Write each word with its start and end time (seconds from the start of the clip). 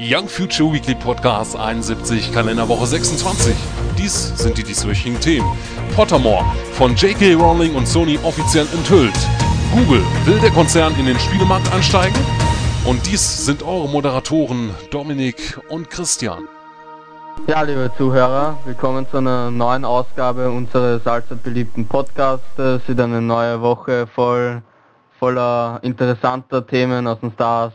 Young 0.00 0.28
Future 0.28 0.72
Weekly 0.72 0.94
Podcast 0.94 1.56
71, 1.56 2.32
Kalenderwoche 2.32 2.86
26. 2.86 3.52
Dies 3.98 4.32
sind 4.38 4.56
die 4.56 4.62
dieswöchigen 4.62 5.20
Themen. 5.20 5.50
Pottermore, 5.96 6.44
von 6.74 6.94
J.K. 6.94 7.34
Rowling 7.34 7.74
und 7.74 7.88
Sony 7.88 8.16
offiziell 8.22 8.68
enthüllt. 8.72 9.18
Google, 9.72 10.04
will 10.24 10.38
der 10.38 10.52
Konzern 10.52 10.94
in 11.00 11.06
den 11.06 11.18
Spielemarkt 11.18 11.72
einsteigen? 11.72 12.16
Und 12.84 13.04
dies 13.08 13.44
sind 13.44 13.64
eure 13.64 13.88
Moderatoren 13.88 14.70
Dominik 14.92 15.58
und 15.68 15.90
Christian. 15.90 16.46
Ja, 17.48 17.62
liebe 17.62 17.90
Zuhörer, 17.98 18.56
willkommen 18.66 19.04
zu 19.10 19.16
einer 19.16 19.50
neuen 19.50 19.84
Ausgabe 19.84 20.48
unseres 20.48 21.04
allzeit 21.08 21.42
beliebten 21.42 21.88
Podcasts. 21.88 22.56
Es 22.56 22.88
ist 22.88 23.00
eine 23.00 23.20
neue 23.20 23.60
Woche 23.60 24.06
voll, 24.06 24.62
voller 25.18 25.80
interessanter 25.82 26.64
Themen 26.64 27.08
aus 27.08 27.18
dem 27.18 27.32
Stars, 27.32 27.72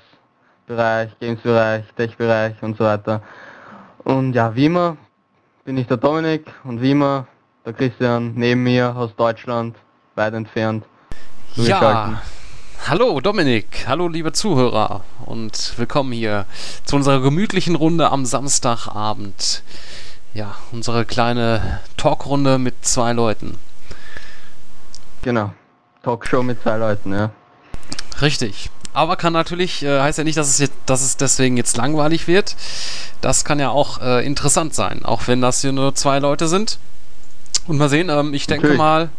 Bereich, 0.74 1.12
Games-Bereich, 1.20 1.86
Tech-Bereich 1.96 2.56
und 2.62 2.78
so 2.78 2.84
weiter. 2.84 3.22
Und 4.04 4.34
ja, 4.34 4.56
wie 4.56 4.66
immer 4.66 4.98
bin 5.66 5.78
ich 5.78 5.86
der 5.86 5.98
Dominik 5.98 6.52
und 6.64 6.82
wie 6.82 6.92
immer 6.92 7.28
der 7.64 7.74
Christian 7.74 8.34
neben 8.36 8.64
mir 8.64 8.96
aus 8.96 9.16
Deutschland, 9.16 9.76
weit 10.16 10.34
entfernt. 10.34 10.84
Ja, 11.56 12.22
hallo 12.88 13.22
Dominik, 13.22 13.86
hallo 13.88 14.08
liebe 14.08 14.32
Zuhörer 14.32 15.02
und 15.28 15.78
willkommen 15.78 16.12
hier 16.12 16.48
zu 16.86 16.96
unserer 16.96 17.22
gemütlichen 17.22 17.76
Runde 17.76 18.12
am 18.12 18.26
Samstagabend. 18.26 19.62
Ja, 20.34 20.56
unsere 20.72 21.06
kleine 21.06 21.82
Talkrunde 21.98 22.58
mit 22.58 22.84
zwei 22.84 23.14
Leuten. 23.14 23.60
Genau, 25.22 25.54
Talkshow 26.02 26.42
mit 26.42 26.64
zwei 26.64 26.78
Leuten, 26.78 27.14
ja. 27.14 27.30
Richtig 28.22 28.72
aber 28.94 29.16
kann 29.16 29.34
natürlich, 29.34 29.84
äh, 29.84 30.02
heißt 30.02 30.18
ja 30.18 30.24
nicht, 30.24 30.38
dass 30.38 30.50
es, 30.50 30.60
jetzt, 30.60 30.74
dass 30.86 31.02
es 31.02 31.18
deswegen 31.18 31.58
jetzt 31.58 31.78
langweilig 31.78 32.28
wird. 32.28 32.56
Das 33.22 33.46
kann 33.46 33.60
ja 33.60 33.70
auch 33.70 34.02
äh, 34.02 34.26
interessant 34.26 34.74
sein, 34.74 35.04
auch 35.06 35.28
wenn 35.28 35.42
das 35.42 35.62
hier 35.62 35.72
nur 35.72 35.96
zwei 35.96 36.20
Leute 36.20 36.48
sind. 36.48 36.80
Und 37.68 37.78
mal 37.78 37.90
sehen, 37.90 38.10
ähm, 38.10 38.34
ich 38.34 38.48
denke 38.48 38.68
okay. 38.68 38.78
mal, 38.78 39.10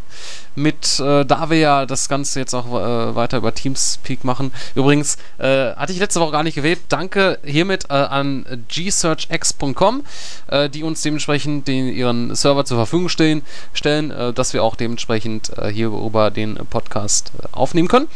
mit, 0.54 1.00
äh, 1.00 1.24
da 1.24 1.50
wir 1.50 1.58
ja 1.58 1.86
das 1.86 2.08
Ganze 2.08 2.38
jetzt 2.40 2.54
auch 2.54 2.66
äh, 2.66 3.14
weiter 3.14 3.38
über 3.38 3.54
Teamspeak 3.54 4.24
machen. 4.24 4.52
Übrigens, 4.74 5.16
äh, 5.38 5.74
hatte 5.74 5.92
ich 5.92 5.98
letzte 5.98 6.20
Woche 6.20 6.32
gar 6.32 6.42
nicht 6.42 6.54
gewählt. 6.54 6.80
Danke 6.88 7.38
hiermit 7.44 7.86
äh, 7.90 7.94
an 7.94 8.64
gsearchx.com, 8.68 10.04
äh, 10.48 10.68
die 10.68 10.84
uns 10.84 11.02
dementsprechend 11.02 11.66
den, 11.66 11.88
ihren 11.88 12.34
Server 12.34 12.64
zur 12.64 12.76
Verfügung 12.76 13.08
stehen, 13.08 13.42
stellen, 13.72 14.10
äh, 14.10 14.32
dass 14.32 14.52
wir 14.52 14.62
auch 14.62 14.76
dementsprechend 14.76 15.52
hier 15.72 15.88
über 15.88 16.30
den 16.30 16.56
Podcast 16.70 17.32
aufnehmen 17.52 17.88
können. 17.88 18.08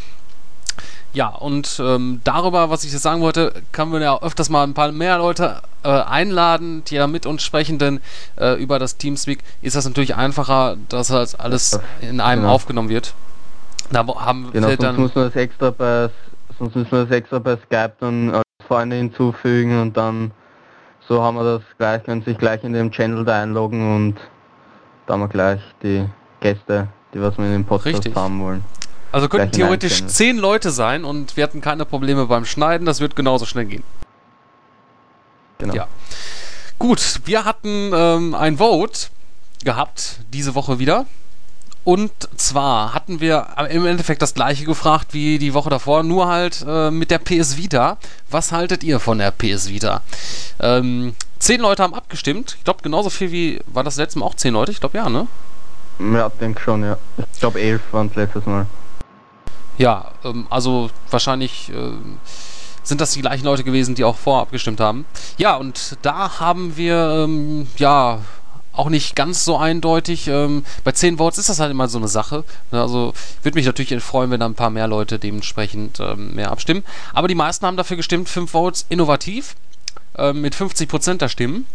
Ja, 1.13 1.29
und 1.29 1.81
ähm, 1.83 2.21
darüber, 2.23 2.69
was 2.69 2.83
ich 2.83 2.91
jetzt 2.91 3.01
sagen 3.01 3.21
wollte, 3.21 3.53
können 3.71 3.91
wir 3.91 3.99
ja 3.99 4.21
öfters 4.21 4.49
mal 4.49 4.63
ein 4.63 4.75
paar 4.75 4.91
mehr 4.91 5.17
Leute 5.17 5.61
äh, 5.83 5.89
einladen, 5.89 6.83
die 6.85 6.95
ja 6.95 7.07
mit 7.07 7.25
uns 7.25 7.41
sprechen, 7.41 7.79
denn 7.79 7.99
äh, 8.37 8.61
über 8.61 8.77
das 8.77 8.97
Teamspeak 8.97 9.39
ist 9.61 9.75
das 9.75 9.85
natürlich 9.85 10.15
einfacher, 10.15 10.77
dass 10.87 11.09
halt 11.09 11.39
alles 11.39 11.79
in 12.01 12.21
einem 12.21 12.43
genau. 12.43 12.53
aufgenommen 12.53 12.89
wird. 12.89 13.13
Da 13.91 14.05
haben 14.05 14.51
genau, 14.51 14.67
sonst 14.67 14.83
dann 14.83 14.95
muss 14.97 15.15
man 15.15 15.25
das 15.25 15.35
extra 15.35 15.71
bei 15.71 16.09
sonst 16.59 16.75
müssen 16.75 16.91
wir 16.91 17.05
das 17.05 17.11
extra 17.11 17.39
bei 17.39 17.57
Skype 17.57 17.93
dann 17.99 18.29
als 18.31 18.43
Freunde 18.67 18.97
hinzufügen 18.97 19.81
und 19.81 19.97
dann 19.97 20.31
so 21.07 21.23
haben 21.23 21.37
wir 21.37 21.43
das 21.43 21.63
gleich, 21.79 22.03
können 22.03 22.21
sich 22.21 22.37
gleich 22.37 22.63
in 22.63 22.73
dem 22.73 22.91
Channel 22.91 23.25
da 23.25 23.41
einloggen 23.41 23.95
und 23.95 24.15
da 25.07 25.13
haben 25.13 25.21
wir 25.21 25.27
gleich 25.27 25.61
die 25.81 26.05
Gäste, 26.39 26.87
die 27.13 27.21
was 27.21 27.35
wir 27.37 27.45
in 27.45 27.53
dem 27.53 27.65
Podcast 27.65 27.95
Richtig. 27.95 28.15
haben 28.15 28.39
wollen. 28.41 28.63
Also 29.11 29.27
könnten 29.27 29.51
theoretisch 29.51 30.05
zehn 30.05 30.37
Leute 30.37 30.71
sein 30.71 31.03
und 31.03 31.35
wir 31.35 31.43
hatten 31.43 31.61
keine 31.61 31.85
Probleme 31.85 32.25
beim 32.27 32.45
Schneiden, 32.45 32.85
das 32.85 32.99
wird 32.99 33.15
genauso 33.15 33.45
schnell 33.45 33.65
gehen. 33.65 33.83
Genau. 35.57 35.73
Ja. 35.73 35.87
Gut, 36.77 37.21
wir 37.25 37.43
hatten 37.43 37.91
ähm, 37.93 38.35
ein 38.35 38.57
Vote 38.57 39.07
gehabt 39.63 40.19
diese 40.31 40.55
Woche 40.55 40.79
wieder. 40.79 41.05
Und 41.83 42.11
zwar 42.35 42.93
hatten 42.93 43.19
wir 43.19 43.47
im 43.69 43.85
Endeffekt 43.85 44.21
das 44.21 44.33
gleiche 44.33 44.65
gefragt 44.65 45.07
wie 45.13 45.39
die 45.39 45.53
Woche 45.53 45.69
davor, 45.69 46.03
nur 46.03 46.27
halt 46.27 46.63
äh, 46.67 46.91
mit 46.91 47.09
der 47.09 47.19
PS 47.19 47.57
Vita. 47.57 47.97
Was 48.29 48.51
haltet 48.51 48.83
ihr 48.83 48.99
von 48.99 49.17
der 49.17 49.31
PS 49.31 49.69
Vita? 49.69 50.01
Ähm, 50.59 51.15
zehn 51.39 51.61
Leute 51.61 51.81
haben 51.81 51.93
abgestimmt. 51.93 52.55
Ich 52.57 52.63
glaube, 52.63 52.83
genauso 52.83 53.09
viel 53.09 53.31
wie. 53.31 53.59
War 53.65 53.83
das 53.83 53.95
letzte 53.95 54.19
Mal 54.19 54.25
auch 54.25 54.35
zehn 54.35 54.53
Leute? 54.53 54.71
Ich 54.71 54.79
glaube, 54.79 54.97
ja, 54.97 55.09
ne? 55.09 55.27
Ja, 55.99 56.29
denke 56.29 56.61
schon, 56.61 56.83
ja. 56.83 56.97
Ich 57.33 57.39
glaube, 57.39 57.59
elf 57.59 57.81
waren 57.91 58.07
es 58.07 58.15
letztes 58.15 58.45
Mal. 58.45 58.65
Ja, 59.79 60.11
ähm, 60.25 60.45
also 60.49 60.91
wahrscheinlich 61.09 61.69
äh, 61.69 61.91
sind 62.83 63.01
das 63.01 63.13
die 63.13 63.21
gleichen 63.21 63.45
Leute 63.45 63.63
gewesen, 63.63 63.95
die 63.95 64.03
auch 64.03 64.17
vorher 64.17 64.41
abgestimmt 64.41 64.79
haben. 64.79 65.05
Ja, 65.37 65.55
und 65.55 65.97
da 66.01 66.39
haben 66.39 66.75
wir, 66.77 67.25
ähm, 67.25 67.67
ja, 67.77 68.19
auch 68.73 68.89
nicht 68.89 69.15
ganz 69.15 69.45
so 69.45 69.57
eindeutig. 69.57 70.27
Ähm, 70.27 70.63
bei 70.83 70.91
10 70.91 71.17
Votes 71.17 71.39
ist 71.39 71.49
das 71.49 71.59
halt 71.59 71.71
immer 71.71 71.87
so 71.87 71.97
eine 71.97 72.07
Sache. 72.07 72.43
Ne, 72.71 72.81
also 72.81 73.13
würde 73.41 73.57
mich 73.57 73.65
natürlich 73.65 74.01
freuen, 74.03 74.31
wenn 74.31 74.39
da 74.39 74.45
ein 74.45 74.55
paar 74.55 74.69
mehr 74.69 74.87
Leute 74.87 75.17
dementsprechend 75.17 75.99
ähm, 75.99 76.35
mehr 76.35 76.51
abstimmen. 76.51 76.83
Aber 77.13 77.27
die 77.27 77.35
meisten 77.35 77.65
haben 77.65 77.77
dafür 77.77 77.97
gestimmt, 77.97 78.29
5 78.29 78.51
Votes 78.51 78.85
innovativ 78.89 79.55
äh, 80.17 80.33
mit 80.33 80.55
50% 80.55 81.17
der 81.17 81.29
Stimmen. 81.29 81.65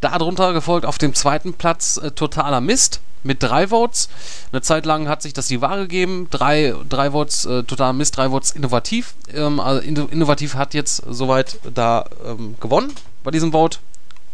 Darunter 0.00 0.52
gefolgt 0.52 0.84
auf 0.84 0.98
dem 0.98 1.14
zweiten 1.14 1.54
Platz 1.54 1.96
äh, 1.96 2.10
totaler 2.10 2.60
Mist 2.60 3.00
mit 3.26 3.42
drei 3.42 3.68
Votes. 3.68 4.08
Eine 4.52 4.62
Zeit 4.62 4.86
lang 4.86 5.08
hat 5.08 5.22
sich 5.22 5.34
das 5.34 5.48
die 5.48 5.60
Wahl 5.60 5.82
gegeben. 5.82 6.28
Drei, 6.30 6.74
drei 6.88 7.10
Votes, 7.10 7.44
äh, 7.44 7.64
total 7.64 7.92
Mist, 7.92 8.16
drei 8.16 8.30
Votes 8.30 8.52
innovativ. 8.52 9.14
Ähm, 9.32 9.60
also 9.60 9.80
innovativ 9.82 10.54
hat 10.54 10.74
jetzt 10.74 11.02
soweit 11.08 11.58
da 11.74 12.06
ähm, 12.24 12.56
gewonnen 12.60 12.92
bei 13.24 13.30
diesem 13.30 13.52
Vote. 13.52 13.78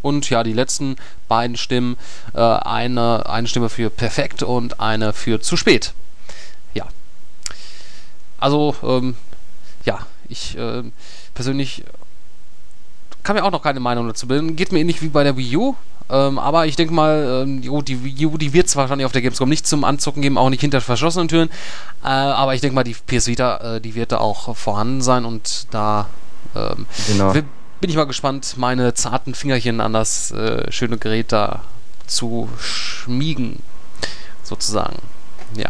Und 0.01 0.29
ja, 0.29 0.43
die 0.43 0.53
letzten 0.53 0.97
beiden 1.27 1.57
Stimmen, 1.57 1.97
äh, 2.33 2.39
eine, 2.39 3.27
eine 3.27 3.47
Stimme 3.47 3.69
für 3.69 3.89
perfekt 3.89 4.43
und 4.43 4.79
eine 4.79 5.13
für 5.13 5.39
zu 5.41 5.57
spät. 5.57 5.93
Ja. 6.73 6.87
Also, 8.37 8.75
ähm, 8.83 9.15
ja, 9.85 9.99
ich 10.27 10.57
äh, 10.57 10.83
persönlich 11.33 11.83
kann 13.23 13.35
mir 13.35 13.43
auch 13.43 13.51
noch 13.51 13.61
keine 13.61 13.79
Meinung 13.79 14.07
dazu 14.07 14.27
bilden. 14.27 14.55
Geht 14.55 14.71
mir 14.71 14.79
ähnlich 14.79 15.01
wie 15.01 15.07
bei 15.07 15.23
der 15.23 15.37
Wii 15.37 15.57
U. 15.57 15.75
Ähm, 16.09 16.37
aber 16.37 16.65
ich 16.65 16.75
denke 16.75 16.93
mal, 16.93 17.43
ähm, 17.43 17.63
jo, 17.63 17.81
die 17.81 18.03
Wii 18.03 18.25
U, 18.27 18.37
die 18.37 18.53
wird 18.53 18.67
es 18.67 18.75
wahrscheinlich 18.75 19.05
auf 19.05 19.13
der 19.13 19.21
Gamescom 19.21 19.47
nicht 19.47 19.65
zum 19.65 19.83
Anzucken 19.83 20.21
geben, 20.21 20.37
auch 20.37 20.49
nicht 20.49 20.61
hinter 20.61 20.81
verschlossenen 20.81 21.29
Türen. 21.29 21.49
Äh, 22.03 22.07
aber 22.07 22.53
ich 22.53 22.61
denke 22.61 22.75
mal, 22.75 22.83
die 22.83 22.93
PS 22.93 23.27
Vita, 23.27 23.75
äh, 23.75 23.81
die 23.81 23.95
wird 23.95 24.11
da 24.11 24.17
auch 24.17 24.55
vorhanden 24.55 25.01
sein 25.01 25.25
und 25.25 25.67
da 25.71 26.07
ähm, 26.55 26.85
genau. 27.07 27.31
bin 27.31 27.89
ich 27.89 27.95
mal 27.95 28.03
gespannt, 28.03 28.55
meine 28.57 28.93
zarten 28.93 29.33
Fingerchen 29.33 29.79
an 29.79 29.93
das 29.93 30.31
äh, 30.31 30.69
schöne 30.71 30.97
Gerät 30.97 31.31
da 31.31 31.61
zu 32.05 32.49
schmiegen, 32.59 33.59
sozusagen. 34.43 34.97
Ja. 35.55 35.69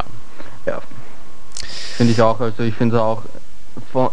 Ja. 0.66 0.82
Finde 1.96 2.14
ich 2.14 2.22
auch. 2.22 2.40
Also 2.40 2.64
ich 2.64 2.74
finde 2.74 3.02
auch, 3.02 3.22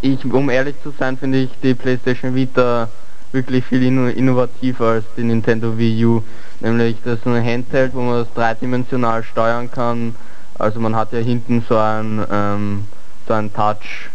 ich, 0.03 0.25
um 0.27 0.51
ehrlich 0.51 0.77
zu 0.83 0.93
sein, 0.99 1.17
finde 1.17 1.39
ich 1.39 1.51
die 1.63 1.75
PlayStation 1.75 2.35
Vita 2.35 2.89
wirklich 3.33 3.65
viel 3.65 3.83
innovativer 3.83 4.87
als 4.87 5.05
die 5.17 5.25
Nintendo 5.25 5.77
Wii 5.77 6.05
U. 6.05 6.23
Nämlich 6.61 6.97
das 7.05 7.19
ist 7.19 7.27
ein 7.27 7.45
Handheld, 7.45 7.95
wo 7.95 8.01
man 8.01 8.25
das 8.25 8.33
dreidimensional 8.35 9.23
steuern 9.23 9.71
kann. 9.71 10.15
Also 10.59 10.81
man 10.81 10.97
hat 10.97 11.13
ja 11.13 11.21
hinten 11.21 11.65
so 11.69 11.77
ein 11.77 12.25
ähm, 12.31 12.85
so 13.27 13.35
ein 13.35 13.53
Touch 13.53 14.11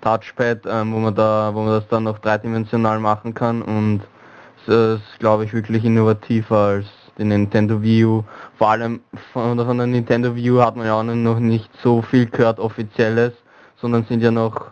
Touchpad, 0.00 0.60
ähm, 0.66 0.92
wo 0.92 0.98
man 0.98 1.14
da 1.14 1.50
wo 1.54 1.62
man 1.62 1.72
das 1.72 1.88
dann 1.88 2.04
noch 2.04 2.18
dreidimensional 2.18 2.98
machen 3.00 3.34
kann 3.34 3.62
und 3.62 4.00
das 4.66 5.00
ist 5.00 5.20
glaube 5.20 5.44
ich 5.44 5.52
wirklich 5.52 5.84
innovativer 5.84 6.58
als 6.58 6.86
die 7.18 7.24
Nintendo 7.24 7.80
Wii 7.80 8.04
U. 8.04 8.24
Vor 8.58 8.70
allem 8.70 9.00
von, 9.32 9.56
von 9.58 9.78
der 9.78 9.86
Nintendo 9.86 10.34
Wii 10.34 10.50
U 10.50 10.60
hat 10.60 10.76
man 10.76 10.86
ja 10.86 10.94
auch 10.94 11.02
noch 11.02 11.38
nicht 11.38 11.70
so 11.82 12.02
viel 12.02 12.26
gehört 12.26 12.58
offizielles, 12.58 13.32
sondern 13.80 14.04
sind 14.04 14.22
ja 14.22 14.30
noch 14.30 14.66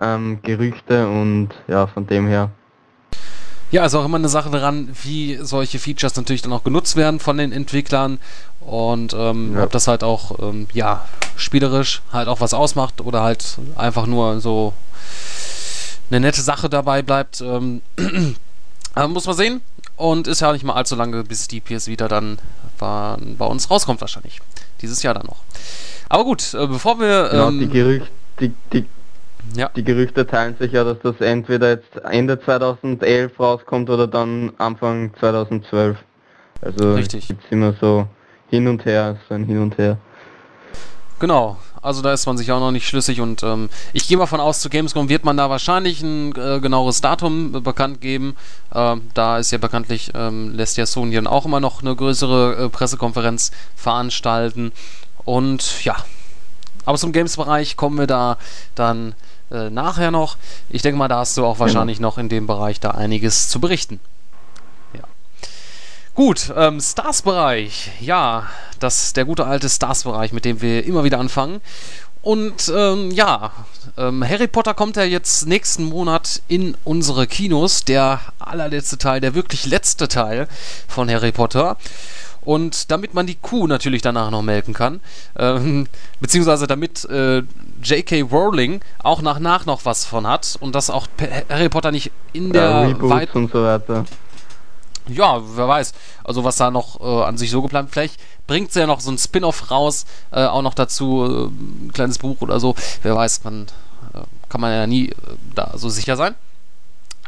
ähm, 0.00 0.40
Gerüchte 0.42 1.08
und 1.08 1.48
ja 1.66 1.86
von 1.86 2.06
dem 2.06 2.26
her 2.26 2.50
ja, 3.70 3.84
ist 3.84 3.94
auch 3.94 4.04
immer 4.04 4.16
eine 4.16 4.28
Sache 4.28 4.50
daran, 4.50 4.88
wie 5.02 5.38
solche 5.42 5.78
Features 5.78 6.16
natürlich 6.16 6.42
dann 6.42 6.52
auch 6.52 6.64
genutzt 6.64 6.96
werden 6.96 7.20
von 7.20 7.36
den 7.36 7.52
Entwicklern 7.52 8.18
und 8.60 9.14
ähm, 9.14 9.56
ja. 9.56 9.64
ob 9.64 9.72
das 9.72 9.88
halt 9.88 10.02
auch, 10.02 10.38
ähm, 10.40 10.66
ja, 10.72 11.04
spielerisch 11.36 12.02
halt 12.12 12.28
auch 12.28 12.40
was 12.40 12.54
ausmacht 12.54 13.00
oder 13.00 13.22
halt 13.22 13.58
einfach 13.76 14.06
nur 14.06 14.40
so 14.40 14.72
eine 16.10 16.20
nette 16.20 16.40
Sache 16.40 16.68
dabei 16.68 17.02
bleibt. 17.02 17.40
Ähm, 17.40 17.82
muss 19.08 19.26
man 19.26 19.36
sehen. 19.36 19.60
Und 19.96 20.28
ist 20.28 20.40
ja 20.40 20.52
nicht 20.52 20.64
mal 20.64 20.74
allzu 20.74 20.94
lange, 20.94 21.24
bis 21.24 21.48
die 21.48 21.60
PS 21.60 21.88
Vita 21.88 22.06
dann 22.06 22.38
bei 22.78 23.44
uns 23.44 23.68
rauskommt 23.68 24.00
wahrscheinlich. 24.00 24.40
Dieses 24.80 25.02
Jahr 25.02 25.14
dann 25.14 25.26
noch. 25.26 25.42
Aber 26.08 26.24
gut, 26.24 26.54
äh, 26.54 26.66
bevor 26.66 27.00
wir... 27.00 27.28
Genau, 27.30 27.50
die, 27.50 27.64
ähm, 27.64 27.70
Gerüchte, 27.70 28.08
die, 28.40 28.52
die 28.72 28.86
ja. 29.54 29.70
Die 29.76 29.84
Gerüchte 29.84 30.26
teilen 30.26 30.56
sich 30.58 30.72
ja, 30.72 30.84
dass 30.84 30.98
das 31.02 31.20
entweder 31.20 31.70
jetzt 31.70 31.96
Ende 32.10 32.40
2011 32.40 33.38
rauskommt 33.38 33.90
oder 33.90 34.06
dann 34.06 34.52
Anfang 34.58 35.12
2012. 35.18 35.96
Also 36.60 36.94
Richtig. 36.94 37.28
gibt's 37.28 37.46
immer 37.50 37.74
so 37.80 38.06
hin 38.50 38.66
und 38.66 38.84
her, 38.84 39.16
so 39.28 39.34
ein 39.34 39.44
Hin 39.44 39.60
und 39.60 39.78
Her. 39.78 39.98
Genau, 41.20 41.56
also 41.82 42.00
da 42.00 42.12
ist 42.12 42.26
man 42.26 42.38
sich 42.38 42.52
auch 42.52 42.60
noch 42.60 42.70
nicht 42.70 42.86
schlüssig 42.86 43.20
und 43.20 43.42
ähm, 43.42 43.68
ich 43.92 44.06
gehe 44.06 44.16
mal 44.16 44.26
von 44.26 44.40
aus, 44.40 44.60
zu 44.60 44.68
Gamescom 44.68 45.08
wird 45.08 45.24
man 45.24 45.36
da 45.36 45.50
wahrscheinlich 45.50 46.00
ein 46.00 46.32
äh, 46.36 46.60
genaueres 46.60 47.00
Datum 47.00 47.54
äh, 47.56 47.60
bekannt 47.60 48.00
geben. 48.00 48.36
Ähm, 48.72 49.02
da 49.14 49.38
ist 49.38 49.50
ja 49.50 49.58
bekanntlich, 49.58 50.12
ähm, 50.14 50.54
lässt 50.54 50.76
ja 50.76 50.86
Sony 50.86 51.16
dann 51.16 51.26
auch 51.26 51.44
immer 51.44 51.58
noch 51.58 51.82
eine 51.82 51.94
größere 51.94 52.66
äh, 52.66 52.68
Pressekonferenz 52.68 53.50
veranstalten. 53.74 54.72
Und 55.24 55.84
ja, 55.84 55.96
aber 56.84 56.98
zum 56.98 57.12
Games-Bereich 57.12 57.76
kommen 57.76 57.98
wir 57.98 58.06
da 58.06 58.38
dann 58.74 59.14
äh, 59.50 59.70
nachher 59.70 60.10
noch. 60.10 60.36
Ich 60.68 60.82
denke 60.82 60.98
mal, 60.98 61.08
da 61.08 61.18
hast 61.18 61.36
du 61.36 61.44
auch 61.44 61.58
wahrscheinlich 61.58 62.00
noch 62.00 62.18
in 62.18 62.28
dem 62.28 62.46
Bereich 62.46 62.80
da 62.80 62.90
einiges 62.92 63.48
zu 63.48 63.60
berichten. 63.60 64.00
Gut, 66.18 66.52
ähm, 66.56 66.80
Stars-Bereich. 66.80 67.92
Ja, 68.00 68.48
das 68.80 69.12
der 69.12 69.24
gute 69.24 69.46
alte 69.46 69.68
Stars-Bereich, 69.68 70.32
mit 70.32 70.44
dem 70.44 70.60
wir 70.60 70.84
immer 70.84 71.04
wieder 71.04 71.20
anfangen. 71.20 71.60
Und 72.22 72.72
ähm, 72.74 73.12
ja, 73.12 73.52
ähm, 73.96 74.28
Harry 74.28 74.48
Potter 74.48 74.74
kommt 74.74 74.96
ja 74.96 75.04
jetzt 75.04 75.46
nächsten 75.46 75.84
Monat 75.84 76.42
in 76.48 76.76
unsere 76.82 77.28
Kinos. 77.28 77.84
Der 77.84 78.18
allerletzte 78.40 78.98
Teil, 78.98 79.20
der 79.20 79.34
wirklich 79.34 79.66
letzte 79.66 80.08
Teil 80.08 80.48
von 80.88 81.08
Harry 81.08 81.30
Potter. 81.30 81.76
Und 82.48 82.90
damit 82.90 83.12
man 83.12 83.26
die 83.26 83.34
Kuh 83.34 83.66
natürlich 83.66 84.00
danach 84.00 84.30
noch 84.30 84.40
melken 84.40 84.72
kann, 84.72 85.00
ähm, 85.36 85.86
beziehungsweise 86.18 86.66
damit 86.66 87.04
äh, 87.04 87.42
J.K. 87.82 88.22
Rowling 88.22 88.80
auch 89.02 89.20
nach 89.20 89.38
nach 89.38 89.66
noch 89.66 89.84
was 89.84 90.06
von 90.06 90.26
hat 90.26 90.56
und 90.58 90.74
dass 90.74 90.88
auch 90.88 91.08
Harry 91.50 91.68
Potter 91.68 91.92
nicht 91.92 92.10
in 92.32 92.50
der 92.50 92.88
ja, 92.88 93.02
Weit 93.02 93.34
und 93.34 93.52
so 93.52 93.62
weiter 93.62 94.06
ja, 95.08 95.42
wer 95.56 95.68
weiß. 95.68 95.92
Also 96.24 96.42
was 96.42 96.56
da 96.56 96.70
noch 96.70 97.00
äh, 97.00 97.24
an 97.24 97.36
sich 97.36 97.50
so 97.50 97.60
geplant. 97.60 97.90
Vielleicht 97.90 98.18
bringt 98.46 98.72
sie 98.72 98.80
ja 98.80 98.86
noch 98.86 99.00
so 99.00 99.10
ein 99.10 99.18
Spin-off 99.18 99.70
raus, 99.70 100.06
äh, 100.30 100.44
auch 100.44 100.62
noch 100.62 100.74
dazu, 100.74 101.24
äh, 101.24 101.86
ein 101.86 101.90
kleines 101.92 102.16
Buch 102.16 102.40
oder 102.40 102.60
so. 102.60 102.74
Wer 103.02 103.14
weiß, 103.14 103.44
man 103.44 103.66
äh, 104.14 104.20
kann 104.48 104.60
man 104.62 104.72
ja 104.72 104.86
nie 104.86 105.08
äh, 105.08 105.14
da 105.54 105.72
so 105.76 105.90
sicher 105.90 106.16
sein. 106.16 106.34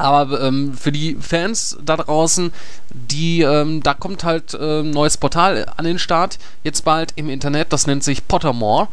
Aber 0.01 0.41
ähm, 0.41 0.73
für 0.73 0.93
die 0.93 1.15
Fans 1.21 1.77
da 1.85 1.99
draußen, 1.99 2.55
die, 2.89 3.43
ähm, 3.43 3.83
da 3.83 3.93
kommt 3.93 4.25
halt 4.25 4.55
ein 4.55 4.87
ähm, 4.87 4.91
neues 4.93 5.19
Portal 5.19 5.67
an 5.77 5.85
den 5.85 5.99
Start, 5.99 6.39
jetzt 6.65 6.87
bald 6.87 7.13
im 7.17 7.29
Internet, 7.29 7.71
das 7.71 7.87
nennt 7.87 8.03
sich 8.03 8.27
Pottermore. 8.27 8.89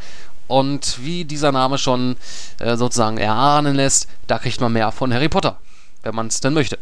Und 0.48 1.00
wie 1.02 1.24
dieser 1.24 1.54
Name 1.54 1.78
schon 1.78 2.18
äh, 2.60 2.76
sozusagen 2.76 3.18
erahnen 3.18 3.76
lässt, 3.76 4.10
da 4.28 4.38
kriegt 4.38 4.60
man 4.60 4.74
mehr 4.74 4.92
von 4.92 5.14
Harry 5.14 5.30
Potter, 5.30 5.58
wenn 6.04 6.14
man 6.14 6.28
es 6.28 6.42
denn 6.42 6.54
möchte. 6.54 6.78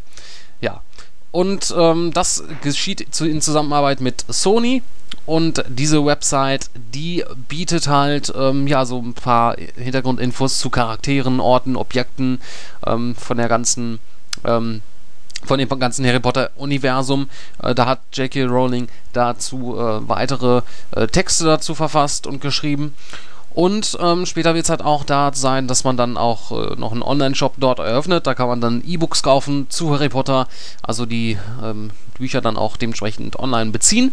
Ja, 0.60 0.82
und 1.30 1.72
ähm, 1.78 2.12
das 2.12 2.44
geschieht 2.64 3.14
zu, 3.14 3.28
in 3.28 3.42
Zusammenarbeit 3.42 4.02
mit 4.02 4.26
Sony. 4.28 4.82
Und 5.28 5.64
diese 5.68 6.04
Website, 6.04 6.72
die 6.74 7.24
bietet 7.48 7.88
halt 7.88 8.34
ähm, 8.36 8.66
ja 8.66 8.86
so 8.86 9.00
ein 9.00 9.14
paar 9.14 9.56
Hintergrundinfos 9.76 10.58
zu 10.58 10.72
Charakteren, 10.72 11.40
Orten, 11.40 11.76
Objekten 11.76 12.40
ähm, 12.88 13.14
von 13.16 13.38
der 13.38 13.50
ganzen 13.50 14.00
ähm, 14.44 14.82
von 15.44 15.60
dem 15.60 15.70
ganzen 15.80 16.06
Harry 16.06 16.20
Potter 16.20 16.52
Universum. 16.56 17.30
Äh, 17.62 17.76
da 17.76 17.86
hat 17.86 18.02
J.K. 18.14 18.46
Rowling 18.46 18.88
dazu 19.14 19.78
äh, 19.78 20.08
weitere 20.08 20.62
äh, 20.92 21.08
Texte 21.08 21.46
dazu 21.46 21.76
verfasst 21.76 22.28
und 22.28 22.42
geschrieben. 22.42 22.94
Und 23.56 23.98
ähm, 24.02 24.26
später 24.26 24.54
wird 24.54 24.66
es 24.66 24.70
halt 24.70 24.84
auch 24.84 25.06
da 25.06 25.32
sein, 25.34 25.70
dass 25.70 25.86
man 25.86 25.96
dann 25.96 26.18
auch 26.18 26.52
äh, 26.52 26.76
noch 26.76 26.92
einen 26.92 27.02
Online-Shop 27.02 27.54
dort 27.58 27.80
eröffnet. 27.80 28.28
Da 28.28 28.34
kann 28.34 28.50
man 28.50 28.60
dann 28.60 28.84
E-Books 28.86 29.24
kaufen 29.24 29.68
zu 29.70 29.94
Harry 29.94 30.10
Potter, 30.10 30.50
also 30.82 31.06
die 31.06 31.38
ähm, 31.64 31.92
Bücher 32.18 32.42
dann 32.42 32.58
auch 32.58 32.76
dementsprechend 32.76 33.40
online 33.40 33.72
beziehen 33.72 34.12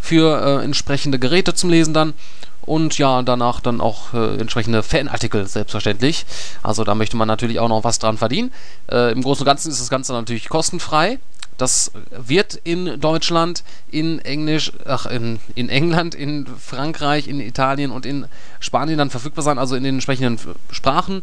für 0.00 0.60
äh, 0.60 0.64
entsprechende 0.64 1.18
Geräte 1.18 1.52
zum 1.52 1.68
Lesen 1.68 1.92
dann. 1.92 2.14
Und 2.64 2.96
ja, 2.96 3.22
danach 3.22 3.60
dann 3.60 3.80
auch 3.80 4.14
äh, 4.14 4.36
entsprechende 4.36 4.82
Fanartikel, 4.82 5.46
selbstverständlich. 5.46 6.24
Also 6.62 6.84
da 6.84 6.94
möchte 6.94 7.16
man 7.16 7.26
natürlich 7.26 7.58
auch 7.58 7.68
noch 7.68 7.84
was 7.84 7.98
dran 7.98 8.18
verdienen. 8.18 8.52
Äh, 8.90 9.12
Im 9.12 9.22
Großen 9.22 9.42
und 9.42 9.46
Ganzen 9.46 9.70
ist 9.70 9.80
das 9.80 9.90
Ganze 9.90 10.12
natürlich 10.12 10.48
kostenfrei. 10.48 11.18
Das 11.58 11.92
wird 12.10 12.54
in 12.54 13.00
Deutschland, 13.00 13.62
in 13.90 14.20
Englisch, 14.20 14.72
ach, 14.86 15.06
in, 15.06 15.38
in 15.54 15.68
England, 15.68 16.14
in 16.14 16.46
Frankreich, 16.46 17.28
in 17.28 17.40
Italien 17.40 17.90
und 17.90 18.06
in 18.06 18.26
Spanien 18.58 18.98
dann 18.98 19.10
verfügbar 19.10 19.42
sein, 19.42 19.58
also 19.58 19.76
in 19.76 19.82
den 19.82 19.96
entsprechenden 19.96 20.38
Sprachen. 20.70 21.22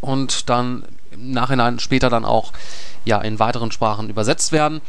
Und 0.00 0.50
dann 0.50 0.84
im 1.10 1.32
Nachhinein 1.32 1.78
später 1.78 2.10
dann 2.10 2.24
auch 2.24 2.52
ja, 3.04 3.20
in 3.20 3.38
weiteren 3.38 3.72
Sprachen 3.72 4.08
übersetzt 4.10 4.52
werden. 4.52 4.80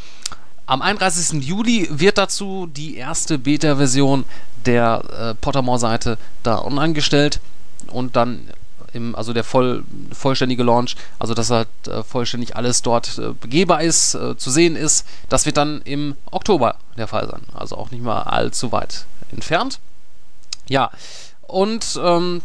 Am 0.68 0.82
31. 0.82 1.44
Juli 1.44 1.88
wird 1.92 2.18
dazu 2.18 2.68
die 2.68 2.96
erste 2.98 3.38
Beta-Version 3.38 4.26
der 4.66 5.04
äh, 5.12 5.36
Pottermore-Seite 5.36 6.18
da 6.42 6.60
online 6.60 6.94
gestellt 6.94 7.40
und 7.88 8.16
dann 8.16 8.50
im, 8.94 9.16
also 9.16 9.34
der 9.34 9.44
voll, 9.44 9.84
vollständige 10.12 10.64
Launch, 10.64 10.96
also 11.20 11.34
dass 11.34 11.52
halt 11.52 11.68
äh, 11.88 12.02
vollständig 12.04 12.56
alles 12.56 12.82
dort 12.82 13.18
äh, 13.18 13.34
begehbar 13.34 13.84
ist, 13.84 14.16
äh, 14.16 14.38
zu 14.38 14.50
sehen 14.50 14.76
ist, 14.76 15.06
das 15.30 15.46
wird 15.46 15.58
dann 15.58 15.82
im 15.84 16.16
Oktober 16.32 16.78
der 16.98 17.08
Fall 17.08 17.28
sein. 17.30 17.44
Also 17.54 17.78
auch 17.78 17.92
nicht 17.92 18.04
mal 18.04 18.24
allzu 18.24 18.72
weit 18.72 19.06
entfernt. 19.32 19.80
Ja, 20.68 20.90
und 21.42 22.00
ähm, 22.02 22.42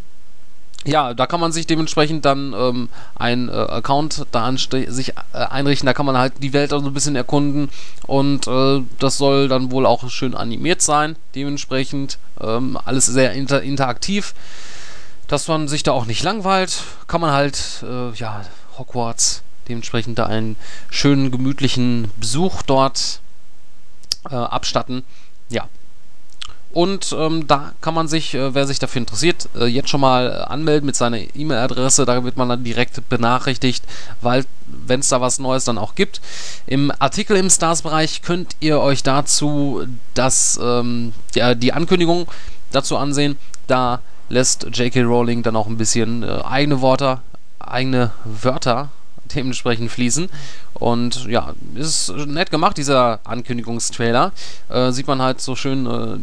ja, 0.86 1.12
da 1.12 1.26
kann 1.26 1.40
man 1.40 1.52
sich 1.52 1.66
dementsprechend 1.66 2.24
dann 2.24 2.54
ähm, 2.56 2.88
ein 3.14 3.48
äh, 3.48 3.52
Account 3.52 4.26
da 4.32 4.50
sich 4.56 5.10
äh, 5.10 5.12
einrichten, 5.32 5.86
da 5.86 5.92
kann 5.92 6.06
man 6.06 6.16
halt 6.16 6.34
die 6.42 6.52
Welt 6.52 6.72
auch 6.72 6.80
so 6.80 6.86
ein 6.86 6.94
bisschen 6.94 7.16
erkunden 7.16 7.68
und 8.06 8.46
äh, 8.46 8.82
das 8.98 9.18
soll 9.18 9.48
dann 9.48 9.70
wohl 9.70 9.84
auch 9.84 10.08
schön 10.08 10.34
animiert 10.34 10.80
sein, 10.80 11.16
dementsprechend 11.34 12.18
ähm, 12.40 12.78
alles 12.84 13.06
sehr 13.06 13.32
inter 13.32 13.62
interaktiv 13.62 14.34
dass 15.30 15.46
man 15.46 15.68
sich 15.68 15.84
da 15.84 15.92
auch 15.92 16.06
nicht 16.06 16.24
langweilt, 16.24 16.82
kann 17.06 17.20
man 17.20 17.30
halt, 17.30 17.84
äh, 17.84 18.10
ja, 18.14 18.44
Hogwarts 18.76 19.42
dementsprechend 19.68 20.18
da 20.18 20.26
einen 20.26 20.56
schönen, 20.90 21.30
gemütlichen 21.30 22.10
Besuch 22.16 22.62
dort 22.62 23.20
äh, 24.28 24.34
abstatten. 24.34 25.04
Ja. 25.48 25.68
Und 26.72 27.14
ähm, 27.18 27.48
da 27.48 27.72
kann 27.80 27.94
man 27.94 28.06
sich, 28.06 28.34
äh, 28.34 28.54
wer 28.54 28.66
sich 28.66 28.78
dafür 28.78 29.00
interessiert, 29.00 29.48
äh, 29.58 29.66
jetzt 29.66 29.88
schon 29.88 30.00
mal 30.00 30.44
anmelden 30.44 30.86
mit 30.86 30.94
seiner 30.94 31.18
E-Mail-Adresse. 31.18 32.04
Da 32.04 32.22
wird 32.22 32.36
man 32.36 32.48
dann 32.48 32.62
direkt 32.62 33.08
benachrichtigt, 33.08 33.84
weil, 34.20 34.44
wenn 34.66 35.00
es 35.00 35.08
da 35.08 35.20
was 35.20 35.40
Neues 35.40 35.64
dann 35.64 35.78
auch 35.78 35.96
gibt. 35.96 36.20
Im 36.66 36.92
Artikel 37.00 37.36
im 37.36 37.50
Stars-Bereich 37.50 38.22
könnt 38.22 38.54
ihr 38.60 38.80
euch 38.80 39.02
dazu 39.02 39.84
das, 40.14 40.60
ähm, 40.62 41.12
ja, 41.34 41.54
die 41.56 41.72
Ankündigung 41.72 42.28
dazu 42.70 42.96
ansehen. 42.96 43.36
Da 43.66 44.00
lässt 44.28 44.64
J.K. 44.72 45.02
Rowling 45.02 45.42
dann 45.42 45.56
auch 45.56 45.66
ein 45.66 45.76
bisschen 45.76 46.22
äh, 46.22 46.40
eigene 46.44 46.80
Worte, 46.80 47.18
eigene 47.58 48.12
Wörter 48.24 48.90
dementsprechend 49.34 49.90
fließen. 49.90 50.28
Und 50.74 51.26
ja, 51.26 51.54
ist 51.74 52.10
nett 52.10 52.50
gemacht, 52.50 52.76
dieser 52.76 53.20
Ankündigungstrailer. 53.24 54.32
Äh, 54.68 54.92
sieht 54.92 55.06
man 55.06 55.20
halt 55.20 55.40
so 55.40 55.56
schön 55.56 55.86
äh, 55.86 56.18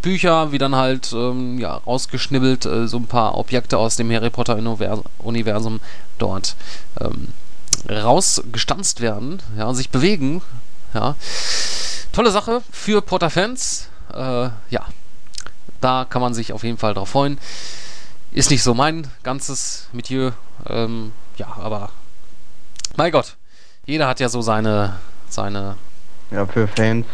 Bücher, 0.00 0.52
wie 0.52 0.58
dann 0.58 0.74
halt 0.74 1.12
ähm, 1.12 1.58
ja, 1.58 1.74
rausgeschnibbelt 1.74 2.66
äh, 2.66 2.88
so 2.88 2.98
ein 2.98 3.06
paar 3.06 3.36
Objekte 3.36 3.78
aus 3.78 3.96
dem 3.96 4.10
Harry 4.10 4.30
Potter 4.30 4.58
Universum 5.18 5.80
dort 6.18 6.56
ähm, 7.00 7.28
rausgestanzt 7.88 9.00
werden, 9.00 9.42
ja, 9.58 9.72
sich 9.74 9.90
bewegen. 9.90 10.42
Ja. 10.94 11.16
Tolle 12.12 12.30
Sache 12.30 12.62
für 12.70 13.02
Potter-Fans. 13.02 13.88
Äh, 14.12 14.48
ja, 14.70 14.86
da 15.80 16.06
kann 16.08 16.22
man 16.22 16.34
sich 16.34 16.52
auf 16.52 16.64
jeden 16.64 16.78
Fall 16.78 16.94
drauf 16.94 17.10
freuen. 17.10 17.38
Ist 18.32 18.50
nicht 18.50 18.62
so 18.62 18.74
mein 18.74 19.06
ganzes 19.22 19.88
Milieu. 19.92 20.32
Ähm, 20.66 21.12
ja, 21.36 21.48
aber 21.56 21.90
mein 22.96 23.12
Gott, 23.12 23.36
jeder 23.86 24.06
hat 24.06 24.20
ja 24.20 24.28
so 24.28 24.42
seine, 24.42 24.96
seine. 25.28 25.76
Ja, 26.30 26.46
für 26.46 26.68
Fans. 26.68 27.06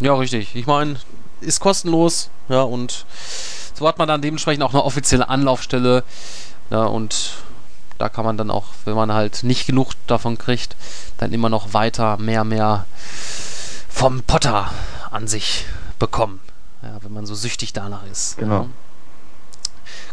Ja, 0.00 0.14
richtig. 0.14 0.54
Ich 0.54 0.66
meine, 0.66 0.96
ist 1.40 1.60
kostenlos, 1.60 2.30
ja, 2.48 2.62
und 2.62 3.04
so 3.74 3.86
hat 3.86 3.98
man 3.98 4.08
dann 4.08 4.22
dementsprechend 4.22 4.62
auch 4.62 4.72
eine 4.72 4.84
offizielle 4.84 5.28
Anlaufstelle. 5.28 6.04
Ja, 6.70 6.84
und 6.84 7.32
da 7.98 8.08
kann 8.08 8.24
man 8.24 8.36
dann 8.36 8.50
auch, 8.50 8.66
wenn 8.84 8.94
man 8.94 9.12
halt 9.12 9.42
nicht 9.42 9.66
genug 9.66 9.92
davon 10.06 10.38
kriegt, 10.38 10.76
dann 11.18 11.32
immer 11.32 11.48
noch 11.48 11.74
weiter 11.74 12.16
mehr, 12.16 12.44
mehr 12.44 12.86
vom 13.88 14.22
Potter 14.22 14.70
an 15.10 15.26
sich 15.26 15.66
bekommen. 15.98 16.40
Ja, 16.82 16.98
wenn 17.02 17.12
man 17.12 17.26
so 17.26 17.34
süchtig 17.34 17.72
danach 17.72 18.04
ist. 18.06 18.36
Genau. 18.38 18.62
Ja. 18.62 18.68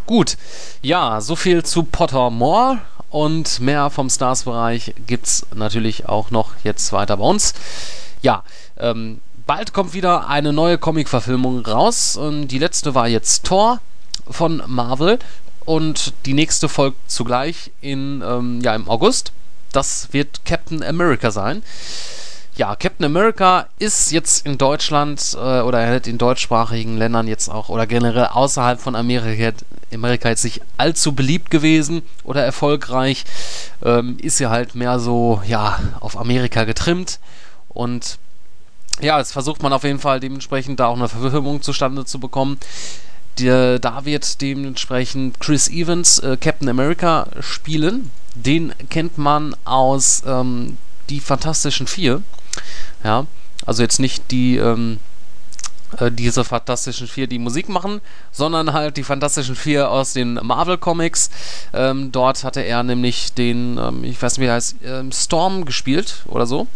Gut, 0.08 0.38
ja, 0.82 1.22
so 1.22 1.36
viel 1.36 1.64
zu 1.64 1.84
Pottermore 1.84 2.80
und 3.16 3.62
mehr 3.62 3.90
vom 3.92 4.10
Stars-Bereich 4.10 4.94
gibt 5.08 5.26
es 5.26 5.46
natürlich 5.56 6.10
auch 6.10 6.32
noch 6.32 6.52
jetzt 6.66 6.92
weiter 6.92 7.16
bei 7.16 7.24
uns. 7.24 7.54
Ja, 8.22 8.44
ähm, 8.76 9.22
bald 9.48 9.72
kommt 9.72 9.94
wieder 9.94 10.28
eine 10.28 10.52
neue 10.52 10.78
Comic-Verfilmung 10.78 11.66
raus. 11.66 12.18
Und 12.18 12.50
die 12.50 12.60
letzte 12.60 12.94
war 12.94 13.08
jetzt 13.08 13.46
Thor 13.46 13.80
von 14.30 14.62
Marvel 14.68 15.18
und 15.64 16.12
die 16.26 16.34
nächste 16.34 16.68
folgt 16.68 17.10
zugleich 17.10 17.72
in, 17.80 18.22
ähm, 18.22 18.60
ja, 18.62 18.76
im 18.76 18.90
August. 18.90 19.32
Das 19.72 20.10
wird 20.12 20.44
Captain 20.44 20.84
America 20.84 21.32
sein. 21.32 21.64
Ja, 22.58 22.76
Captain 22.76 23.06
America 23.06 23.68
ist 23.80 24.12
jetzt 24.12 24.46
in 24.46 24.58
Deutschland 24.58 25.36
äh, 25.36 25.60
oder 25.62 25.80
halt 25.86 26.08
in 26.08 26.18
deutschsprachigen 26.18 26.98
Ländern 26.98 27.28
jetzt 27.28 27.50
auch 27.50 27.70
oder 27.70 27.86
generell 27.86 28.28
außerhalb 28.28 28.80
von 28.80 28.96
Amerika, 28.96 29.52
Amerika 29.94 30.30
jetzt 30.30 30.46
nicht 30.46 30.62
allzu 30.78 31.14
beliebt 31.14 31.52
gewesen 31.52 32.02
oder 32.24 32.44
erfolgreich. 32.44 33.26
Ähm, 33.84 34.18
ist 34.22 34.40
ja 34.40 34.50
halt 34.50 34.74
mehr 34.74 35.00
so, 35.00 35.42
ja, 35.46 35.80
auf 36.00 36.18
Amerika 36.18 36.64
getrimmt 36.64 37.20
und 37.70 38.18
ja, 39.02 39.20
jetzt 39.20 39.34
versucht 39.34 39.62
man 39.62 39.74
auf 39.74 39.84
jeden 39.84 40.00
Fall 40.00 40.22
dementsprechend 40.22 40.80
da 40.80 40.88
auch 40.88 40.96
eine 40.96 41.10
Verfilmung 41.10 41.62
zustande 41.62 42.06
zu 42.06 42.20
bekommen. 42.20 42.58
Die, 43.38 43.78
da 43.82 44.06
wird 44.06 44.40
dementsprechend 44.42 45.42
Chris 45.42 45.68
Evans 45.68 46.20
äh, 46.20 46.38
Captain 46.40 46.70
America 46.70 47.28
spielen. 47.42 48.12
Den 48.34 48.74
kennt 48.90 49.18
man 49.18 49.56
aus 49.66 50.24
ähm, 50.26 50.78
Die 51.10 51.20
Fantastischen 51.20 51.88
Vier. 51.88 52.24
Ja, 53.04 53.26
also 53.66 53.82
jetzt 53.82 54.00
nicht 54.00 54.32
die, 54.32 54.58
ähm, 54.58 55.00
äh, 56.00 56.12
diese 56.12 56.44
Fantastischen 56.44 57.08
Vier, 57.08 57.28
die 57.28 57.40
Musik 57.40 57.70
machen, 57.70 58.02
sondern 58.32 58.74
halt 58.74 58.98
die 58.98 59.04
Fantastischen 59.04 59.56
Vier 59.56 59.90
aus 59.90 60.14
den 60.14 60.36
Marvel 60.36 60.78
Comics. 60.78 61.30
Ähm, 61.74 62.12
dort 62.12 62.44
hatte 62.44 62.62
er 62.62 62.84
nämlich 62.84 63.34
den, 63.34 63.78
ähm, 63.78 64.04
ich 64.04 64.22
weiß 64.22 64.38
nicht 64.38 64.46
wie 64.46 64.50
er 64.50 64.56
heißt, 64.56 64.76
ähm, 64.84 65.12
Storm 65.12 65.66
gespielt 65.66 66.24
oder 66.28 66.46
so. 66.46 66.68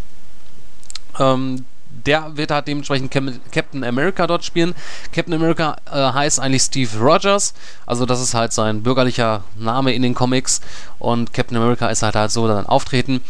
Ähm, 1.19 1.65
der 2.05 2.37
wird 2.37 2.51
halt 2.51 2.67
dementsprechend 2.67 3.11
Captain 3.51 3.83
America 3.83 4.27
dort 4.27 4.45
spielen. 4.45 4.75
Captain 5.11 5.33
America 5.33 5.75
äh, 5.91 6.13
heißt 6.13 6.39
eigentlich 6.39 6.61
Steve 6.61 6.97
Rogers, 6.97 7.53
also 7.85 8.05
das 8.05 8.21
ist 8.21 8.33
halt 8.33 8.53
sein 8.53 8.83
bürgerlicher 8.83 9.43
Name 9.57 9.93
in 9.93 10.03
den 10.03 10.13
Comics 10.13 10.61
und 10.99 11.33
Captain 11.33 11.57
America 11.57 11.87
ist 11.87 12.03
halt 12.03 12.15
halt 12.15 12.31
so 12.31 12.47
dann 12.47 12.65
auftreten. 12.67 13.21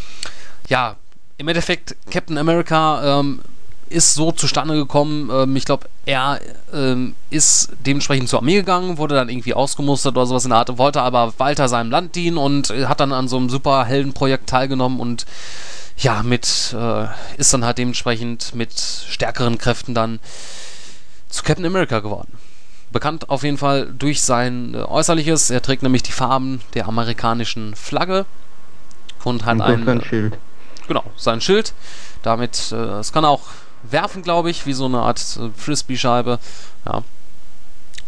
Ja, 0.68 0.98
im 1.40 1.48
Endeffekt 1.48 1.96
Captain 2.12 2.38
America 2.38 3.20
ähm, 3.20 3.40
ist 3.88 4.14
so 4.14 4.32
zustande 4.32 4.76
gekommen. 4.76 5.30
Ähm, 5.34 5.56
ich 5.56 5.66
glaube, 5.66 5.88
er 6.06 6.40
ähm, 6.74 7.16
ist 7.30 7.72
dementsprechend 7.86 8.30
zur 8.30 8.40
Armee 8.40 8.56
gegangen, 8.56 8.98
wurde 8.98 9.16
dann 9.16 9.30
irgendwie 9.30 9.54
ausgemustert 9.54 10.16
oder 10.16 10.26
sowas 10.26 10.44
in 10.44 10.50
der 10.50 10.60
Art, 10.60 10.78
wollte 10.78 11.02
aber 11.02 11.34
weiter 11.40 11.70
seinem 11.70 11.92
Land 11.92 12.16
dienen 12.16 12.38
und 12.38 12.70
hat 12.70 13.00
dann 13.00 13.14
an 13.14 13.28
so 13.28 13.38
einem 13.38 13.50
Superheldenprojekt 13.50 14.48
teilgenommen 14.48 15.00
und 15.00 15.26
ja, 15.98 16.24
mit, 16.24 16.76
äh, 16.78 17.06
ist 17.38 17.54
dann 17.54 17.66
halt 17.66 17.78
dementsprechend 17.78 18.54
mit 18.54 18.78
stärkeren 18.78 19.58
Kräften 19.58 19.96
dann 19.96 20.20
zu 21.30 21.44
Captain 21.44 21.66
America 21.66 22.00
geworden. 22.00 22.34
Bekannt 22.92 23.30
auf 23.30 23.44
jeden 23.44 23.58
Fall 23.58 23.94
durch 23.98 24.22
sein 24.22 24.74
äh, 24.74 24.80
Äußerliches. 24.80 25.52
Er 25.52 25.62
trägt 25.62 25.84
nämlich 25.84 26.04
die 26.04 26.12
Farben 26.12 26.62
der 26.74 26.88
amerikanischen 26.88 27.76
Flagge 27.76 28.26
und 29.24 29.46
hat 29.46 29.56
und 29.56 29.62
ein. 29.62 29.86
Sein 29.86 30.02
Schild. 30.02 30.38
Genau, 30.90 31.04
sein 31.16 31.40
Schild. 31.40 31.74
Damit, 32.24 32.72
äh, 32.72 33.00
es 33.00 33.14
kann 33.14 33.24
auch 33.24 33.42
werfen, 33.84 34.24
glaube 34.24 34.50
ich, 34.50 34.66
wie 34.66 34.74
so 34.74 34.86
eine 34.86 34.98
Art 34.98 35.20
äh, 35.38 35.50
Frisbee-Scheibe. 35.56 36.40
Ja. 36.86 37.04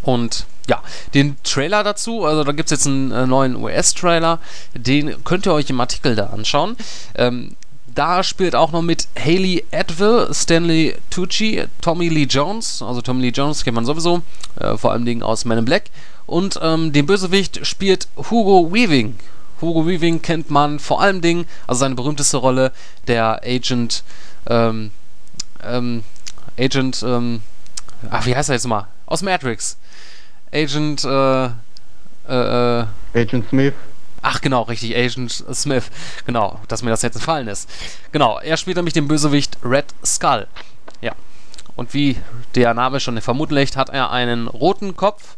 Und 0.01 0.47
ja, 0.67 0.81
den 1.13 1.37
Trailer 1.43 1.83
dazu, 1.83 2.25
also 2.25 2.43
da 2.43 2.51
gibt 2.53 2.71
es 2.71 2.71
jetzt 2.71 2.87
einen 2.87 3.11
äh, 3.11 3.27
neuen 3.27 3.55
US-Trailer, 3.55 4.39
den 4.73 5.23
könnt 5.23 5.45
ihr 5.45 5.53
euch 5.53 5.69
im 5.69 5.79
Artikel 5.79 6.15
da 6.15 6.27
anschauen. 6.27 6.75
Ähm, 7.15 7.55
da 7.93 8.23
spielt 8.23 8.55
auch 8.55 8.71
noch 8.71 8.81
mit 8.81 9.07
Haley 9.15 9.63
Atwell, 9.71 10.33
Stanley 10.33 10.95
Tucci, 11.11 11.65
Tommy 11.81 12.09
Lee 12.09 12.23
Jones. 12.23 12.81
Also 12.81 13.01
Tommy 13.01 13.21
Lee 13.21 13.31
Jones 13.31 13.63
kennt 13.63 13.75
man 13.75 13.85
sowieso, 13.85 14.23
äh, 14.59 14.75
vor 14.75 14.91
allem 14.91 15.05
Dingen 15.05 15.21
aus 15.21 15.45
Men 15.45 15.59
in 15.59 15.65
Black. 15.65 15.91
Und 16.25 16.59
ähm, 16.63 16.93
den 16.93 17.05
Bösewicht 17.05 17.63
spielt 17.67 18.07
Hugo 18.17 18.73
Weaving. 18.73 19.19
Hugo 19.61 19.87
Weaving 19.87 20.21
kennt 20.21 20.49
man 20.49 20.79
vor 20.79 21.01
allem 21.01 21.21
Dingen, 21.21 21.45
also 21.67 21.79
seine 21.79 21.95
berühmteste 21.95 22.37
Rolle, 22.37 22.71
der 23.07 23.41
Agent, 23.43 24.03
ähm, 24.47 24.91
ähm, 25.63 26.03
Agent, 26.57 27.03
ähm, 27.03 27.41
ach, 28.09 28.25
wie 28.25 28.35
heißt 28.35 28.49
er 28.49 28.55
jetzt 28.55 28.67
mal? 28.67 28.87
Aus 29.05 29.21
Matrix. 29.21 29.77
Agent, 30.51 31.03
äh, 31.03 31.45
äh, 31.45 32.79
äh 32.79 32.85
Agent 33.13 33.49
Smith. 33.49 33.73
Ach 34.21 34.39
genau, 34.41 34.63
richtig, 34.63 34.95
Agent 34.95 35.31
Smith. 35.53 35.89
Genau, 36.25 36.59
dass 36.67 36.83
mir 36.83 36.91
das 36.91 37.01
jetzt 37.01 37.15
entfallen 37.15 37.47
ist. 37.47 37.69
Genau, 38.11 38.39
er 38.39 38.57
spielt 38.57 38.77
nämlich 38.77 38.93
den 38.93 39.07
Bösewicht 39.07 39.57
Red 39.63 39.85
Skull. 40.05 40.47
Ja. 41.01 41.13
Und 41.75 41.93
wie 41.93 42.17
der 42.53 42.73
Name 42.73 42.99
schon 42.99 43.19
vermuten 43.21 43.55
lässt, 43.55 43.77
hat 43.77 43.89
er 43.89 44.11
einen 44.11 44.47
roten 44.47 44.95
Kopf. 44.95 45.37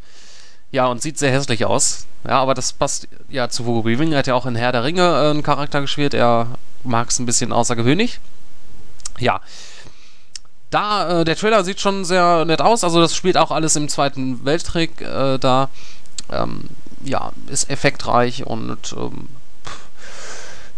Ja, 0.73 0.87
und 0.87 1.03
sieht 1.03 1.19
sehr 1.19 1.31
hässlich 1.31 1.65
aus. 1.65 2.07
Ja, 2.27 2.41
aber 2.41 2.55
das 2.55 2.73
passt 2.73 3.07
ja 3.29 3.47
zu 3.47 3.63
Hugo 3.63 3.85
Weaving. 3.85 4.11
Er 4.11 4.17
hat 4.17 4.27
ja 4.27 4.33
auch 4.33 4.47
in 4.47 4.55
Herr 4.55 4.71
der 4.71 4.83
Ringe 4.83 5.03
äh, 5.03 5.29
einen 5.29 5.43
Charakter 5.43 5.81
gespielt. 5.81 6.15
Er 6.15 6.47
mag 6.83 7.09
es 7.09 7.19
ein 7.19 7.27
bisschen 7.27 7.51
außergewöhnlich. 7.51 8.19
Ja. 9.19 9.39
Da, 10.71 11.21
äh, 11.21 11.25
der 11.25 11.35
Trailer 11.35 11.63
sieht 11.63 11.79
schon 11.79 12.05
sehr 12.05 12.43
nett 12.45 12.59
aus. 12.59 12.83
Also, 12.83 12.99
das 12.99 13.15
spielt 13.15 13.37
auch 13.37 13.51
alles 13.51 13.75
im 13.75 13.87
Zweiten 13.87 14.43
Weltkrieg 14.45 14.99
äh, 14.99 15.37
da. 15.37 15.69
Ähm, 16.31 16.69
ja, 17.03 17.33
ist 17.51 17.69
effektreich 17.69 18.47
und 18.47 18.95
ähm, 18.97 19.29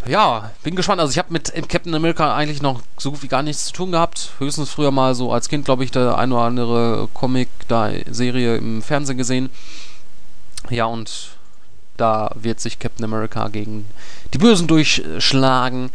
ja, 0.06 0.52
bin 0.64 0.76
gespannt. 0.76 1.00
Also 1.00 1.12
ich 1.12 1.18
habe 1.18 1.32
mit 1.32 1.54
Captain 1.70 1.96
America 1.96 2.36
eigentlich 2.36 2.62
noch 2.62 2.82
so 2.98 3.12
gut 3.12 3.24
wie 3.24 3.28
gar 3.28 3.44
nichts 3.44 3.68
zu 3.68 3.74
tun 3.74 3.92
gehabt. 3.92 4.32
Höchstens 4.40 4.70
früher 4.70 4.92
mal 4.92 5.16
so 5.16 5.32
als 5.32 5.48
Kind, 5.48 5.66
glaube 5.66 5.84
ich, 5.84 5.92
der 5.92 6.18
ein 6.18 6.34
oder 6.34 6.42
andere 6.42 7.08
Comic, 7.14 7.48
da 7.70 7.90
Serie 8.10 8.58
im 8.58 8.82
Fernsehen 8.82 9.18
gesehen. 9.18 9.50
Ja, 10.70 10.86
und 10.86 11.30
da 11.98 12.32
wird 12.36 12.60
sich 12.60 12.80
Captain 12.80 13.06
America 13.06 13.48
gegen 13.48 13.86
die 14.34 14.38
Bösen 14.38 14.68
durchschlagen. 14.68 15.92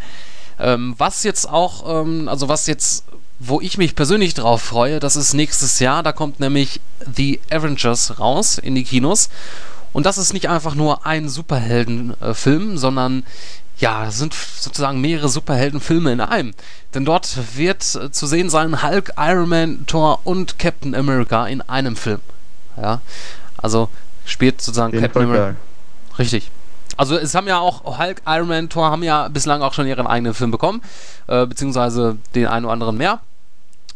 Ähm, 0.58 0.94
was 0.98 1.22
jetzt 1.22 1.48
auch, 1.48 2.02
ähm, 2.02 2.28
also 2.28 2.48
was 2.48 2.66
jetzt, 2.66 3.04
wo 3.38 3.60
ich 3.60 3.78
mich 3.78 3.94
persönlich 3.94 4.34
drauf 4.34 4.62
freue, 4.62 5.00
das 5.00 5.16
ist 5.16 5.34
nächstes 5.34 5.78
Jahr. 5.78 6.02
Da 6.02 6.12
kommt 6.12 6.40
nämlich 6.40 6.80
The 7.14 7.40
Avengers 7.50 8.18
raus 8.18 8.58
in 8.58 8.74
die 8.74 8.84
Kinos. 8.84 9.30
Und 9.92 10.06
das 10.06 10.18
ist 10.18 10.32
nicht 10.32 10.48
einfach 10.48 10.74
nur 10.74 11.04
ein 11.06 11.28
Superheldenfilm, 11.28 12.78
sondern 12.78 13.24
ja, 13.78 14.04
das 14.04 14.18
sind 14.18 14.34
sozusagen 14.34 15.00
mehrere 15.00 15.28
Superheldenfilme 15.28 16.12
in 16.12 16.20
einem. 16.20 16.52
Denn 16.94 17.04
dort 17.04 17.56
wird 17.56 17.82
zu 17.82 18.26
sehen 18.26 18.50
sein 18.50 18.82
Hulk, 18.82 19.14
Iron 19.16 19.48
Man, 19.48 19.86
Thor 19.86 20.20
und 20.24 20.58
Captain 20.58 20.94
America 20.94 21.46
in 21.46 21.62
einem 21.62 21.96
Film. 21.96 22.20
Ja, 22.76 23.00
also 23.56 23.88
spielt 24.30 24.60
sozusagen 24.60 24.92
Den 24.92 25.02
Captain 25.02 25.22
America. 25.22 25.56
Richtig. 26.18 26.50
Also 26.96 27.16
es 27.16 27.34
haben 27.34 27.46
ja 27.46 27.58
auch 27.58 27.98
Hulk, 27.98 28.22
Iron 28.26 28.48
Man, 28.48 28.68
Thor 28.68 28.90
haben 28.90 29.02
ja 29.02 29.28
bislang 29.28 29.62
auch 29.62 29.72
schon 29.72 29.86
ihren 29.86 30.06
eigenen 30.06 30.34
Film 30.34 30.50
bekommen, 30.50 30.82
äh, 31.28 31.46
beziehungsweise 31.46 32.18
den 32.34 32.46
einen 32.46 32.66
oder 32.66 32.74
anderen 32.74 32.96
mehr. 32.96 33.20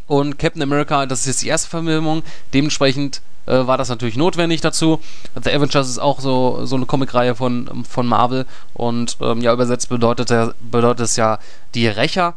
Und 0.07 0.39
Captain 0.39 0.63
America, 0.63 1.07
das 1.07 1.21
ist 1.21 1.27
jetzt 1.27 1.43
die 1.43 1.49
erste 1.49 1.69
Verfilmung, 1.69 2.23
dementsprechend 2.53 3.21
äh, 3.47 3.67
war 3.67 3.79
das 3.79 3.89
natürlich 3.89 4.17
notwendig 4.17 4.61
dazu. 4.61 5.01
The 5.43 5.51
Avengers 5.51 5.89
ist 5.89 5.99
auch 5.99 6.21
so, 6.21 6.65
so 6.65 6.77
eine 6.77 6.87
Comicreihe 6.87 7.35
von, 7.35 7.85
von 7.85 8.07
Marvel 8.07 8.47
und 8.73 9.19
ähm, 9.21 9.41
ja, 9.41 9.53
übersetzt 9.53 9.89
bedeutet, 9.89 10.55
bedeutet 10.61 11.05
es 11.05 11.17
ja 11.17 11.39
die 11.75 11.89
Rächer. 11.89 12.35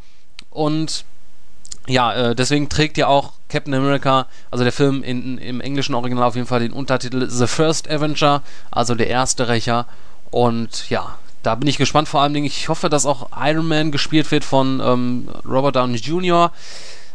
Und 0.50 1.06
ja, 1.88 2.14
äh, 2.14 2.36
deswegen 2.36 2.68
trägt 2.68 2.98
ja 2.98 3.08
auch 3.08 3.34
Captain 3.50 3.74
America, 3.74 4.28
also 4.52 4.64
der 4.64 4.74
Film 4.74 5.04
in, 5.04 5.38
im 5.38 5.62
englischen 5.62 5.96
Original 5.96 6.24
auf 6.24 6.36
jeden 6.36 6.48
Fall 6.48 6.60
den 6.60 6.74
Untertitel 6.74 7.30
The 7.30 7.48
First 7.48 7.90
Avenger, 7.90 8.42
also 8.72 8.96
der 8.96 9.08
erste 9.08 9.48
Rächer. 9.48 9.86
Und 10.32 10.90
ja, 10.90 11.18
da 11.44 11.56
bin 11.56 11.68
ich 11.68 11.78
gespannt 11.78 12.08
vor 12.08 12.22
allem. 12.22 12.36
Ich 12.36 12.68
hoffe, 12.68 12.90
dass 12.90 13.06
auch 13.06 13.30
Iron 13.38 13.68
Man 13.68 13.92
gespielt 13.92 14.30
wird 14.32 14.44
von 14.44 14.82
ähm, 14.84 15.30
Robert 15.46 15.76
Downey 15.76 15.98
Jr. 15.98 16.52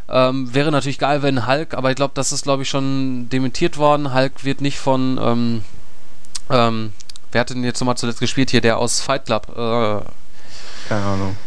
Ähm, 0.09 0.53
wäre 0.53 0.71
natürlich 0.71 0.99
geil, 0.99 1.21
wenn 1.21 1.47
Hulk, 1.47 1.73
aber 1.73 1.91
ich 1.91 1.95
glaube, 1.95 2.13
das 2.15 2.31
ist, 2.31 2.43
glaube 2.43 2.63
ich, 2.63 2.69
schon 2.69 3.29
dementiert 3.29 3.77
worden. 3.77 4.13
Hulk 4.13 4.43
wird 4.43 4.61
nicht 4.61 4.79
von, 4.79 5.19
ähm, 5.21 5.63
ähm, 6.49 6.93
wer 7.31 7.41
hat 7.41 7.51
denn 7.51 7.63
jetzt 7.63 7.79
nochmal 7.79 7.97
zuletzt 7.97 8.19
gespielt 8.19 8.49
hier, 8.51 8.61
der 8.61 8.79
aus 8.79 8.99
Fight 8.99 9.25
Club? 9.25 9.47
Äh, 9.49 10.89
Keine 10.89 11.05
Ahnung. 11.05 11.37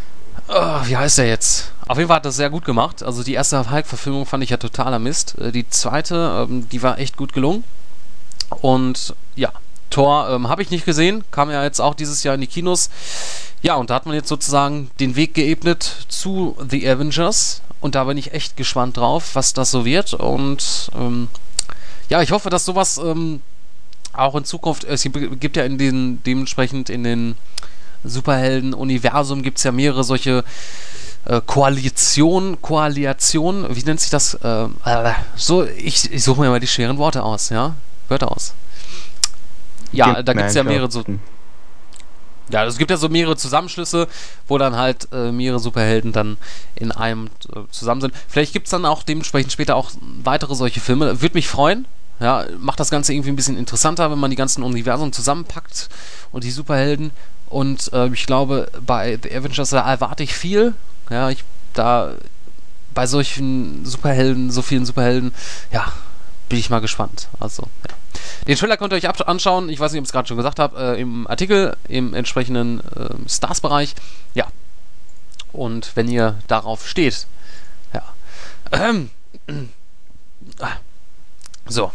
Äh, 0.49 0.89
wie 0.89 0.97
heißt 0.97 1.19
der 1.19 1.27
jetzt? 1.27 1.73
Auf 1.89 1.99
jeden 1.99 2.09
Fall 2.09 2.17
hat 2.17 2.25
das 2.25 2.37
sehr 2.37 2.51
gut 2.51 2.65
gemacht. 2.65 3.03
Also 3.03 3.23
die 3.23 3.35
erste 3.35 3.71
Hulk-Verfilmung 3.71 4.27
fand 4.27 4.43
ich 4.43 4.51
ja 4.51 4.57
totaler 4.57 4.99
Mist. 4.99 5.39
Äh, 5.39 5.53
die 5.53 5.69
zweite, 5.69 6.47
ähm, 6.49 6.69
die 6.69 6.83
war 6.83 6.99
echt 6.99 7.17
gut 7.17 7.33
gelungen. 7.33 7.65
Und 8.61 9.15
ja, 9.37 9.53
Thor 9.91 10.29
ähm, 10.31 10.49
habe 10.49 10.63
ich 10.63 10.71
nicht 10.71 10.85
gesehen, 10.85 11.25
kam 11.31 11.51
ja 11.51 11.63
jetzt 11.63 11.81
auch 11.81 11.95
dieses 11.95 12.23
Jahr 12.25 12.35
in 12.35 12.41
die 12.41 12.49
Kinos. 12.49 12.91
Ja, 13.63 13.75
und 13.77 13.91
da 13.91 13.95
hat 13.95 14.07
man 14.07 14.15
jetzt 14.15 14.29
sozusagen 14.29 14.91
den 14.99 15.17
Weg 15.17 15.35
geebnet 15.35 16.07
zu 16.09 16.57
The 16.69 16.89
Avengers. 16.89 17.63
Und 17.81 17.95
da 17.95 18.05
bin 18.05 18.19
ich 18.19 18.33
echt 18.33 18.57
gespannt 18.57 18.97
drauf, 18.97 19.35
was 19.35 19.53
das 19.53 19.71
so 19.71 19.85
wird. 19.85 20.13
Und 20.15 20.91
ähm, 20.97 21.29
ja, 22.09 22.21
ich 22.21 22.33
hoffe, 22.33 22.51
dass 22.51 22.65
sowas 22.65 22.99
ähm, 22.99 23.43
auch 24.13 24.35
in 24.35 24.45
Zukunft, 24.45 24.85
es 24.85 25.03
gibt 25.05 25.57
ja 25.57 25.65
in 25.65 25.79
den, 25.79 26.23
dementsprechend 26.25 26.91
in 26.91 27.05
den 27.05 27.37
Superhelden-Universum 28.03 29.43
gibt 29.43 29.59
es 29.59 29.65
ja 29.65 29.73
mehrere 29.73 30.05
solche 30.05 30.45
äh, 31.27 31.41
Koalitionen, 31.45 32.61
Koalitionen, 32.63 33.75
wie 33.75 33.83
nennt 33.83 34.01
sich 34.01 34.11
das? 34.11 34.35
Äh, 34.35 34.69
so, 35.37 35.65
ich, 35.65 36.13
ich 36.13 36.23
suche 36.23 36.41
mir 36.41 36.51
mal 36.51 36.61
die 36.61 36.67
schweren 36.67 36.99
Worte 36.99 37.23
aus, 37.23 37.51
ja? 37.51 37.75
Wörter 38.09 38.31
aus. 38.31 38.55
Ja, 39.93 40.23
da 40.23 40.33
gibt 40.33 40.47
es 40.47 40.55
ja 40.55 40.63
mehrere 40.63 40.91
so. 40.91 41.05
Ja, 42.49 42.65
es 42.65 42.79
gibt 42.79 42.93
ja 42.93 42.97
so 42.97 43.09
mehrere 43.09 43.37
Zusammenschlüsse, 43.37 44.07
wo 44.47 44.57
dann 44.57 44.77
halt 44.77 45.09
äh, 45.13 45.33
mehrere 45.33 45.59
Superhelden 45.59 46.13
dann 46.13 46.37
in 46.77 46.93
einem 46.93 47.27
äh, 47.53 47.61
zusammen 47.71 48.01
sind. 48.01 48.15
Vielleicht 48.29 48.53
gibt 48.53 48.69
es 48.69 48.71
dann 48.71 48.85
auch 48.85 49.03
dementsprechend 49.03 49.51
später 49.51 49.75
auch 49.75 49.91
weitere 50.23 50.55
solche 50.55 50.81
Filme. 50.81 51.23
Würde 51.23 51.35
mich 51.35 51.49
freuen. 51.49 51.87
Ja, 52.21 52.45
macht 52.59 52.79
das 52.79 52.91
Ganze 52.91 53.13
irgendwie 53.13 53.31
ein 53.31 53.37
bisschen 53.37 53.59
interessanter, 53.59 54.11
wenn 54.11 54.19
man 54.19 54.31
die 54.31 54.37
ganzen 54.37 54.63
Universen 54.63 55.13
zusammenpackt 55.13 55.89
und 56.31 56.45
die 56.45 56.51
Superhelden. 56.53 57.11
Und 57.49 57.93
äh, 57.93 58.07
ich 58.09 58.27
glaube, 58.27 58.71
bei 58.81 59.19
The 59.21 59.35
Avengers 59.35 59.71
da 59.71 59.81
erwarte 59.81 60.23
ich 60.23 60.35
viel. 60.35 60.75
Ja, 61.11 61.31
ich 61.31 61.45
da 61.73 62.15
bei 62.95 63.07
solchen 63.07 63.85
Superhelden, 63.85 64.51
so 64.51 64.63
vielen 64.63 64.87
Superhelden, 64.87 65.35
ja, 65.71 65.93
bin 66.49 66.59
ich 66.59 66.71
mal 66.71 66.81
gespannt. 66.81 67.29
Also, 67.39 67.65
ja. 67.89 67.95
Den 68.47 68.57
Trailer 68.57 68.77
könnt 68.77 68.93
ihr 68.93 68.97
euch 68.97 69.29
anschauen. 69.29 69.69
Ich 69.69 69.81
weiß 69.81 69.93
nicht, 69.93 69.99
ob 69.99 70.05
ich 70.05 70.09
es 70.09 70.13
gerade 70.13 70.29
schon 70.29 70.37
gesagt 70.37 70.59
habe. 70.59 70.97
Äh, 70.97 71.01
Im 71.01 71.27
Artikel, 71.27 71.77
im 71.89 72.15
entsprechenden 72.15 72.81
äh, 72.81 73.29
Stars-Bereich. 73.29 73.95
Ja. 74.35 74.47
Und 75.53 75.93
wenn 75.95 76.09
ihr 76.09 76.39
darauf 76.47 76.87
steht. 76.89 77.27
Ja. 77.93 78.03
Ähm. 78.73 79.11
So. 81.69 81.91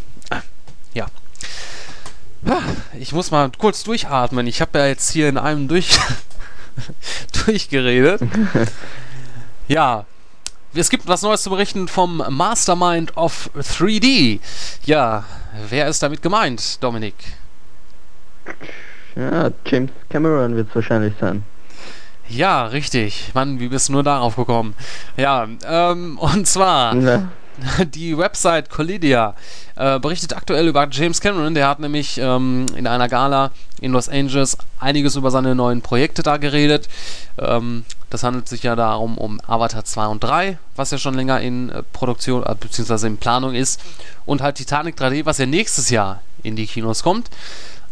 Ja. 2.44 2.68
Ich 3.00 3.13
muss 3.13 3.32
mal 3.32 3.51
kurz 3.58 3.84
durchatmen. 3.84 4.48
Ich 4.48 4.62
habe 4.62 4.80
ja 4.80 4.88
jetzt 4.88 5.12
hier 5.12 5.30
in 5.30 5.38
einem 5.38 5.68
durch 5.68 5.98
durchgeredet. 7.45 8.21
Ja, 9.67 10.05
es 10.73 10.89
gibt 10.89 11.07
was 11.07 11.21
Neues 11.21 11.43
zu 11.43 11.50
berichten 11.50 11.88
vom 11.88 12.21
Mastermind 12.29 13.15
of 13.15 13.50
3D. 13.55 14.41
Ja, 14.83 15.23
wer 15.69 15.88
ist 15.88 16.03
damit 16.03 16.21
gemeint, 16.21 16.83
Dominik? 16.83 17.15
Ja, 19.15 19.50
James 19.65 19.91
Cameron 20.09 20.57
wird 20.57 20.67
es 20.67 20.75
wahrscheinlich 20.75 21.13
sein. 21.21 21.43
Ja, 22.27 22.65
richtig. 22.65 23.31
Mann, 23.33 23.61
wie 23.61 23.69
bist 23.69 23.88
du 23.88 23.93
nur 23.93 24.03
darauf 24.03 24.35
gekommen? 24.35 24.73
Ja, 25.15 25.47
ähm, 25.65 26.17
und 26.17 26.47
zwar 26.47 26.95
ja. 26.95 27.29
die 27.94 28.18
Website 28.18 28.70
Collidia 28.70 29.36
äh, 29.75 30.00
berichtet 30.00 30.36
aktuell 30.36 30.68
über 30.68 30.88
James 30.89 31.22
Cameron. 31.22 31.53
Der 31.53 31.68
hat 31.68 31.80
nämlich 31.80 32.18
ähm, 32.18 32.65
in 32.75 32.88
einer 32.88 33.08
Gala 33.08 33.51
in 33.80 33.91
Los 33.91 34.10
Angeles 34.10 34.58
einiges 34.80 35.15
über 35.15 35.32
seine 35.32 35.56
neuen 35.56 35.82
Projekte 35.82 36.24
da 36.24 36.38
geredet. 36.38 36.88
Ähm, 37.38 37.86
das 38.10 38.24
handelt 38.24 38.48
sich 38.48 38.63
ja 38.63 38.75
darum 38.75 39.18
um 39.18 39.39
Avatar 39.48 39.86
2 39.86 40.08
und 40.08 40.24
3, 40.24 40.58
was 40.75 40.91
ja 40.91 40.98
schon 40.98 41.13
länger 41.13 41.39
in 41.39 41.70
äh, 41.70 41.84
Produktion 41.94 42.44
äh, 42.44 42.56
bzw. 42.56 43.08
in 43.08 43.18
Planung 43.18 43.56
ist. 43.56 43.80
Und 44.25 44.41
halt 44.41 44.58
Titanic 44.58 45.00
3D, 45.00 45.25
was 45.25 45.38
ja 45.38 45.46
nächstes 45.46 45.89
Jahr 45.89 46.22
in 46.44 46.56
die 46.56 46.68
Kinos 46.68 47.03
kommt. 47.03 47.30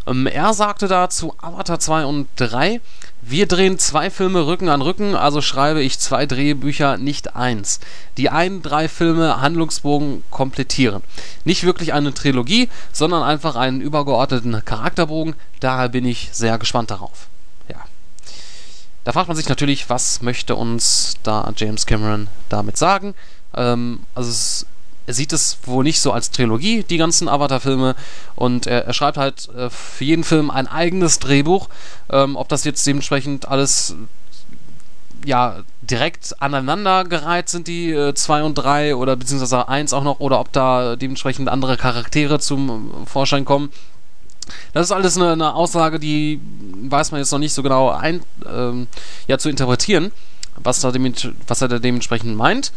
Ähm, 0.09 0.27
er 0.27 0.53
sagte 0.53 0.87
dazu 0.87 1.35
Avatar 1.37 1.79
2 1.79 2.05
und 2.05 2.27
3, 2.37 2.81
wir 3.21 3.47
drehen 3.47 3.77
zwei 3.77 4.09
Filme 4.09 4.47
Rücken 4.47 4.69
an 4.69 4.81
Rücken, 4.81 5.15
also 5.15 5.41
schreibe 5.41 5.81
ich 5.83 5.99
zwei 5.99 6.25
Drehbücher, 6.25 6.97
nicht 6.97 7.35
eins. 7.35 7.79
Die 8.17 8.29
einen 8.29 8.61
drei 8.61 8.87
Filme 8.87 9.39
Handlungsbogen 9.39 10.23
komplettieren. 10.31 11.03
Nicht 11.43 11.63
wirklich 11.63 11.93
eine 11.93 12.13
Trilogie, 12.13 12.69
sondern 12.91 13.23
einfach 13.23 13.55
einen 13.55 13.81
übergeordneten 13.81 14.63
Charakterbogen. 14.65 15.35
Daher 15.59 15.89
bin 15.89 16.05
ich 16.05 16.29
sehr 16.31 16.57
gespannt 16.57 16.91
darauf. 16.91 17.27
Da 19.09 19.13
fragt 19.13 19.27
man 19.27 19.37
sich 19.37 19.49
natürlich, 19.49 19.89
was 19.89 20.21
möchte 20.21 20.55
uns 20.55 21.15
da 21.23 21.51
James 21.55 21.87
Cameron 21.87 22.27
damit 22.49 22.77
sagen? 22.77 23.15
Ähm, 23.55 24.01
also 24.13 24.29
es, 24.29 24.65
er 25.09 25.15
sieht 25.15 25.33
es 25.33 25.57
wohl 25.65 25.83
nicht 25.83 26.01
so 26.01 26.11
als 26.11 26.29
Trilogie, 26.29 26.83
die 26.83 26.97
ganzen 26.97 27.27
Avatar-Filme. 27.27 27.95
Und 28.35 28.67
er, 28.67 28.85
er, 28.85 28.93
schreibt 28.93 29.17
halt 29.17 29.49
äh, 29.55 29.71
für 29.71 30.03
jeden 30.03 30.23
Film 30.23 30.51
ein 30.51 30.67
eigenes 30.67 31.17
Drehbuch. 31.17 31.67
Ähm, 32.11 32.35
ob 32.35 32.47
das 32.47 32.63
jetzt 32.63 32.85
dementsprechend 32.85 33.47
alles 33.47 33.95
ja, 35.25 35.61
direkt 35.81 36.39
aneinandergereiht 36.39 37.49
sind, 37.49 37.67
die 37.67 38.11
2 38.13 38.39
äh, 38.39 38.43
und 38.43 38.53
3 38.53 38.95
oder 38.97 39.15
beziehungsweise 39.15 39.67
1 39.67 39.93
auch 39.93 40.03
noch, 40.03 40.19
oder 40.19 40.39
ob 40.39 40.53
da 40.53 40.95
dementsprechend 40.95 41.49
andere 41.49 41.75
Charaktere 41.75 42.39
zum 42.39 43.07
Vorschein 43.07 43.45
kommen. 43.45 43.71
Das 44.73 44.85
ist 44.85 44.91
alles 44.91 45.17
eine, 45.17 45.31
eine, 45.31 45.55
Aussage, 45.55 45.99
die 45.99 46.39
weiß 46.83 47.09
man 47.09 47.19
jetzt 47.19 47.31
noch 47.31 47.39
nicht 47.39 47.53
so 47.53 47.63
genau 47.63 47.89
ein, 47.89 48.21
ähm, 48.47 48.85
ja, 49.27 49.39
zu 49.39 49.49
interpretieren, 49.49 50.11
was, 50.57 50.81
da 50.81 50.93
was 51.47 51.61
er 51.63 51.67
da 51.67 51.79
dementsprechend 51.79 52.37
meint. 52.37 52.71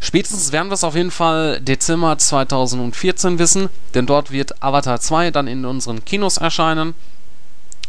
Spätestens 0.00 0.52
werden 0.52 0.68
wir 0.68 0.74
es 0.74 0.84
auf 0.84 0.94
jeden 0.94 1.10
Fall 1.10 1.60
Dezember 1.60 2.18
2014 2.18 3.38
wissen, 3.38 3.68
denn 3.94 4.06
dort 4.06 4.30
wird 4.30 4.62
Avatar 4.62 5.00
2 5.00 5.30
dann 5.30 5.46
in 5.46 5.64
unseren 5.64 6.04
Kinos 6.04 6.36
erscheinen. 6.36 6.94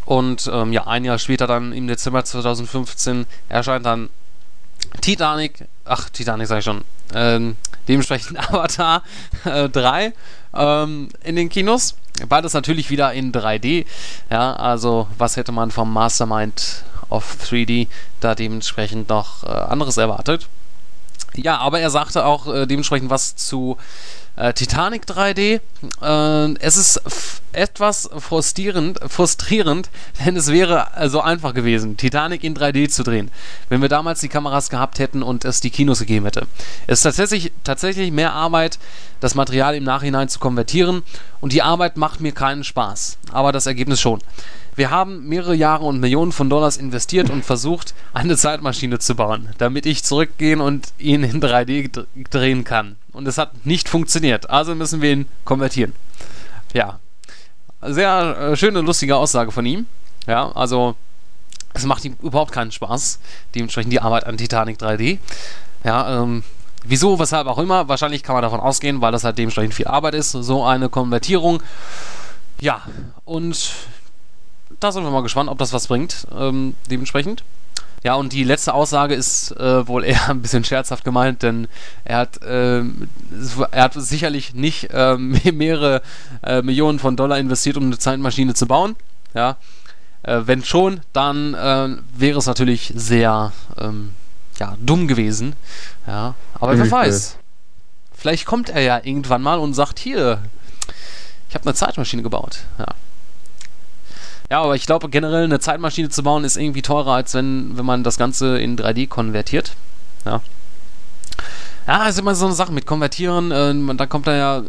Und 0.05 0.49
ähm, 0.51 0.71
ja, 0.71 0.87
ein 0.87 1.03
Jahr 1.03 1.19
später 1.19 1.47
dann 1.47 1.73
im 1.73 1.87
Dezember 1.87 2.23
2015 2.23 3.25
erscheint 3.49 3.85
dann 3.85 4.09
Titanic, 5.01 5.65
ach, 5.83 6.09
Titanic 6.09 6.47
sag 6.47 6.59
ich 6.59 6.65
schon, 6.65 6.83
ähm, 7.13 7.57
dementsprechend 7.87 8.39
Avatar 8.53 9.03
äh, 9.43 9.67
3 9.67 10.13
ähm, 10.53 11.09
in 11.23 11.35
den 11.35 11.49
Kinos. 11.49 11.95
Beides 12.29 12.53
natürlich 12.53 12.89
wieder 12.89 13.13
in 13.13 13.31
3D. 13.31 13.85
Ja, 14.31 14.53
also 14.53 15.07
was 15.17 15.35
hätte 15.35 15.51
man 15.51 15.71
vom 15.71 15.91
Mastermind 15.91 16.83
of 17.09 17.37
3D 17.43 17.87
da 18.21 18.33
dementsprechend 18.33 19.09
noch 19.09 19.43
äh, 19.43 19.47
anderes 19.47 19.97
erwartet? 19.97 20.47
Ja, 21.37 21.57
aber 21.57 21.79
er 21.79 21.89
sagte 21.89 22.25
auch 22.25 22.47
äh, 22.47 22.65
dementsprechend 22.65 23.09
was 23.09 23.35
zu 23.35 23.77
äh, 24.35 24.53
Titanic 24.53 25.05
3D. 25.05 25.59
Äh, 26.01 26.53
es 26.59 26.77
ist 26.77 27.01
etwas 27.57 28.09
frustrierend, 28.17 28.99
frustrierend, 29.07 29.89
denn 30.25 30.35
es 30.35 30.51
wäre 30.51 30.87
äh, 30.95 31.09
so 31.09 31.21
einfach 31.21 31.53
gewesen, 31.53 31.97
Titanic 31.97 32.43
in 32.43 32.55
3D 32.55 32.89
zu 32.89 33.03
drehen, 33.03 33.31
wenn 33.69 33.81
wir 33.81 33.89
damals 33.89 34.21
die 34.21 34.29
Kameras 34.29 34.69
gehabt 34.69 34.99
hätten 34.99 35.23
und 35.23 35.43
es 35.43 35.59
die 35.59 35.71
Kinos 35.71 35.99
gegeben 35.99 36.25
hätte. 36.25 36.47
Es 36.85 36.99
ist 36.99 37.03
tatsächlich, 37.03 37.51
tatsächlich 37.63 38.11
mehr 38.11 38.33
Arbeit, 38.33 38.77
das 39.19 39.33
Material 39.33 39.75
im 39.75 39.83
Nachhinein 39.83 40.29
zu 40.29 40.37
konvertieren 40.39 41.01
und 41.41 41.51
die 41.51 41.63
Arbeit 41.63 41.97
macht 41.97 42.21
mir 42.21 42.31
keinen 42.31 42.63
Spaß, 42.63 43.17
aber 43.31 43.51
das 43.51 43.65
Ergebnis 43.65 43.99
schon. 43.99 44.19
Wir 44.75 44.91
haben 44.91 45.27
mehrere 45.27 45.55
Jahre 45.55 45.85
und 45.85 45.99
Millionen 45.99 46.31
von 46.31 46.51
Dollars 46.51 46.77
investiert 46.77 47.31
und 47.31 47.43
versucht, 47.43 47.95
eine 48.13 48.37
Zeitmaschine 48.37 48.99
zu 48.99 49.15
bauen, 49.15 49.49
damit 49.57 49.87
ich 49.87 50.03
zurückgehen 50.03 50.61
und 50.61 50.89
ihn 50.99 51.23
in 51.23 51.41
3D 51.41 52.05
drehen 52.29 52.63
kann. 52.63 52.95
Und 53.11 53.27
es 53.27 53.39
hat 53.39 53.65
nicht 53.65 53.89
funktioniert, 53.89 54.51
also 54.51 54.75
müssen 54.75 55.01
wir 55.01 55.11
ihn 55.11 55.25
konvertieren. 55.45 55.93
Ja, 56.75 56.99
sehr 57.81 58.37
äh, 58.37 58.55
schöne, 58.55 58.81
lustige 58.81 59.15
Aussage 59.15 59.51
von 59.51 59.65
ihm. 59.65 59.85
Ja, 60.25 60.51
also 60.53 60.95
es 61.73 61.85
macht 61.85 62.03
ihm 62.05 62.17
überhaupt 62.21 62.51
keinen 62.51 62.71
Spaß, 62.71 63.19
dementsprechend 63.55 63.93
die 63.93 64.01
Arbeit 64.01 64.25
an 64.25 64.37
Titanic 64.37 64.79
3D. 64.79 65.19
Ja, 65.83 66.21
ähm, 66.21 66.43
wieso, 66.83 67.19
weshalb 67.19 67.47
auch 67.47 67.59
immer, 67.59 67.87
wahrscheinlich 67.87 68.23
kann 68.23 68.33
man 68.33 68.41
davon 68.41 68.59
ausgehen, 68.59 69.01
weil 69.01 69.11
das 69.11 69.23
halt 69.23 69.37
dementsprechend 69.37 69.73
viel 69.73 69.87
Arbeit 69.87 70.15
ist, 70.15 70.31
so 70.31 70.63
eine 70.63 70.89
Konvertierung. 70.89 71.61
Ja, 72.59 72.81
und 73.25 73.71
da 74.79 74.91
sind 74.91 75.03
wir 75.03 75.11
mal 75.11 75.21
gespannt, 75.21 75.49
ob 75.49 75.57
das 75.59 75.73
was 75.73 75.87
bringt, 75.87 76.27
ähm, 76.37 76.75
dementsprechend. 76.89 77.43
Ja, 78.03 78.15
und 78.15 78.31
die 78.33 78.43
letzte 78.43 78.73
Aussage 78.73 79.15
ist 79.15 79.51
äh, 79.51 79.87
wohl 79.87 80.03
eher 80.03 80.29
ein 80.29 80.41
bisschen 80.41 80.63
scherzhaft 80.63 81.03
gemeint, 81.03 81.43
denn 81.43 81.67
er 82.05 82.17
hat, 82.17 82.41
äh, 82.43 82.83
er 83.71 83.83
hat 83.83 83.93
sicherlich 83.93 84.53
nicht 84.53 84.89
äh, 84.93 85.17
mehrere 85.17 86.01
Millionen 86.63 86.99
von 86.99 87.15
Dollar 87.15 87.39
investiert, 87.39 87.77
um 87.77 87.85
eine 87.85 87.97
Zeitmaschine 87.97 88.53
zu 88.53 88.67
bauen. 88.67 88.95
Ja, 89.33 89.57
äh, 90.23 90.41
wenn 90.45 90.63
schon, 90.63 91.01
dann 91.13 91.53
äh, 91.53 91.97
wäre 92.15 92.39
es 92.39 92.45
natürlich 92.45 92.93
sehr 92.95 93.53
ähm, 93.77 94.13
ja, 94.59 94.75
dumm 94.79 95.07
gewesen. 95.07 95.55
Ja, 96.05 96.35
aber 96.55 96.77
wer 96.77 96.91
weiß. 96.91 97.37
Vielleicht 98.13 98.45
kommt 98.45 98.69
er 98.69 98.81
ja 98.81 98.97
irgendwann 99.03 99.41
mal 99.41 99.59
und 99.59 99.73
sagt: 99.73 99.99
Hier, 99.99 100.41
ich 101.49 101.55
habe 101.55 101.65
eine 101.65 101.75
Zeitmaschine 101.75 102.23
gebaut. 102.23 102.59
Ja. 102.77 102.87
Ja, 104.49 104.61
aber 104.61 104.75
ich 104.75 104.85
glaube, 104.85 105.09
generell 105.09 105.43
eine 105.43 105.59
Zeitmaschine 105.59 106.09
zu 106.09 106.23
bauen 106.23 106.43
ist 106.43 106.55
irgendwie 106.55 106.81
teurer, 106.81 107.13
als 107.13 107.33
wenn, 107.33 107.77
wenn 107.77 107.85
man 107.85 108.03
das 108.03 108.17
Ganze 108.17 108.59
in 108.59 108.77
3D 108.77 109.07
konvertiert. 109.09 109.73
Ja. 110.25 110.41
Ja, 111.85 112.07
ist 112.07 112.19
immer 112.19 112.35
so 112.35 112.45
eine 112.45 112.55
Sache 112.55 112.71
mit 112.71 112.85
Konvertieren. 112.85 113.51
Äh, 113.51 113.95
da 113.95 114.05
kommt 114.05 114.27
da 114.27 114.35
ja. 114.35 114.63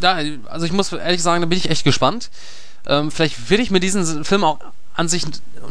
Ja, 0.00 0.18
also 0.46 0.66
ich 0.66 0.72
muss 0.72 0.92
ehrlich 0.92 1.22
sagen, 1.22 1.42
da 1.42 1.46
bin 1.46 1.58
ich 1.58 1.70
echt 1.70 1.84
gespannt. 1.84 2.30
Ähm, 2.86 3.10
vielleicht 3.10 3.50
will 3.50 3.60
ich 3.60 3.70
mir 3.70 3.80
diesen 3.80 4.24
Film 4.24 4.44
auch 4.44 4.58
an 4.94 5.08
sich 5.08 5.24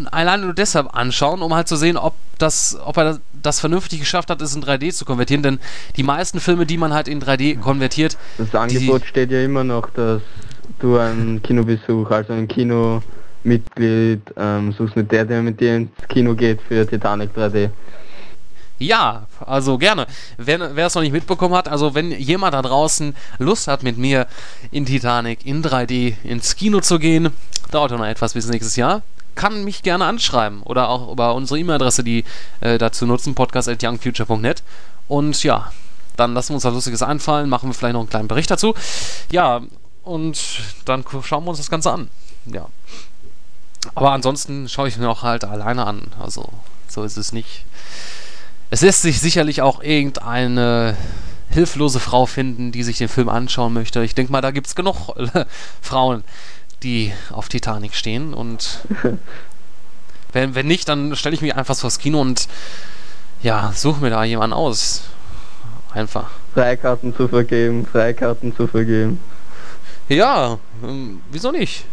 allein 0.10 0.42
nur 0.42 0.54
deshalb 0.54 0.96
anschauen, 0.96 1.42
um 1.42 1.54
halt 1.54 1.68
zu 1.68 1.76
sehen, 1.76 1.98
ob 1.98 2.16
das, 2.38 2.78
ob 2.84 2.98
er 2.98 3.20
das 3.34 3.60
vernünftig 3.60 4.00
geschafft 4.00 4.30
hat, 4.30 4.42
es 4.42 4.56
in 4.56 4.64
3D 4.64 4.94
zu 4.94 5.06
konvertieren. 5.06 5.44
Denn 5.44 5.60
die 5.98 6.04
meisten 6.04 6.40
Filme, 6.40 6.66
die 6.66 6.78
man 6.78 6.94
halt 6.94 7.08
in 7.08 7.22
3D 7.22 7.60
konvertiert. 7.60 8.18
Das 8.38 8.56
Angebot 8.56 9.06
steht 9.06 9.32
ja 9.32 9.44
immer 9.44 9.64
noch, 9.64 9.90
dass 9.92 10.22
du 10.80 10.98
einen 10.98 11.42
Kinobesuch, 11.44 12.10
also 12.10 12.34
ein 12.34 12.48
Kino 12.48 13.04
Mitglied 13.44 14.22
ähm, 14.38 14.72
suchst 14.72 14.96
mit 14.96 15.12
der, 15.12 15.26
der 15.26 15.42
mit 15.42 15.60
dir 15.60 15.76
ins 15.76 15.90
Kino 16.08 16.34
geht 16.36 16.62
für 16.62 16.86
Titanic 16.88 17.36
3D. 17.36 17.70
Ja, 18.82 19.28
also 19.46 19.78
gerne. 19.78 20.08
Wer, 20.38 20.76
es 20.76 20.96
noch 20.96 21.04
nicht 21.04 21.12
mitbekommen 21.12 21.54
hat, 21.54 21.68
also 21.68 21.94
wenn 21.94 22.12
jemand 22.12 22.56
da 22.56 22.64
draußen 22.64 23.16
Lust 23.38 23.68
hat, 23.68 23.84
mit 23.84 24.00
mir 24.00 24.26
in 24.72 24.88
Titanic 24.88 25.46
in 25.46 25.64
3D 25.64 26.16
ins 26.24 26.56
Kino 26.56 26.80
zu 26.80 26.98
gehen, 26.98 27.30
dauert 27.70 27.92
noch 27.92 28.04
etwas 28.04 28.34
bis 28.34 28.48
nächstes 28.48 28.76
Jahr, 28.78 29.04
kann 29.36 29.64
mich 29.64 29.84
gerne 29.84 30.06
anschreiben 30.06 30.64
oder 30.64 30.90
auch 30.90 31.12
über 31.12 31.36
unsere 31.36 31.60
E-Mail-Adresse, 31.60 32.04
die 32.04 32.24
äh, 32.62 32.80
dazu 32.80 33.06
nutzen, 33.06 33.36
podcast.youngfuture.net. 33.36 34.64
Und 35.08 35.44
ja, 35.44 35.72
dann 36.18 36.34
lassen 36.34 36.50
wir 36.50 36.56
uns 36.56 36.66
was 36.66 36.74
Lustiges 36.74 37.04
einfallen, 37.04 37.50
machen 37.50 37.70
wir 37.70 37.74
vielleicht 37.76 37.94
noch 37.94 38.02
einen 38.02 38.10
kleinen 38.10 38.28
Bericht 38.28 38.50
dazu. 38.50 38.74
Ja, 39.32 39.62
und 40.04 40.40
dann 40.86 41.06
schauen 41.24 41.44
wir 41.44 41.50
uns 41.50 41.60
das 41.60 41.70
Ganze 41.70 41.92
an. 41.92 42.10
Ja. 42.46 42.68
Aber 43.96 44.12
ansonsten 44.12 44.70
schaue 44.70 44.88
ich 44.88 44.98
mir 44.98 45.10
auch 45.10 45.24
halt 45.24 45.44
alleine 45.44 45.86
an. 45.86 46.04
Also, 46.20 46.50
so 46.88 47.04
ist 47.04 47.17
es 47.17 47.32
nicht. 47.32 47.65
Es 48.70 48.82
lässt 48.82 49.02
sich 49.02 49.20
sicherlich 49.20 49.62
auch 49.62 49.84
irgendeine 49.84 50.96
hilflose 51.50 52.00
Frau 52.00 52.26
finden, 52.26 52.72
die 52.72 52.84
sich 52.84 52.98
den 52.98 53.10
Film 53.10 53.30
anschauen 53.30 53.74
möchte. 53.74 54.04
Ich 54.04 54.15
denke 54.15 54.32
mal, 54.32 54.41
da 54.41 54.52
gibt 54.52 54.67
es 54.67 54.76
genug 54.76 55.10
äh, 55.17 55.46
Frauen, 55.82 56.24
die 56.84 57.12
auf 57.32 57.50
Titanic 57.50 57.96
stehen. 57.96 58.34
Und 58.34 58.80
wenn, 60.32 60.56
wenn 60.56 60.67
nicht, 60.67 60.88
dann 60.88 61.15
stelle 61.15 61.36
ich 61.36 61.41
mich 61.41 61.56
einfach 61.56 61.76
vors 61.76 62.00
Kino 62.00 62.22
und 62.22 62.48
ja, 63.44 63.74
suche 63.76 64.02
mir 64.02 64.10
da 64.10 64.24
jemanden 64.24 64.54
aus. 64.54 65.02
Einfach. 65.94 66.30
Freikarten 66.54 67.13
zu 67.15 67.28
vergeben, 67.28 67.86
Freikarten 67.86 68.56
zu 68.56 68.67
vergeben. 68.67 69.20
Ja, 70.08 70.58
ähm, 70.84 71.22
wieso 71.32 71.52
nicht? 71.52 71.86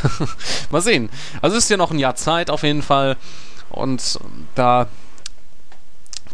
Mal 0.70 0.82
sehen. 0.82 1.10
Also 1.40 1.56
ist 1.56 1.70
ja 1.70 1.76
noch 1.76 1.90
ein 1.90 1.98
Jahr 1.98 2.14
Zeit 2.14 2.50
auf 2.50 2.62
jeden 2.62 2.82
Fall. 2.82 3.16
Und 3.70 4.18
da 4.54 4.86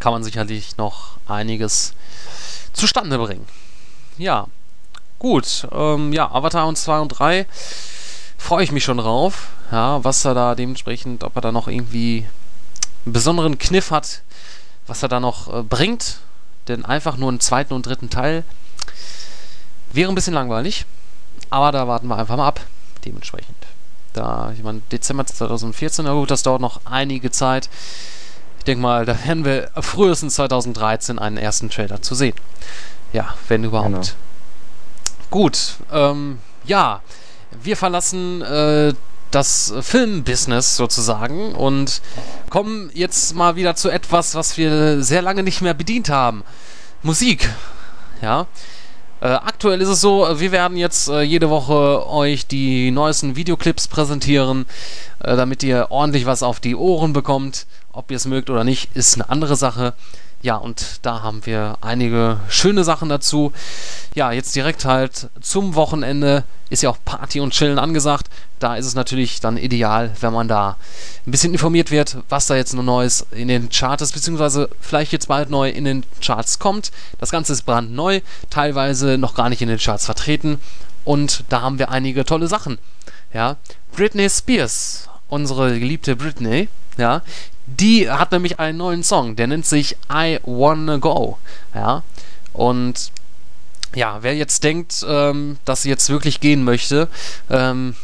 kann 0.00 0.12
man 0.12 0.24
sicherlich 0.24 0.76
noch 0.76 1.18
einiges 1.26 1.94
zustande 2.72 3.18
bringen. 3.18 3.46
Ja, 4.16 4.46
gut. 5.18 5.66
Ähm, 5.72 6.12
ja, 6.12 6.30
Avatar 6.30 6.66
und 6.66 6.76
2 6.76 7.00
und 7.00 7.08
3 7.08 7.46
freue 8.36 8.64
ich 8.64 8.72
mich 8.72 8.84
schon 8.84 8.98
drauf. 8.98 9.48
Ja, 9.70 10.02
was 10.02 10.24
er 10.24 10.34
da 10.34 10.54
dementsprechend, 10.54 11.24
ob 11.24 11.36
er 11.36 11.42
da 11.42 11.52
noch 11.52 11.68
irgendwie 11.68 12.26
einen 13.04 13.12
besonderen 13.12 13.58
Kniff 13.58 13.90
hat, 13.90 14.22
was 14.86 15.02
er 15.02 15.08
da 15.08 15.20
noch 15.20 15.52
äh, 15.52 15.62
bringt. 15.62 16.18
Denn 16.68 16.84
einfach 16.84 17.16
nur 17.16 17.30
einen 17.30 17.40
zweiten 17.40 17.74
und 17.74 17.86
dritten 17.86 18.10
Teil 18.10 18.44
wäre 19.92 20.10
ein 20.10 20.14
bisschen 20.14 20.34
langweilig. 20.34 20.86
Aber 21.50 21.72
da 21.72 21.88
warten 21.88 22.08
wir 22.08 22.16
einfach 22.16 22.36
mal 22.36 22.48
ab. 22.48 22.60
Dementsprechend. 23.08 23.56
Da, 24.12 24.52
ich 24.54 24.62
meine, 24.62 24.82
Dezember 24.92 25.24
2014, 25.24 26.04
na 26.04 26.12
gut, 26.12 26.30
das 26.30 26.42
dauert 26.42 26.60
noch 26.60 26.82
einige 26.84 27.30
Zeit. 27.30 27.70
Ich 28.58 28.64
denke 28.64 28.82
mal, 28.82 29.06
da 29.06 29.16
werden 29.24 29.46
wir 29.46 29.70
frühestens 29.80 30.34
2013 30.34 31.18
einen 31.18 31.38
ersten 31.38 31.70
Trailer 31.70 32.02
zu 32.02 32.14
sehen. 32.14 32.34
Ja, 33.14 33.34
wenn 33.48 33.64
überhaupt. 33.64 33.90
Genau. 33.90 34.06
Gut, 35.30 35.76
ähm, 35.90 36.38
ja, 36.64 37.00
wir 37.62 37.78
verlassen 37.78 38.42
äh, 38.42 38.92
das 39.30 39.72
Filmbusiness 39.80 40.76
sozusagen 40.76 41.54
und 41.54 42.02
kommen 42.50 42.90
jetzt 42.92 43.34
mal 43.34 43.56
wieder 43.56 43.74
zu 43.74 43.88
etwas, 43.88 44.34
was 44.34 44.58
wir 44.58 45.02
sehr 45.02 45.22
lange 45.22 45.42
nicht 45.42 45.62
mehr 45.62 45.74
bedient 45.74 46.10
haben. 46.10 46.44
Musik. 47.02 47.48
Ja. 48.20 48.46
Äh, 49.20 49.26
aktuell 49.26 49.80
ist 49.80 49.88
es 49.88 50.00
so, 50.00 50.28
wir 50.38 50.52
werden 50.52 50.76
jetzt 50.76 51.08
äh, 51.08 51.22
jede 51.22 51.50
Woche 51.50 52.08
euch 52.08 52.46
die 52.46 52.92
neuesten 52.92 53.34
Videoclips 53.34 53.88
präsentieren, 53.88 54.66
äh, 55.18 55.36
damit 55.36 55.64
ihr 55.64 55.88
ordentlich 55.90 56.24
was 56.24 56.44
auf 56.44 56.60
die 56.60 56.76
Ohren 56.76 57.12
bekommt. 57.12 57.66
Ob 57.92 58.12
ihr 58.12 58.16
es 58.16 58.26
mögt 58.26 58.48
oder 58.48 58.62
nicht, 58.62 58.94
ist 58.94 59.14
eine 59.16 59.28
andere 59.28 59.56
Sache. 59.56 59.94
Ja, 60.40 60.56
und 60.56 61.00
da 61.02 61.22
haben 61.22 61.44
wir 61.46 61.78
einige 61.80 62.38
schöne 62.48 62.84
Sachen 62.84 63.08
dazu. 63.08 63.52
Ja, 64.14 64.30
jetzt 64.30 64.54
direkt 64.54 64.84
halt 64.84 65.30
zum 65.40 65.74
Wochenende 65.74 66.44
ist 66.70 66.82
ja 66.82 66.90
auch 66.90 66.98
Party 67.04 67.40
und 67.40 67.52
Chillen 67.52 67.78
angesagt. 67.78 68.28
Da 68.60 68.76
ist 68.76 68.86
es 68.86 68.94
natürlich 68.94 69.40
dann 69.40 69.56
ideal, 69.56 70.12
wenn 70.20 70.32
man 70.32 70.46
da 70.46 70.76
ein 71.26 71.30
bisschen 71.30 71.52
informiert 71.52 71.90
wird, 71.90 72.18
was 72.28 72.46
da 72.46 72.54
jetzt 72.54 72.74
noch 72.74 72.84
Neues 72.84 73.26
in 73.32 73.48
den 73.48 73.68
Charts 73.70 74.02
ist, 74.02 74.12
beziehungsweise 74.12 74.68
vielleicht 74.80 75.12
jetzt 75.12 75.26
bald 75.26 75.50
neu 75.50 75.70
in 75.70 75.84
den 75.84 76.04
Charts 76.20 76.60
kommt. 76.60 76.92
Das 77.18 77.30
Ganze 77.30 77.52
ist 77.52 77.62
brandneu, 77.62 78.20
teilweise 78.48 79.18
noch 79.18 79.34
gar 79.34 79.48
nicht 79.48 79.62
in 79.62 79.68
den 79.68 79.78
Charts 79.78 80.04
vertreten. 80.04 80.60
Und 81.04 81.44
da 81.48 81.62
haben 81.62 81.78
wir 81.80 81.90
einige 81.90 82.24
tolle 82.24 82.46
Sachen. 82.46 82.78
Ja, 83.32 83.56
Britney 83.92 84.30
Spears, 84.30 85.08
unsere 85.28 85.78
geliebte 85.78 86.14
Britney, 86.16 86.68
ja, 86.96 87.22
die 87.76 88.10
hat 88.10 88.32
nämlich 88.32 88.58
einen 88.58 88.78
neuen 88.78 89.02
Song, 89.02 89.36
der 89.36 89.46
nennt 89.46 89.66
sich 89.66 89.96
I 90.10 90.38
Wanna 90.42 90.96
Go. 90.96 91.38
Ja. 91.74 92.02
Und 92.52 93.12
ja, 93.94 94.18
wer 94.22 94.34
jetzt 94.34 94.64
denkt, 94.64 95.04
ähm, 95.08 95.58
dass 95.64 95.82
sie 95.82 95.88
jetzt 95.88 96.08
wirklich 96.08 96.40
gehen 96.40 96.64
möchte, 96.64 97.08
ähm, 97.50 97.94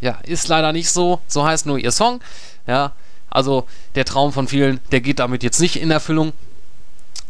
ja, 0.00 0.18
ist 0.24 0.48
leider 0.48 0.72
nicht 0.72 0.90
so. 0.90 1.20
So 1.26 1.44
heißt 1.44 1.66
nur 1.66 1.78
ihr 1.78 1.92
Song. 1.92 2.20
Ja, 2.66 2.92
also 3.30 3.66
der 3.94 4.04
Traum 4.04 4.32
von 4.32 4.48
vielen, 4.48 4.80
der 4.90 5.00
geht 5.00 5.18
damit 5.18 5.42
jetzt 5.42 5.60
nicht 5.60 5.76
in 5.76 5.90
Erfüllung. 5.90 6.32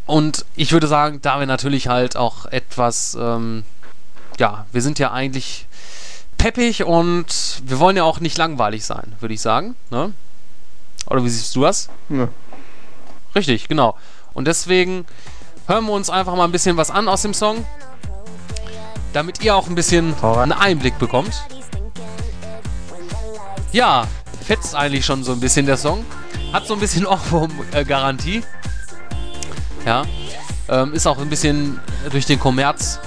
Und 0.07 0.45
ich 0.57 0.73
würde 0.73 0.89
sagen, 0.89 1.21
da 1.23 1.39
wir 1.39 1.47
natürlich 1.47 1.89
halt 1.89 2.17
auch 2.17 2.47
etwas, 2.47 3.17
ähm, 3.21 3.65
ja, 4.39 4.67
wir 4.73 4.83
sind 4.83 4.99
ja 4.99 5.13
eigentlich 5.13 5.67
peppig 6.39 6.85
und 6.85 7.63
wir 7.65 7.79
wollen 7.79 7.97
ja 7.97 8.03
auch 8.03 8.19
nicht 8.19 8.37
langweilig 8.37 8.85
sein, 8.85 9.13
würde 9.21 9.35
ich 9.35 9.41
sagen. 9.41 9.77
Ne? 9.91 10.13
Oder 11.07 11.25
wie 11.25 11.29
siehst 11.29 11.55
du 11.57 11.63
das? 11.63 11.89
Ja. 12.09 12.29
Richtig, 13.35 13.69
genau. 13.69 13.97
Und 14.35 14.47
deswegen 14.47 15.07
hören 15.67 15.87
wir 15.87 15.93
uns 15.93 16.11
einfach 16.11 16.35
mal 16.35 16.45
ein 16.45 16.53
bisschen 16.53 16.77
was 16.77 16.91
an 16.91 17.09
aus 17.09 17.23
dem 17.23 17.35
Song, 17.35 17.65
damit 19.13 19.43
ihr 19.43 19.55
auch 19.57 19.69
ein 19.69 19.75
bisschen 19.75 20.15
einen 20.23 20.53
Einblick 20.53 20.99
bekommt. 20.99 21.45
Ja, 23.73 24.07
fetzt 24.45 24.75
eigentlich 24.75 25.05
schon 25.07 25.25
so 25.25 25.33
ein 25.33 25.41
bisschen 25.41 25.67
der 25.67 25.77
Song. 25.77 26.05
Hat 26.53 26.67
so 26.67 26.75
ein 26.75 26.81
bisschen 26.81 27.07
Ohrwurm-Garantie. 27.07 28.43
Ja. 29.87 30.05
Ähm, 30.69 30.93
ist 30.93 31.07
auch 31.07 31.19
ein 31.19 31.29
bisschen 31.29 31.81
durch 32.11 32.27
den 32.27 32.39
Kommerz. 32.39 32.99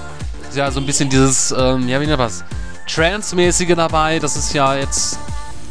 Ja 0.54 0.70
so 0.70 0.80
ein 0.80 0.86
bisschen 0.86 1.10
dieses, 1.10 1.52
ähm, 1.52 1.86
ja, 1.86 2.00
wie 2.00 2.06
nennt 2.06 2.18
was? 2.18 2.42
Trance-mäßige 2.86 3.74
dabei. 3.76 4.18
Das 4.18 4.36
ist 4.36 4.54
ja 4.54 4.74
jetzt, 4.74 5.18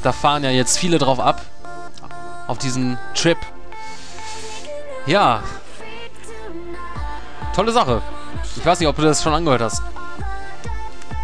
da 0.03 0.11
fahren 0.11 0.43
ja 0.43 0.51
jetzt 0.51 0.77
viele 0.77 0.99
drauf 0.99 1.19
ab 1.19 1.41
auf 2.47 2.57
diesen 2.57 2.97
Trip. 3.13 3.37
Ja. 5.05 5.43
Tolle 7.55 7.71
Sache. 7.71 8.01
Ich 8.55 8.65
weiß 8.65 8.79
nicht, 8.79 8.89
ob 8.89 8.95
du 8.95 9.01
das 9.01 9.23
schon 9.23 9.33
angehört 9.33 9.61
hast. 9.61 9.81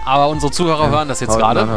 Aber 0.05 0.27
unsere 0.29 0.51
Zuhörer 0.51 0.85
ja, 0.85 0.89
hören 0.89 1.07
das 1.07 1.19
jetzt 1.19 1.37
gerade. 1.37 1.67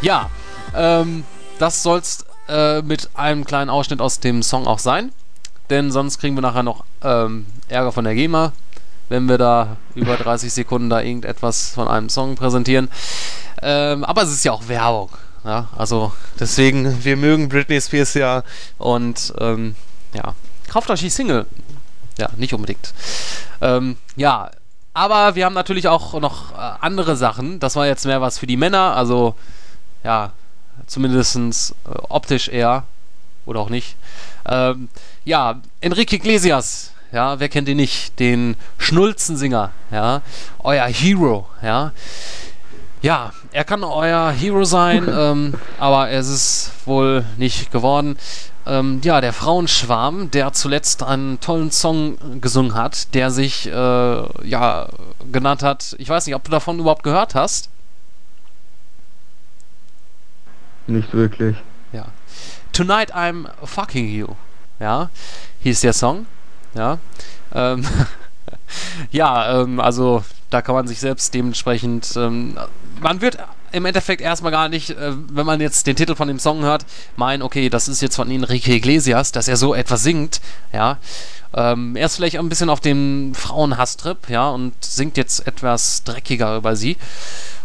Ja, 0.00 0.30
ähm, 0.74 1.24
das 1.58 1.82
soll's 1.82 2.24
äh, 2.48 2.82
mit 2.82 3.10
einem 3.14 3.44
kleinen 3.44 3.70
Ausschnitt 3.70 4.00
aus 4.00 4.20
dem 4.20 4.42
Song 4.42 4.66
auch 4.66 4.78
sein. 4.78 5.12
Denn 5.70 5.90
sonst 5.92 6.18
kriegen 6.18 6.34
wir 6.34 6.42
nachher 6.42 6.62
noch 6.62 6.84
ähm, 7.02 7.46
Ärger 7.68 7.92
von 7.92 8.04
der 8.04 8.14
GEMA, 8.14 8.52
wenn 9.08 9.28
wir 9.28 9.38
da 9.38 9.76
über 9.94 10.16
30 10.16 10.52
Sekunden 10.52 10.90
da 10.90 11.00
irgendetwas 11.00 11.70
von 11.70 11.86
einem 11.86 12.08
Song 12.08 12.34
präsentieren. 12.34 12.90
Ähm, 13.62 14.04
aber 14.04 14.22
es 14.22 14.32
ist 14.32 14.44
ja 14.44 14.52
auch 14.52 14.66
Werbung. 14.68 15.10
Ja, 15.44 15.68
also 15.76 16.12
deswegen, 16.38 17.02
wir 17.04 17.16
mögen 17.16 17.48
Britney 17.48 17.80
Spears 17.80 18.14
ja 18.14 18.42
und 18.78 19.32
ähm, 19.38 19.74
ja, 20.12 20.34
kauft 20.68 20.90
euch 20.90 21.00
die 21.00 21.10
Single. 21.10 21.46
Ja, 22.18 22.28
nicht 22.36 22.52
unbedingt. 22.52 22.92
Ähm, 23.62 23.96
ja, 24.16 24.50
aber 24.92 25.34
wir 25.34 25.46
haben 25.46 25.54
natürlich 25.54 25.88
auch 25.88 26.20
noch 26.20 26.52
äh, 26.52 26.56
andere 26.80 27.16
Sachen. 27.16 27.60
Das 27.60 27.76
war 27.76 27.86
jetzt 27.86 28.04
mehr 28.04 28.20
was 28.20 28.38
für 28.38 28.46
die 28.46 28.58
Männer, 28.58 28.94
also 28.96 29.34
ja, 30.04 30.32
zumindest 30.86 31.36
äh, 31.36 31.90
optisch 32.08 32.48
eher 32.48 32.84
oder 33.46 33.60
auch 33.60 33.70
nicht. 33.70 33.96
Ähm, 34.46 34.88
ja, 35.24 35.60
Enrique 35.80 36.16
Iglesias, 36.16 36.92
ja, 37.12 37.40
wer 37.40 37.48
kennt 37.48 37.68
ihn 37.68 37.76
nicht? 37.76 38.18
Den 38.18 38.56
Schnulzensinger, 38.78 39.70
ja, 39.90 40.22
euer 40.58 40.86
Hero, 40.86 41.48
ja. 41.62 41.92
Ja, 43.02 43.32
er 43.52 43.64
kann 43.64 43.84
euer 43.84 44.30
Hero 44.30 44.64
sein, 44.64 45.08
ähm, 45.12 45.54
aber 45.78 46.10
es 46.10 46.28
ist 46.28 46.72
wohl 46.86 47.24
nicht 47.36 47.70
geworden. 47.72 48.16
Ähm, 48.66 49.00
ja, 49.02 49.20
der 49.20 49.32
Frauenschwarm, 49.32 50.30
der 50.30 50.52
zuletzt 50.52 51.02
einen 51.02 51.40
tollen 51.40 51.70
Song 51.70 52.40
gesungen 52.40 52.74
hat, 52.74 53.14
der 53.14 53.30
sich 53.30 53.66
äh, 53.66 54.48
ja 54.48 54.88
genannt 55.32 55.62
hat. 55.62 55.96
Ich 55.98 56.08
weiß 56.08 56.26
nicht, 56.26 56.34
ob 56.34 56.44
du 56.44 56.50
davon 56.50 56.78
überhaupt 56.78 57.02
gehört 57.02 57.34
hast. 57.34 57.70
Nicht 60.86 61.14
wirklich. 61.14 61.56
Ja. 61.92 62.06
Tonight 62.72 63.14
I'm 63.14 63.46
fucking 63.64 64.08
you. 64.08 64.28
Ja, 64.78 65.10
hieß 65.60 65.80
der 65.80 65.92
Song. 65.92 66.26
Ja. 66.74 66.98
Ähm, 67.54 67.84
ja, 69.10 69.62
ähm, 69.62 69.80
also 69.80 70.24
da 70.50 70.62
kann 70.62 70.74
man 70.74 70.86
sich 70.86 71.00
selbst 71.00 71.32
dementsprechend 71.34 72.12
ähm, 72.16 72.58
man 73.00 73.20
wird 73.20 73.38
im 73.72 73.84
Endeffekt 73.84 74.20
erstmal 74.20 74.52
gar 74.52 74.68
nicht, 74.68 74.90
äh, 74.90 75.12
wenn 75.30 75.46
man 75.46 75.60
jetzt 75.60 75.86
den 75.86 75.96
Titel 75.96 76.14
von 76.14 76.28
dem 76.28 76.38
Song 76.38 76.62
hört, 76.62 76.84
meinen, 77.16 77.42
okay, 77.42 77.68
das 77.70 77.88
ist 77.88 78.00
jetzt 78.02 78.16
von 78.16 78.30
Enrique 78.30 78.68
Iglesias, 78.68 79.32
dass 79.32 79.48
er 79.48 79.56
so 79.56 79.74
etwas 79.74 80.02
singt, 80.02 80.40
ja. 80.72 80.98
Ähm, 81.52 81.96
er 81.96 82.06
ist 82.06 82.16
vielleicht 82.16 82.38
ein 82.38 82.48
bisschen 82.48 82.70
auf 82.70 82.80
dem 82.80 83.34
Frauenhasstrip, 83.34 84.28
ja, 84.28 84.48
und 84.50 84.72
singt 84.84 85.16
jetzt 85.16 85.46
etwas 85.46 86.04
dreckiger 86.04 86.56
über 86.56 86.76
sie. 86.76 86.96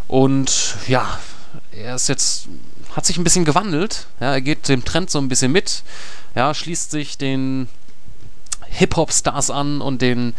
Und 0.08 0.76
ja, 0.88 1.19
er 1.71 1.95
ist 1.95 2.10
jetzt, 2.10 2.48
hat 2.95 3.06
sich 3.06 3.17
ein 3.17 3.24
bisschen 3.24 3.45
gewandelt. 3.45 4.08
Ja, 4.19 4.34
er 4.34 4.41
geht 4.41 4.67
dem 4.69 4.86
Trend 4.86 5.10
so 5.10 5.19
ein 5.19 5.28
bisschen 5.28 5.52
mit. 5.52 5.84
Ja, 6.36 6.54
schließt 6.54 6.91
sich 6.91 7.17
den 7.17 7.67
Hip-Hop-Stars 8.75 9.49
an 9.49 9.81
und 9.81 10.01
den 10.01 10.33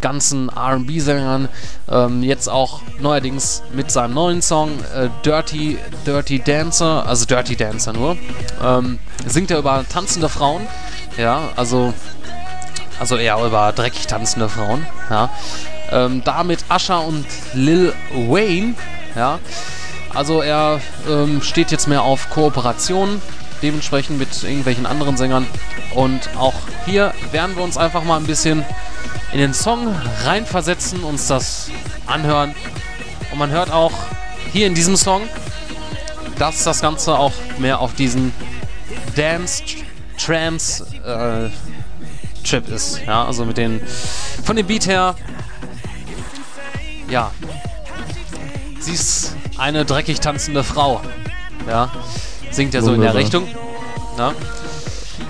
ganzen 0.00 0.48
RB-Sängern. 0.48 1.48
Ähm, 1.90 2.22
jetzt 2.22 2.48
auch 2.48 2.80
neuerdings 3.00 3.62
mit 3.72 3.90
seinem 3.90 4.14
neuen 4.14 4.42
Song 4.42 4.70
äh, 4.94 5.08
Dirty, 5.24 5.78
Dirty 6.06 6.40
Dancer, 6.40 7.06
also 7.06 7.26
Dirty 7.26 7.56
Dancer 7.56 7.92
nur, 7.92 8.16
ähm, 8.62 8.98
singt 9.26 9.50
er 9.50 9.58
über 9.58 9.84
tanzende 9.88 10.28
Frauen. 10.28 10.66
Ja, 11.16 11.50
also, 11.56 11.92
also 12.98 13.16
eher 13.16 13.38
über 13.44 13.72
dreckig 13.72 14.06
tanzende 14.06 14.48
Frauen. 14.48 14.86
Ja. 15.10 15.30
Ähm, 15.90 16.22
da 16.24 16.44
mit 16.44 16.64
Usher 16.74 17.04
und 17.04 17.26
Lil 17.52 17.92
Wayne. 18.12 18.74
Ja. 19.16 19.38
Also 20.14 20.40
er 20.40 20.80
ähm, 21.08 21.40
steht 21.42 21.70
jetzt 21.70 21.86
mehr 21.86 22.02
auf 22.02 22.30
Kooperation, 22.30 23.20
dementsprechend 23.62 24.18
mit 24.18 24.42
irgendwelchen 24.42 24.86
anderen 24.86 25.16
Sängern. 25.16 25.46
Und 25.94 26.30
auch 26.36 26.54
hier 26.86 27.12
werden 27.32 27.56
wir 27.56 27.62
uns 27.62 27.76
einfach 27.76 28.04
mal 28.04 28.16
ein 28.16 28.26
bisschen 28.26 28.64
in 29.32 29.38
den 29.38 29.54
Song 29.54 29.94
reinversetzen, 30.24 31.02
uns 31.02 31.26
das 31.26 31.70
anhören. 32.06 32.54
Und 33.30 33.38
man 33.38 33.50
hört 33.50 33.70
auch 33.70 33.92
hier 34.52 34.66
in 34.66 34.74
diesem 34.74 34.96
Song, 34.96 35.22
dass 36.38 36.64
das 36.64 36.80
Ganze 36.80 37.18
auch 37.18 37.32
mehr 37.58 37.80
auf 37.80 37.94
diesen 37.94 38.32
Dance 39.14 39.62
Trance 40.18 40.84
äh, 41.04 41.50
Trip 42.46 42.68
ist. 42.68 43.00
Ja, 43.06 43.24
also 43.26 43.44
mit 43.44 43.56
den 43.56 43.80
von 44.44 44.56
dem 44.56 44.66
Beat 44.66 44.86
her. 44.86 45.14
Ja. 47.08 47.32
Sie 48.80 48.92
ist 48.92 49.36
eine 49.58 49.84
dreckig 49.84 50.20
tanzende 50.20 50.64
Frau. 50.64 51.00
Ja. 51.66 51.92
Singt 52.50 52.74
ja 52.74 52.82
so 52.82 52.92
in 52.92 53.00
der 53.00 53.14
Richtung. 53.14 53.46
Ja. 54.18 54.34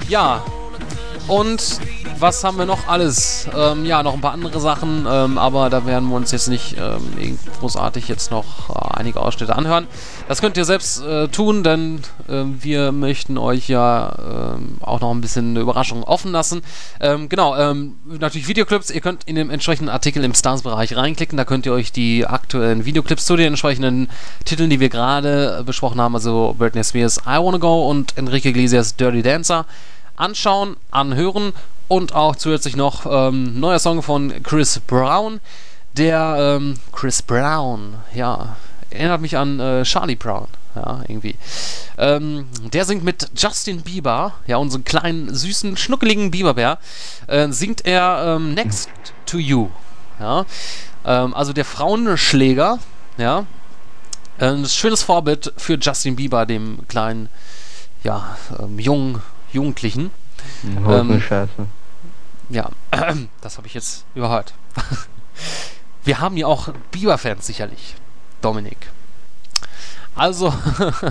ja. 0.09 0.45
Und 1.29 1.81
was 2.21 2.45
haben 2.45 2.59
wir 2.59 2.67
noch 2.67 2.87
alles? 2.89 3.49
Ähm, 3.57 3.85
ja, 3.85 4.03
noch 4.03 4.15
ein 4.15 4.21
paar 4.21 4.33
andere 4.33 4.61
Sachen, 4.61 5.07
ähm, 5.09 5.39
aber 5.39 5.71
da 5.71 5.87
werden 5.87 6.09
wir 6.09 6.17
uns 6.17 6.33
jetzt 6.33 6.49
nicht 6.49 6.77
ähm, 6.79 7.39
großartig 7.59 8.09
jetzt 8.09 8.31
noch 8.31 8.71
äh, 8.71 8.99
einige 8.99 9.21
Ausschnitte 9.21 9.57
anhören. 9.57 9.87
Das 10.29 10.41
könnt 10.41 10.57
ihr 10.57 10.65
selbst 10.65 11.03
äh, 11.03 11.29
tun, 11.29 11.63
denn 11.63 12.01
äh, 12.29 12.43
wir 12.45 12.93
möchten 12.93 13.39
euch 13.39 13.69
ja 13.69 14.55
ähm, 14.55 14.77
auch 14.81 15.01
noch 15.01 15.11
ein 15.11 15.21
bisschen 15.21 15.51
eine 15.51 15.61
Überraschung 15.61 16.05
offen 16.05 16.33
lassen. 16.33 16.63
Ähm, 17.01 17.29
genau, 17.29 17.57
ähm, 17.57 17.97
natürlich 18.05 18.49
Videoclips. 18.49 18.91
Ihr 18.91 19.01
könnt 19.01 19.25
in 19.25 19.37
dem 19.37 19.51
entsprechenden 19.51 19.91
Artikel 19.91 20.23
im 20.25 20.35
Stars-Bereich 20.35 20.97
reinklicken. 20.97 21.37
Da 21.37 21.45
könnt 21.45 21.67
ihr 21.67 21.73
euch 21.73 21.93
die 21.93 22.27
aktuellen 22.27 22.85
Videoclips 22.85 23.25
zu 23.25 23.37
den 23.37 23.49
entsprechenden 23.49 24.09
Titeln, 24.45 24.71
die 24.71 24.81
wir 24.81 24.89
gerade 24.89 25.63
besprochen 25.65 26.01
haben, 26.01 26.15
also 26.15 26.55
Britney 26.59 26.85
Spears 26.85 27.19
I 27.27 27.39
Wanna 27.39 27.59
Go 27.59 27.89
und 27.89 28.17
Enrique 28.17 28.51
Iglesias 28.51 28.97
Dirty 28.97 29.23
Dancer, 29.23 29.67
anschauen, 30.17 30.77
anhören 30.91 31.53
und 31.91 32.15
auch 32.15 32.37
zusätzlich 32.37 32.77
noch 32.77 33.05
ähm, 33.05 33.59
neuer 33.59 33.81
Song 33.81 34.01
von 34.01 34.45
Chris 34.45 34.79
Brown. 34.79 35.41
Der 35.95 36.37
ähm, 36.39 36.79
Chris 36.93 37.21
Brown, 37.21 37.97
ja, 38.15 38.55
erinnert 38.91 39.21
mich 39.21 39.37
an 39.37 39.59
äh, 39.59 39.83
Charlie 39.83 40.15
Brown, 40.15 40.47
ja, 40.77 41.01
irgendwie. 41.09 41.35
Ähm, 41.99 42.47
der 42.73 42.85
singt 42.85 43.03
mit 43.03 43.31
Justin 43.37 43.83
Bieber, 43.83 44.35
ja, 44.47 44.59
unseren 44.59 44.85
kleinen, 44.85 45.35
süßen, 45.35 45.77
schnuckeligen 45.77 46.31
Bieberbär, 46.31 46.79
äh, 47.27 47.49
singt 47.51 47.85
er 47.85 48.37
ähm, 48.37 48.55
Next 48.55 48.89
to 49.27 49.39
You, 49.39 49.71
ja. 50.21 50.47
Ähm, 51.05 51.35
also 51.35 51.53
der 51.53 51.65
Frauenschläger, 51.65 52.79
ja. 53.19 53.47
Ein 54.39 54.65
schönes 54.65 55.03
Vorbild 55.03 55.53
für 55.57 55.75
Justin 55.75 56.15
Bieber, 56.15 56.47
dem 56.47 56.87
kleinen, 56.87 57.29
ja, 58.05 58.37
ähm, 58.61 58.79
jungen 58.79 59.21
Jugendlichen. 59.53 60.13
Ähm, 60.65 61.21
Scheiße. 61.21 61.67
Ja, 62.51 62.71
das 63.41 63.57
habe 63.57 63.67
ich 63.67 63.75
jetzt 63.75 64.05
überhört. 64.15 64.55
Wir 66.05 66.21
haben 66.21 66.37
ja 66.37 66.47
auch 66.47 66.69
Bieber-Fans 66.91 67.47
sicherlich, 67.47 67.95
Dominik. 68.41 68.89
Also, 70.17 70.53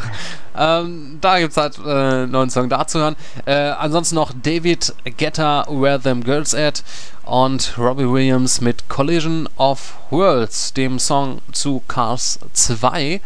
ähm, 0.58 1.17
da 1.21 1.39
gibt 1.39 1.52
es 1.52 1.58
halt 1.58 1.80
äh, 1.80 1.89
einen 1.89 2.32
neuen 2.32 2.49
Song 2.49 2.67
da 2.67 2.86
zu 2.86 2.99
hören. 2.99 3.15
Äh, 3.45 3.54
ansonsten 3.54 4.15
noch 4.15 4.34
David 4.34 4.93
Guetta, 5.17 5.65
Where 5.69 5.99
Them 5.99 6.23
Girls 6.23 6.54
At 6.54 6.84
und 7.23 7.75
Robbie 7.78 8.10
Williams 8.10 8.60
mit 8.60 8.89
Collision 8.89 9.47
of 9.56 9.93
Worlds, 10.10 10.73
dem 10.73 10.99
Song 10.99 11.39
zu 11.54 11.82
Cars 11.88 12.39
2. 12.54 13.21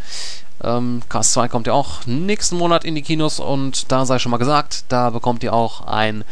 Ähm, 0.63 1.01
Cars 1.09 1.33
2 1.33 1.47
kommt 1.47 1.67
ja 1.67 1.73
auch 1.73 2.05
nächsten 2.05 2.57
Monat 2.57 2.85
in 2.85 2.95
die 2.95 3.01
Kinos 3.01 3.39
und 3.39 3.91
da 3.91 4.05
sei 4.05 4.19
schon 4.19 4.29
mal 4.29 4.37
gesagt, 4.37 4.85
da 4.89 5.09
bekommt 5.09 5.43
ihr 5.43 5.53
auch 5.53 5.87
ein 5.87 6.23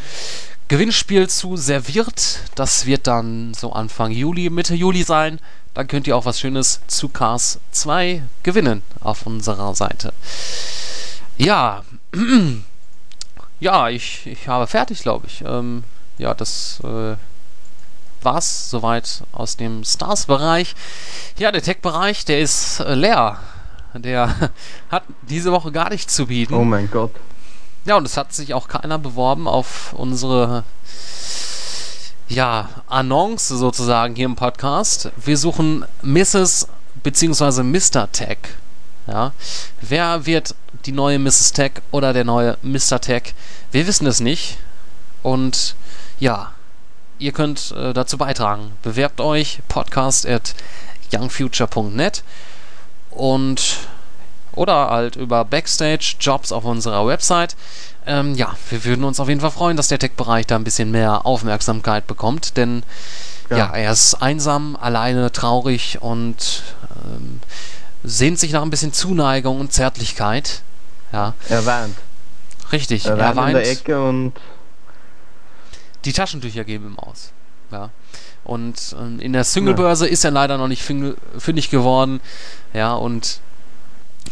Gewinnspiel 0.71 1.27
zu 1.27 1.57
serviert. 1.57 2.43
Das 2.55 2.86
wird 2.86 3.05
dann 3.05 3.53
so 3.53 3.73
Anfang 3.73 4.10
Juli, 4.10 4.49
Mitte 4.49 4.73
Juli 4.73 5.03
sein. 5.03 5.41
Dann 5.73 5.86
könnt 5.89 6.07
ihr 6.07 6.15
auch 6.15 6.23
was 6.23 6.39
Schönes 6.39 6.79
zu 6.88 7.10
Cars 7.10 7.60
2 7.71 8.23
gewinnen 8.43 8.81
auf 9.01 9.25
unserer 9.25 9.75
Seite. 9.75 10.13
Ja, 11.38 11.84
ja, 13.60 13.89
ich, 13.89 14.25
ich 14.25 14.47
habe 14.47 14.65
fertig, 14.65 15.01
glaube 15.01 15.27
ich. 15.27 15.43
Ähm, 15.45 15.84
ja, 16.17 16.34
das 16.34 16.79
äh, 16.86 17.17
war's 18.21 18.69
soweit 18.69 19.23
aus 19.34 19.57
dem 19.57 19.84
Stars-Bereich. 19.84 20.73
Ja, 21.38 21.51
der 21.51 21.63
Tech-Bereich, 21.63 22.23
der 22.23 22.39
ist 22.39 22.79
äh, 22.79 22.95
leer. 22.95 23.39
Der 23.93 24.51
hat 24.89 25.03
diese 25.23 25.51
Woche 25.51 25.73
gar 25.73 25.89
nichts 25.89 26.15
zu 26.15 26.27
bieten. 26.27 26.53
Oh 26.53 26.63
mein 26.63 26.89
Gott. 26.89 27.12
Ja, 27.84 27.98
und 27.98 28.06
es 28.06 28.15
hat 28.15 28.32
sich 28.32 28.54
auch 28.54 28.67
keiner 28.67 29.00
beworben 29.00 29.48
auf 29.48 29.94
unsere 29.94 30.63
ja, 32.30 32.70
Annonce 32.88 33.50
sozusagen 33.50 34.15
hier 34.15 34.26
im 34.26 34.36
Podcast. 34.36 35.12
Wir 35.17 35.36
suchen 35.36 35.86
Mrs. 36.04 36.67
bzw. 37.04 37.63
Mr. 37.63 38.12
Tech. 38.12 38.38
Ja. 39.08 39.34
Wer 39.82 40.28
wird 40.28 40.56
die 40.86 40.91
neue 40.91 41.17
Mrs. 41.17 41.54
Tech 41.54 41.74
oder 41.89 42.13
der 42.13 42.24
neue 42.24 42.58
Mr. 42.62 43.02
Tech? 43.02 43.34
Wir 43.72 43.88
wissen 43.88 44.06
es 44.06 44.20
nicht. 44.20 44.60
Und 45.24 45.76
ja, 46.20 46.54
ihr 47.17 47.32
könnt 47.32 47.72
äh, 47.72 47.94
dazu 47.94 48.17
beitragen. 48.17 48.74
Bewerbt 48.84 49.20
euch 49.22 49.60
podcast 49.67 50.28
at 50.28 50.54
youngfuture.net 51.12 52.24
und 53.10 53.78
oder 54.54 54.90
halt 54.90 55.16
über 55.16 55.46
Backstage-Jobs 55.46 56.52
auf 56.52 56.66
unserer 56.66 57.06
Website. 57.08 57.56
Ähm, 58.06 58.36
ja, 58.36 58.56
wir 58.70 58.84
würden 58.84 59.04
uns 59.04 59.20
auf 59.20 59.30
jeden 59.30 59.42
Fall 59.42 59.52
freuen, 59.52 59.78
dass 59.78 59.88
der 59.88 60.00
Tech-Bereich 60.00 60.48
da 60.48 60.56
ein 60.56 60.64
bisschen 60.64 60.92
mehr 60.92 61.26
Aufmerksamkeit 61.26 62.08
bekommt, 62.08 62.58
denn 62.58 62.84
ja, 63.50 63.58
ja 63.58 63.74
er 63.74 63.92
ist 63.92 64.16
einsam, 64.16 64.76
alleine, 64.76 65.32
traurig 65.32 66.00
und 66.02 66.64
ähm, 67.06 67.40
sehnt 68.04 68.40
sich 68.40 68.52
nach 68.52 68.64
ein 68.64 68.70
bisschen 68.70 68.94
Zuneigung 68.94 69.60
und 69.60 69.72
Zärtlichkeit. 69.72 70.62
Ja. 71.14 71.34
Er 71.50 71.66
weint. 71.66 71.96
Richtig, 72.72 73.06
er, 73.06 73.18
er 73.18 73.36
weint 73.36 73.58
in 73.58 73.64
der 73.64 73.72
Ecke 73.72 74.04
und 74.04 74.34
die 76.06 76.14
Taschentücher 76.14 76.64
geben 76.64 76.88
ihm 76.88 77.00
aus. 77.00 77.32
Ja. 77.72 77.90
Und 78.44 78.96
ähm, 79.00 79.20
in 79.20 79.34
der 79.34 79.44
Singlebörse 79.44 80.08
ja. 80.08 80.12
ist 80.12 80.26
er 80.26 80.32
leider 80.32 80.58
noch 80.58 80.68
nicht 80.68 80.84
fündig 80.84 81.70
geworden. 81.70 82.22
Ja, 82.74 82.94
und 82.94 83.40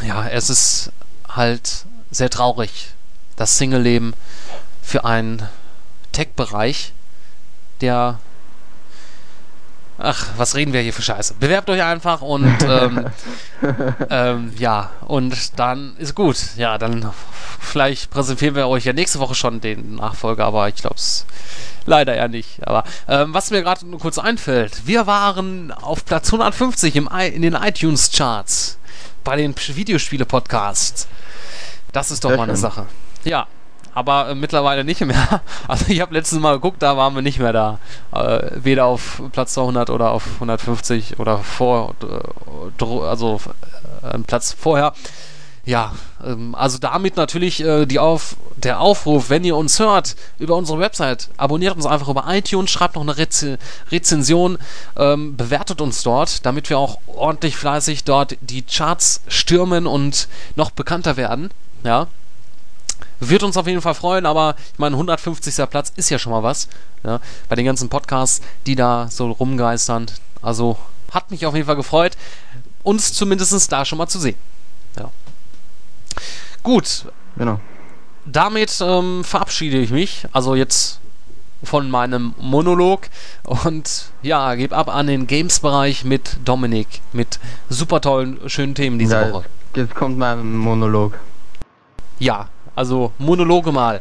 ja, 0.04 0.28
es 0.28 0.50
ist 0.50 0.92
halt 1.28 1.86
sehr 2.12 2.30
traurig, 2.30 2.90
das 3.36 3.58
Single-Leben 3.58 4.14
für 4.82 5.06
einen 5.06 5.48
Tech-Bereich, 6.12 6.94
der. 7.82 8.20
Ach, 10.02 10.28
was 10.38 10.56
reden 10.56 10.72
wir 10.72 10.80
hier 10.80 10.94
für 10.94 11.02
Scheiße? 11.02 11.36
Bewerbt 11.42 11.70
euch 11.70 11.84
einfach 11.84 12.22
und 12.22 12.58
ähm, 12.68 13.06
ähm, 14.10 14.54
ja, 14.58 14.92
und 15.02 15.60
dann 15.60 15.98
ist 15.98 16.16
gut. 16.16 16.38
Ja, 16.56 16.78
dann 16.78 17.12
vielleicht 17.60 18.10
präsentieren 18.10 18.56
wir 18.56 18.70
euch 18.70 18.86
ja 18.86 18.94
nächste 18.94 19.20
Woche 19.20 19.36
schon 19.36 19.60
den 19.60 19.96
Nachfolger, 19.96 20.46
aber 20.46 20.70
ich 20.70 20.76
glaube 20.76 20.96
es 20.96 21.26
leider 21.86 22.16
ja 22.16 22.30
nicht. 22.30 22.66
Aber 22.66 22.86
ähm, 23.10 23.34
was 23.34 23.52
mir 23.52 23.62
gerade 23.62 23.86
nur 23.86 24.00
kurz 24.00 24.18
einfällt, 24.18 24.88
wir 24.88 25.06
waren 25.06 25.72
auf 25.72 26.06
Platz 26.06 26.28
150 26.28 26.96
im 26.96 27.10
I 27.12 27.28
in 27.28 27.42
den 27.42 27.54
iTunes-Charts 27.54 28.78
bei 29.24 29.36
den 29.36 29.56
Videospiele-Podcasts. 29.56 31.08
Das 31.92 32.12
ist 32.12 32.24
doch 32.24 32.30
Sehr 32.30 32.38
mal 32.38 32.44
eine 32.44 32.54
schön. 32.54 32.62
Sache. 32.62 32.86
Ja, 33.24 33.48
aber 33.94 34.30
äh, 34.30 34.36
mittlerweile 34.36 34.84
nicht 34.84 35.02
mehr. 35.02 35.42
Also 35.68 35.86
ich 35.90 36.02
habe 36.02 36.14
letztes 36.14 36.40
Mal 36.40 36.54
geguckt, 36.54 36.82
da 36.82 36.98
waren 36.98 37.14
wir 37.14 37.22
nicht 37.22 37.40
mehr 37.40 37.54
da. 37.54 37.80
Äh, 38.12 38.52
weder 38.56 38.86
auf 38.86 39.22
Platz 39.32 39.54
200 39.54 39.90
oder 39.90 40.12
auf 40.12 40.26
150 40.36 41.20
oder 41.20 41.40
vor, 41.40 41.96
äh, 42.02 42.84
also 43.04 43.40
äh, 44.02 44.18
Platz 44.20 44.54
vorher. 44.54 44.94
Ja, 45.70 45.94
ähm, 46.26 46.56
also 46.56 46.80
damit 46.80 47.16
natürlich 47.16 47.64
äh, 47.64 47.86
die 47.86 48.00
Auf, 48.00 48.36
der 48.56 48.82
Aufruf, 48.82 49.30
wenn 49.30 49.44
ihr 49.44 49.56
uns 49.56 49.78
hört 49.78 50.16
über 50.40 50.56
unsere 50.56 50.80
Website, 50.80 51.30
abonniert 51.38 51.76
uns 51.76 51.86
einfach 51.86 52.10
über 52.10 52.26
iTunes, 52.28 52.72
schreibt 52.72 52.96
noch 52.96 53.04
eine 53.04 53.16
Reze 53.16 53.60
Rezension, 53.92 54.58
ähm, 54.98 55.38
bewertet 55.38 55.80
uns 55.80 56.02
dort, 56.02 56.44
damit 56.44 56.72
wir 56.72 56.80
auch 56.80 56.98
ordentlich 57.06 57.56
fleißig 57.56 58.04
dort 58.04 58.36
die 58.42 58.64
Charts 58.64 59.22
stürmen 59.28 59.86
und 59.86 60.28
noch 60.56 60.72
bekannter 60.72 61.18
werden. 61.18 61.52
Ja. 61.84 62.08
Wird 63.20 63.44
uns 63.44 63.56
auf 63.56 63.68
jeden 63.68 63.82
Fall 63.82 63.94
freuen, 63.94 64.26
aber 64.26 64.56
ich 64.74 64.80
meine, 64.80 64.96
150. 64.96 65.70
Platz 65.70 65.94
ist 65.96 66.10
ja 66.10 66.18
schon 66.18 66.32
mal 66.32 66.42
was. 66.42 66.68
Ja, 67.04 67.20
bei 67.48 67.56
den 67.56 67.66
ganzen 67.66 67.90
Podcasts, 67.90 68.42
die 68.66 68.76
da 68.76 69.08
so 69.12 69.30
rumgeistern. 69.30 70.08
Also 70.42 70.80
hat 71.12 71.30
mich 71.30 71.46
auf 71.46 71.54
jeden 71.54 71.68
Fall 71.68 71.76
gefreut, 71.76 72.18
uns 72.82 73.14
zumindest 73.14 73.72
da 73.72 73.86
schon 73.86 74.00
mal 74.00 74.08
zu 74.08 74.18
sehen. 74.18 74.36
Ja. 74.98 75.12
Gut. 76.64 77.06
Genau. 77.38 77.60
Damit 78.26 78.80
ähm, 78.82 79.24
verabschiede 79.24 79.78
ich 79.78 79.92
mich. 79.92 80.26
Also 80.32 80.56
jetzt 80.56 81.00
von 81.64 81.90
meinem 81.90 82.34
Monolog 82.38 83.08
und 83.44 84.12
ja, 84.22 84.56
gebe 84.56 84.76
ab 84.76 84.94
an 84.94 85.08
den 85.08 85.28
Games-Bereich 85.28 86.06
mit 86.06 86.38
Dominik 86.46 87.02
mit 87.12 87.40
super 87.70 88.02
tollen, 88.02 88.40
schönen 88.48 88.76
Themen 88.76 88.98
diese 88.98 89.16
ja, 89.16 89.34
Woche. 89.34 89.46
Jetzt 89.76 89.96
kommt 89.96 90.18
mein 90.18 90.56
Monolog. 90.56 91.20
Ja, 92.18 92.48
also 92.76 93.12
Monologe 93.18 93.72
mal 93.72 94.00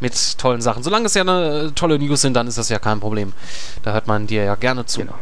mit 0.00 0.38
tollen 0.38 0.60
Sachen. 0.60 0.82
Solange 0.82 1.06
es 1.06 1.14
ja 1.14 1.22
eine 1.22 1.72
tolle 1.74 1.98
News 1.98 2.22
sind, 2.22 2.34
dann 2.34 2.48
ist 2.48 2.58
das 2.58 2.68
ja 2.68 2.78
kein 2.78 2.98
Problem. 2.98 3.32
Da 3.82 3.92
hört 3.92 4.06
man 4.08 4.26
dir 4.26 4.44
ja 4.44 4.54
gerne 4.56 4.84
zu. 4.84 5.00
Genau. 5.00 5.14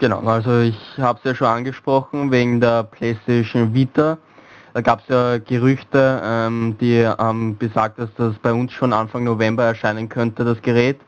Genau, 0.00 0.20
also 0.20 0.60
ich 0.60 0.78
habe 0.98 1.18
es 1.18 1.24
ja 1.24 1.34
schon 1.34 1.48
angesprochen 1.48 2.30
wegen 2.30 2.60
der 2.60 2.84
PlayStation 2.84 3.74
Vita. 3.74 4.16
Da 4.72 4.80
gab 4.80 5.00
es 5.00 5.08
ja 5.08 5.38
Gerüchte, 5.38 6.22
ähm, 6.22 6.76
die 6.80 7.04
haben 7.04 7.40
ähm, 7.40 7.58
besagt, 7.58 7.98
dass 7.98 8.08
das 8.16 8.34
bei 8.36 8.52
uns 8.52 8.70
schon 8.72 8.92
Anfang 8.92 9.24
November 9.24 9.64
erscheinen 9.64 10.08
könnte, 10.08 10.44
das 10.44 10.62
Gerät. 10.62 11.00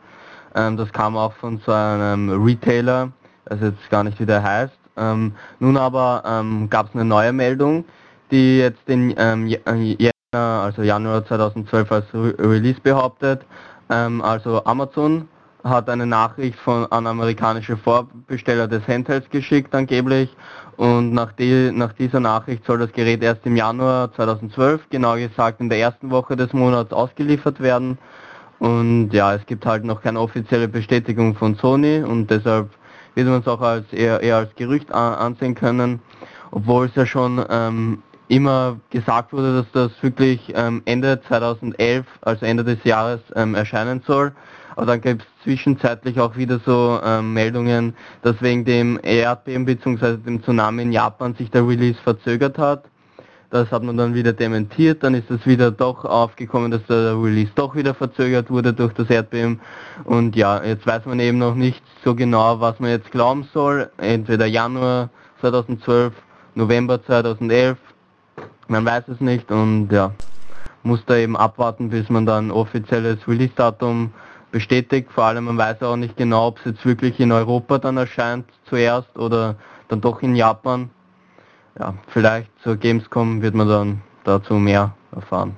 Ähm, 0.57 0.76
das 0.76 0.92
kam 0.92 1.16
auch 1.16 1.33
von 1.35 1.61
so 1.64 1.70
einem 1.70 2.31
Retailer, 2.44 3.12
also 3.44 3.66
jetzt 3.66 3.90
gar 3.90 4.03
nicht 4.03 4.18
wie 4.18 4.26
der 4.26 4.42
heißt. 4.42 4.76
Ähm, 4.96 5.37
nun 5.61 5.76
aber 5.76 6.24
ähm, 6.26 6.68
gab 6.68 6.88
es 6.88 6.94
eine 6.94 7.05
neue 7.05 7.33
Meldung, 7.33 7.85
die 8.33 8.59
jetzt 8.59 8.88
den 8.88 9.14
ähm, 9.18 9.46
Januar, 9.46 10.64
also 10.64 10.83
Januar 10.83 11.24
2012 11.24 11.92
als 11.92 12.07
Re 12.12 12.35
Release 12.40 12.81
behauptet. 12.81 13.42
also 13.88 14.64
Amazon 14.64 15.29
hat 15.64 15.88
eine 15.88 16.07
Nachricht 16.07 16.59
von 16.59 16.87
an 16.90 17.07
amerikanische 17.07 17.77
Vorbesteller 17.77 18.68
des 18.68 18.87
Handhelds 18.88 19.29
geschickt 19.31 19.75
angeblich. 19.75 20.35
Und 20.77 21.12
nach, 21.12 21.33
die, 21.33 21.70
nach 21.73 21.92
dieser 21.92 22.20
Nachricht 22.20 22.64
soll 22.64 22.79
das 22.79 22.92
Gerät 22.92 23.23
erst 23.23 23.44
im 23.44 23.57
Januar 23.57 24.12
2012, 24.14 24.88
genau 24.88 25.16
gesagt 25.16 25.61
in 25.61 25.68
der 25.68 25.79
ersten 25.79 26.11
Woche 26.11 26.37
des 26.37 26.53
Monats 26.53 26.92
ausgeliefert 26.92 27.61
werden. 27.61 27.99
Und 28.59 29.11
ja, 29.11 29.35
es 29.35 29.44
gibt 29.46 29.66
halt 29.66 29.85
noch 29.85 30.03
keine 30.03 30.20
offizielle 30.20 30.68
Bestätigung 30.68 31.35
von 31.35 31.55
Sony 31.57 32.03
und 32.03 32.31
deshalb 32.31 32.70
wird 33.14 33.29
man 33.29 33.40
es 33.40 33.49
auch 33.49 33.61
als 33.61 33.92
eher, 33.92 34.20
eher 34.20 34.37
als 34.37 34.55
Gerücht 34.55 34.92
ansehen 34.92 35.55
können, 35.55 36.01
obwohl 36.51 36.87
es 36.87 36.94
ja 36.94 37.07
schon 37.07 37.44
ähm, 37.51 38.03
immer 38.29 38.79
gesagt 38.90 39.33
wurde, 39.33 39.57
dass 39.57 39.73
das 39.73 40.03
wirklich 40.03 40.53
ähm, 40.55 40.83
Ende 40.85 41.20
2011, 41.27 42.07
also 42.23 42.46
Ende 42.46 42.64
des 42.64 42.83
Jahres 42.85 43.20
ähm, 43.35 43.55
erscheinen 43.55 44.03
soll. 44.07 44.33
Aber 44.76 44.87
dann 44.87 45.00
gibt 45.00 45.22
es 45.22 45.44
zwischenzeitlich 45.44 46.20
auch 46.20 46.37
wieder 46.37 46.61
so 46.64 47.00
ähm, 47.04 47.33
Meldungen, 47.33 47.94
dass 48.22 48.40
wegen 48.40 48.64
dem 48.64 48.98
Erdbeben 49.02 49.64
bzw. 49.64 50.16
dem 50.16 50.42
Tsunami 50.42 50.83
in 50.83 50.92
Japan 50.92 51.35
sich 51.35 51.50
der 51.50 51.66
Release 51.66 51.98
verzögert 52.02 52.59
hat. 52.59 52.85
Das 53.50 53.72
hat 53.72 53.83
man 53.83 53.96
dann 53.96 54.14
wieder 54.14 54.33
dementiert, 54.33 55.02
dann 55.02 55.14
ist 55.14 55.28
es 55.28 55.44
wieder 55.44 55.72
doch 55.72 56.04
aufgekommen, 56.04 56.70
dass 56.70 56.87
der 56.87 57.20
Release 57.20 57.50
doch 57.56 57.74
wieder 57.74 57.94
verzögert 57.94 58.48
wurde 58.48 58.72
durch 58.72 58.92
das 58.92 59.11
Erdbeben. 59.11 59.61
Und 60.04 60.37
ja, 60.37 60.62
jetzt 60.62 60.87
weiß 60.87 61.04
man 61.06 61.18
eben 61.18 61.38
noch 61.38 61.56
nicht 61.56 61.83
so 62.04 62.14
genau, 62.14 62.61
was 62.61 62.78
man 62.78 62.90
jetzt 62.90 63.11
glauben 63.11 63.48
soll. 63.52 63.90
Entweder 63.96 64.46
Januar 64.46 65.11
2012, 65.40 66.12
November 66.54 67.02
2011, 67.04 67.76
man 68.68 68.85
weiß 68.85 69.09
es 69.09 69.20
nicht 69.20 69.50
und 69.50 69.90
ja, 69.90 70.12
muss 70.85 71.04
da 71.06 71.16
eben 71.16 71.37
abwarten, 71.37 71.90
bis 71.90 72.09
man 72.09 72.26
dann 72.26 72.52
offizielles 72.52 73.26
Release-Datum 73.26 74.12
bestätigt. 74.50 75.10
Vor 75.12 75.24
allem 75.24 75.44
man 75.44 75.58
weiß 75.58 75.82
auch 75.82 75.96
nicht 75.96 76.16
genau, 76.16 76.48
ob 76.48 76.58
es 76.58 76.64
jetzt 76.66 76.84
wirklich 76.84 77.18
in 77.20 77.32
Europa 77.32 77.78
dann 77.78 77.96
erscheint 77.96 78.46
zuerst 78.68 79.16
oder 79.16 79.56
dann 79.88 80.00
doch 80.00 80.22
in 80.22 80.34
Japan. 80.34 80.90
Ja, 81.78 81.94
vielleicht 82.08 82.50
zur 82.62 82.76
Gamescom 82.76 83.42
wird 83.42 83.54
man 83.54 83.68
dann 83.68 84.02
dazu 84.24 84.54
mehr 84.54 84.94
erfahren. 85.12 85.56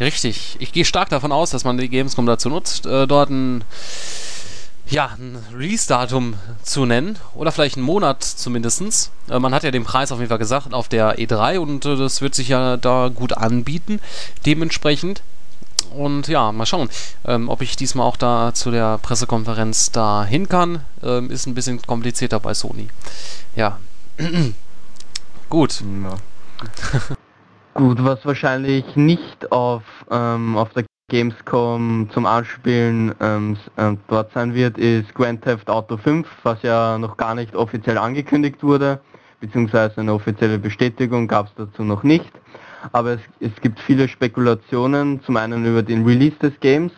Richtig. 0.00 0.56
Ich 0.60 0.72
gehe 0.72 0.84
stark 0.84 1.10
davon 1.10 1.30
aus, 1.30 1.50
dass 1.50 1.64
man 1.64 1.76
die 1.76 1.88
Gamescom 1.88 2.24
dazu 2.24 2.48
nutzt, 2.48 2.86
äh, 2.86 3.06
dort 3.06 3.28
ein, 3.28 3.64
ja, 4.86 5.10
ein 5.18 5.38
Release-Datum 5.52 6.34
zu 6.62 6.86
nennen. 6.86 7.18
Oder 7.34 7.52
vielleicht 7.52 7.76
einen 7.76 7.84
Monat 7.84 8.24
zumindest. 8.24 9.10
Äh, 9.28 9.38
man 9.38 9.52
hat 9.52 9.62
ja 9.62 9.70
den 9.70 9.84
Preis 9.84 10.10
auf 10.10 10.18
jeden 10.18 10.30
Fall 10.30 10.38
gesagt 10.38 10.72
auf 10.72 10.88
der 10.88 11.18
E3 11.18 11.58
und 11.58 11.84
äh, 11.84 11.96
das 11.96 12.22
wird 12.22 12.34
sich 12.34 12.48
ja 12.48 12.78
da 12.78 13.10
gut 13.14 13.34
anbieten. 13.34 14.00
Dementsprechend 14.46 15.22
und 15.90 16.28
ja, 16.28 16.52
mal 16.52 16.66
schauen, 16.66 16.88
ähm, 17.24 17.48
ob 17.48 17.62
ich 17.62 17.76
diesmal 17.76 18.06
auch 18.06 18.16
da 18.16 18.52
zu 18.54 18.70
der 18.70 18.98
Pressekonferenz 18.98 19.90
da 19.92 20.24
hin 20.24 20.48
kann. 20.48 20.80
Ähm, 21.02 21.30
ist 21.30 21.46
ein 21.46 21.54
bisschen 21.54 21.80
komplizierter 21.82 22.40
bei 22.40 22.54
Sony. 22.54 22.88
Ja. 23.56 23.78
Gut. 25.48 25.82
Ja. 26.02 26.16
Gut, 27.74 28.04
was 28.04 28.24
wahrscheinlich 28.24 28.96
nicht 28.96 29.50
auf, 29.52 29.82
ähm, 30.10 30.56
auf 30.56 30.72
der 30.72 30.84
Gamescom 31.10 32.08
zum 32.12 32.26
Anspielen 32.26 33.14
ähm, 33.20 33.56
äh, 33.76 33.96
dort 34.08 34.32
sein 34.32 34.54
wird, 34.54 34.78
ist 34.78 35.12
Grand 35.14 35.42
Theft 35.42 35.68
Auto 35.68 35.96
5, 35.96 36.26
was 36.42 36.62
ja 36.62 36.98
noch 36.98 37.16
gar 37.16 37.34
nicht 37.34 37.56
offiziell 37.56 37.98
angekündigt 37.98 38.62
wurde, 38.62 39.00
beziehungsweise 39.40 40.00
eine 40.00 40.12
offizielle 40.12 40.58
Bestätigung 40.58 41.26
gab 41.26 41.46
es 41.46 41.52
dazu 41.56 41.82
noch 41.82 42.02
nicht 42.02 42.30
aber 42.92 43.14
es, 43.14 43.20
es 43.40 43.60
gibt 43.60 43.80
viele 43.80 44.08
Spekulationen, 44.08 45.22
zum 45.22 45.36
einen 45.36 45.64
über 45.64 45.82
den 45.82 46.04
Release 46.04 46.36
des 46.38 46.58
Games. 46.60 46.92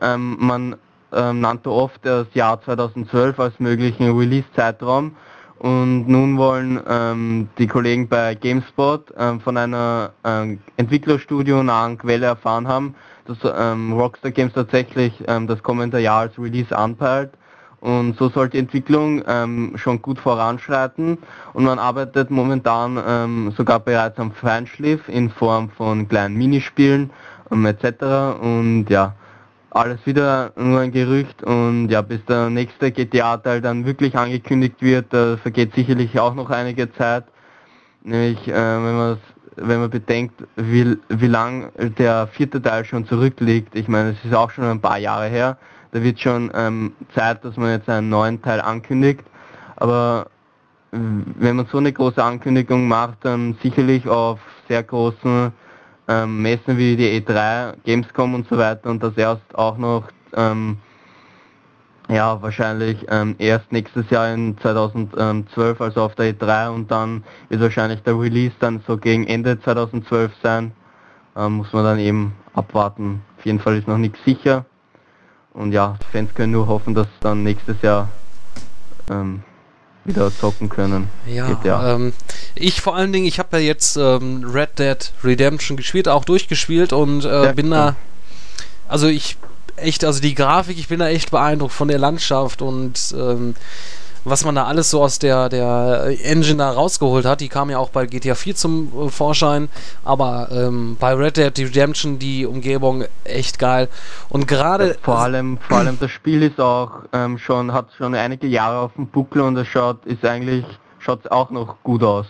Ähm, 0.00 0.36
man 0.38 0.76
ähm, 1.12 1.40
nannte 1.40 1.70
oft 1.70 2.04
das 2.04 2.26
Jahr 2.34 2.60
2012 2.60 3.38
als 3.38 3.58
möglichen 3.60 4.16
Release-Zeitraum 4.16 5.16
und 5.58 6.06
nun 6.08 6.36
wollen 6.36 6.80
ähm, 6.86 7.48
die 7.58 7.66
Kollegen 7.66 8.08
bei 8.08 8.34
GameSpot 8.34 9.12
ähm, 9.16 9.40
von 9.40 9.56
einer 9.56 10.12
ähm, 10.24 10.60
Entwicklerstudio 10.76 11.62
nahen 11.62 11.96
Quelle 11.96 12.26
erfahren 12.26 12.68
haben, 12.68 12.94
dass 13.26 13.38
ähm, 13.44 13.92
Rockstar 13.94 14.30
Games 14.30 14.52
tatsächlich 14.52 15.12
das 15.26 15.62
kommende 15.62 15.98
Jahr 15.98 16.20
als 16.20 16.38
Release 16.38 16.76
anpeilt 16.76 17.32
und 17.80 18.16
so 18.16 18.28
soll 18.28 18.48
die 18.48 18.58
Entwicklung 18.58 19.22
ähm, 19.26 19.72
schon 19.76 20.02
gut 20.02 20.18
voranschreiten 20.18 21.18
und 21.52 21.64
man 21.64 21.78
arbeitet 21.78 22.30
momentan 22.30 22.98
ähm, 23.06 23.52
sogar 23.56 23.80
bereits 23.80 24.18
am 24.18 24.32
Feinschliff 24.32 25.08
in 25.08 25.30
Form 25.30 25.70
von 25.70 26.08
kleinen 26.08 26.36
Minispielen 26.36 27.10
ähm, 27.50 27.66
etc. 27.66 28.40
Und 28.40 28.86
ja, 28.88 29.14
alles 29.70 29.98
wieder 30.06 30.52
nur 30.56 30.80
ein 30.80 30.92
Gerücht 30.92 31.42
und 31.42 31.88
ja, 31.90 32.00
bis 32.00 32.24
der 32.24 32.50
nächste 32.50 32.90
GTA-Teil 32.90 33.60
dann 33.60 33.84
wirklich 33.84 34.16
angekündigt 34.16 34.80
wird, 34.80 35.06
da 35.10 35.36
vergeht 35.36 35.74
sicherlich 35.74 36.18
auch 36.18 36.34
noch 36.34 36.50
einige 36.50 36.92
Zeit. 36.92 37.24
Nämlich, 38.02 38.48
äh, 38.48 38.52
wenn 38.52 38.96
man 38.96 39.18
wenn 39.56 39.80
man 39.80 39.90
bedenkt, 39.90 40.44
wie, 40.56 40.98
wie 41.08 41.26
lang 41.26 41.72
der 41.98 42.26
vierte 42.26 42.60
Teil 42.60 42.84
schon 42.84 43.06
zurückliegt, 43.06 43.74
ich 43.74 43.88
meine, 43.88 44.10
es 44.10 44.24
ist 44.24 44.34
auch 44.34 44.50
schon 44.50 44.64
ein 44.64 44.80
paar 44.80 44.98
Jahre 44.98 45.28
her, 45.28 45.56
da 45.96 46.02
wird 46.02 46.20
schon 46.20 46.50
ähm, 46.54 46.92
Zeit, 47.14 47.42
dass 47.42 47.56
man 47.56 47.70
jetzt 47.70 47.88
einen 47.88 48.10
neuen 48.10 48.42
Teil 48.42 48.60
ankündigt. 48.60 49.24
Aber 49.76 50.26
wenn 50.90 51.56
man 51.56 51.66
so 51.72 51.78
eine 51.78 51.90
große 51.90 52.22
Ankündigung 52.22 52.86
macht, 52.86 53.24
dann 53.24 53.56
sicherlich 53.62 54.06
auf 54.06 54.38
sehr 54.68 54.82
großen 54.82 55.52
ähm, 56.08 56.42
Messen 56.42 56.76
wie 56.76 56.96
die 56.96 57.18
E3, 57.22 57.76
Gamescom 57.84 58.34
und 58.34 58.46
so 58.48 58.58
weiter 58.58 58.90
und 58.90 59.02
das 59.02 59.16
erst 59.16 59.54
auch 59.54 59.78
noch 59.78 60.04
ähm, 60.34 60.76
ja 62.10 62.40
wahrscheinlich 62.42 63.06
ähm, 63.08 63.34
erst 63.38 63.72
nächstes 63.72 64.10
Jahr 64.10 64.34
in 64.34 64.58
2012, 64.58 65.80
also 65.80 66.02
auf 66.02 66.14
der 66.14 66.34
E3 66.34 66.74
und 66.74 66.90
dann 66.90 67.24
wird 67.48 67.62
wahrscheinlich 67.62 68.02
der 68.02 68.20
Release 68.20 68.54
dann 68.60 68.82
so 68.86 68.98
gegen 68.98 69.26
Ende 69.26 69.58
2012 69.58 70.30
sein. 70.42 70.72
Ähm, 71.36 71.54
muss 71.54 71.72
man 71.72 71.84
dann 71.84 71.98
eben 71.98 72.34
abwarten. 72.52 73.22
Auf 73.38 73.46
jeden 73.46 73.60
Fall 73.60 73.78
ist 73.78 73.88
noch 73.88 73.98
nichts 73.98 74.18
sicher. 74.24 74.66
Und 75.56 75.72
ja, 75.72 75.96
Fans 76.12 76.34
können 76.34 76.52
nur 76.52 76.66
hoffen, 76.66 76.94
dass 76.94 77.06
dann 77.20 77.42
nächstes 77.42 77.80
Jahr 77.80 78.10
ähm, 79.10 79.42
wieder 80.04 80.30
zocken 80.30 80.68
können. 80.68 81.08
Ja, 81.26 81.46
GTA. 81.46 81.94
Ähm, 81.94 82.12
ich 82.54 82.82
vor 82.82 82.94
allen 82.94 83.10
Dingen, 83.10 83.24
ich 83.24 83.38
habe 83.38 83.56
ja 83.56 83.62
jetzt 83.62 83.96
ähm, 83.96 84.44
Red 84.44 84.78
Dead 84.78 85.12
Redemption 85.24 85.78
gespielt, 85.78 86.08
auch 86.08 86.26
durchgespielt 86.26 86.92
und 86.92 87.24
äh, 87.24 87.54
bin 87.56 87.70
da, 87.70 87.96
also 88.86 89.06
ich 89.08 89.38
echt, 89.76 90.04
also 90.04 90.20
die 90.20 90.34
Grafik, 90.34 90.78
ich 90.78 90.88
bin 90.88 90.98
da 90.98 91.08
echt 91.08 91.30
beeindruckt 91.30 91.72
von 91.72 91.88
der 91.88 91.98
Landschaft 91.98 92.60
und 92.60 93.14
ähm, 93.16 93.54
was 94.26 94.44
man 94.44 94.56
da 94.56 94.64
alles 94.64 94.90
so 94.90 95.02
aus 95.02 95.20
der, 95.20 95.48
der 95.48 96.16
Engine 96.24 96.58
da 96.58 96.70
rausgeholt 96.70 97.24
hat. 97.24 97.40
Die 97.40 97.48
kam 97.48 97.70
ja 97.70 97.78
auch 97.78 97.90
bei 97.90 98.06
GTA 98.06 98.34
4 98.34 98.56
zum 98.56 98.92
äh, 99.06 99.08
Vorschein, 99.08 99.68
aber 100.04 100.48
ähm, 100.50 100.96
bei 100.98 101.14
Red 101.14 101.36
Dead 101.36 101.58
Redemption 101.58 102.18
die 102.18 102.44
Umgebung 102.44 103.04
echt 103.24 103.58
geil. 103.60 103.88
Und 104.28 104.48
gerade. 104.48 104.96
Vor 105.00 105.18
allem, 105.18 105.58
vor 105.58 105.78
allem 105.78 105.96
das 106.00 106.10
Spiel 106.10 106.42
ist 106.42 106.60
auch 106.60 107.02
ähm, 107.12 107.38
schon, 107.38 107.72
hat 107.72 107.86
schon 107.96 108.14
einige 108.14 108.48
Jahre 108.48 108.80
auf 108.80 108.94
dem 108.94 109.06
Buckel 109.06 109.42
und 109.42 109.56
es 109.56 109.68
schaut, 109.68 110.04
ist 110.04 110.24
eigentlich, 110.24 110.64
schaut 110.98 111.30
auch 111.30 111.50
noch 111.50 111.76
gut 111.84 112.02
aus. 112.02 112.26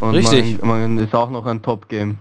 Und 0.00 0.14
Richtig. 0.14 0.60
Man, 0.62 0.96
man 0.96 0.98
ist 0.98 1.14
auch 1.14 1.30
noch 1.30 1.46
ein 1.46 1.62
Top-Game. 1.62 2.18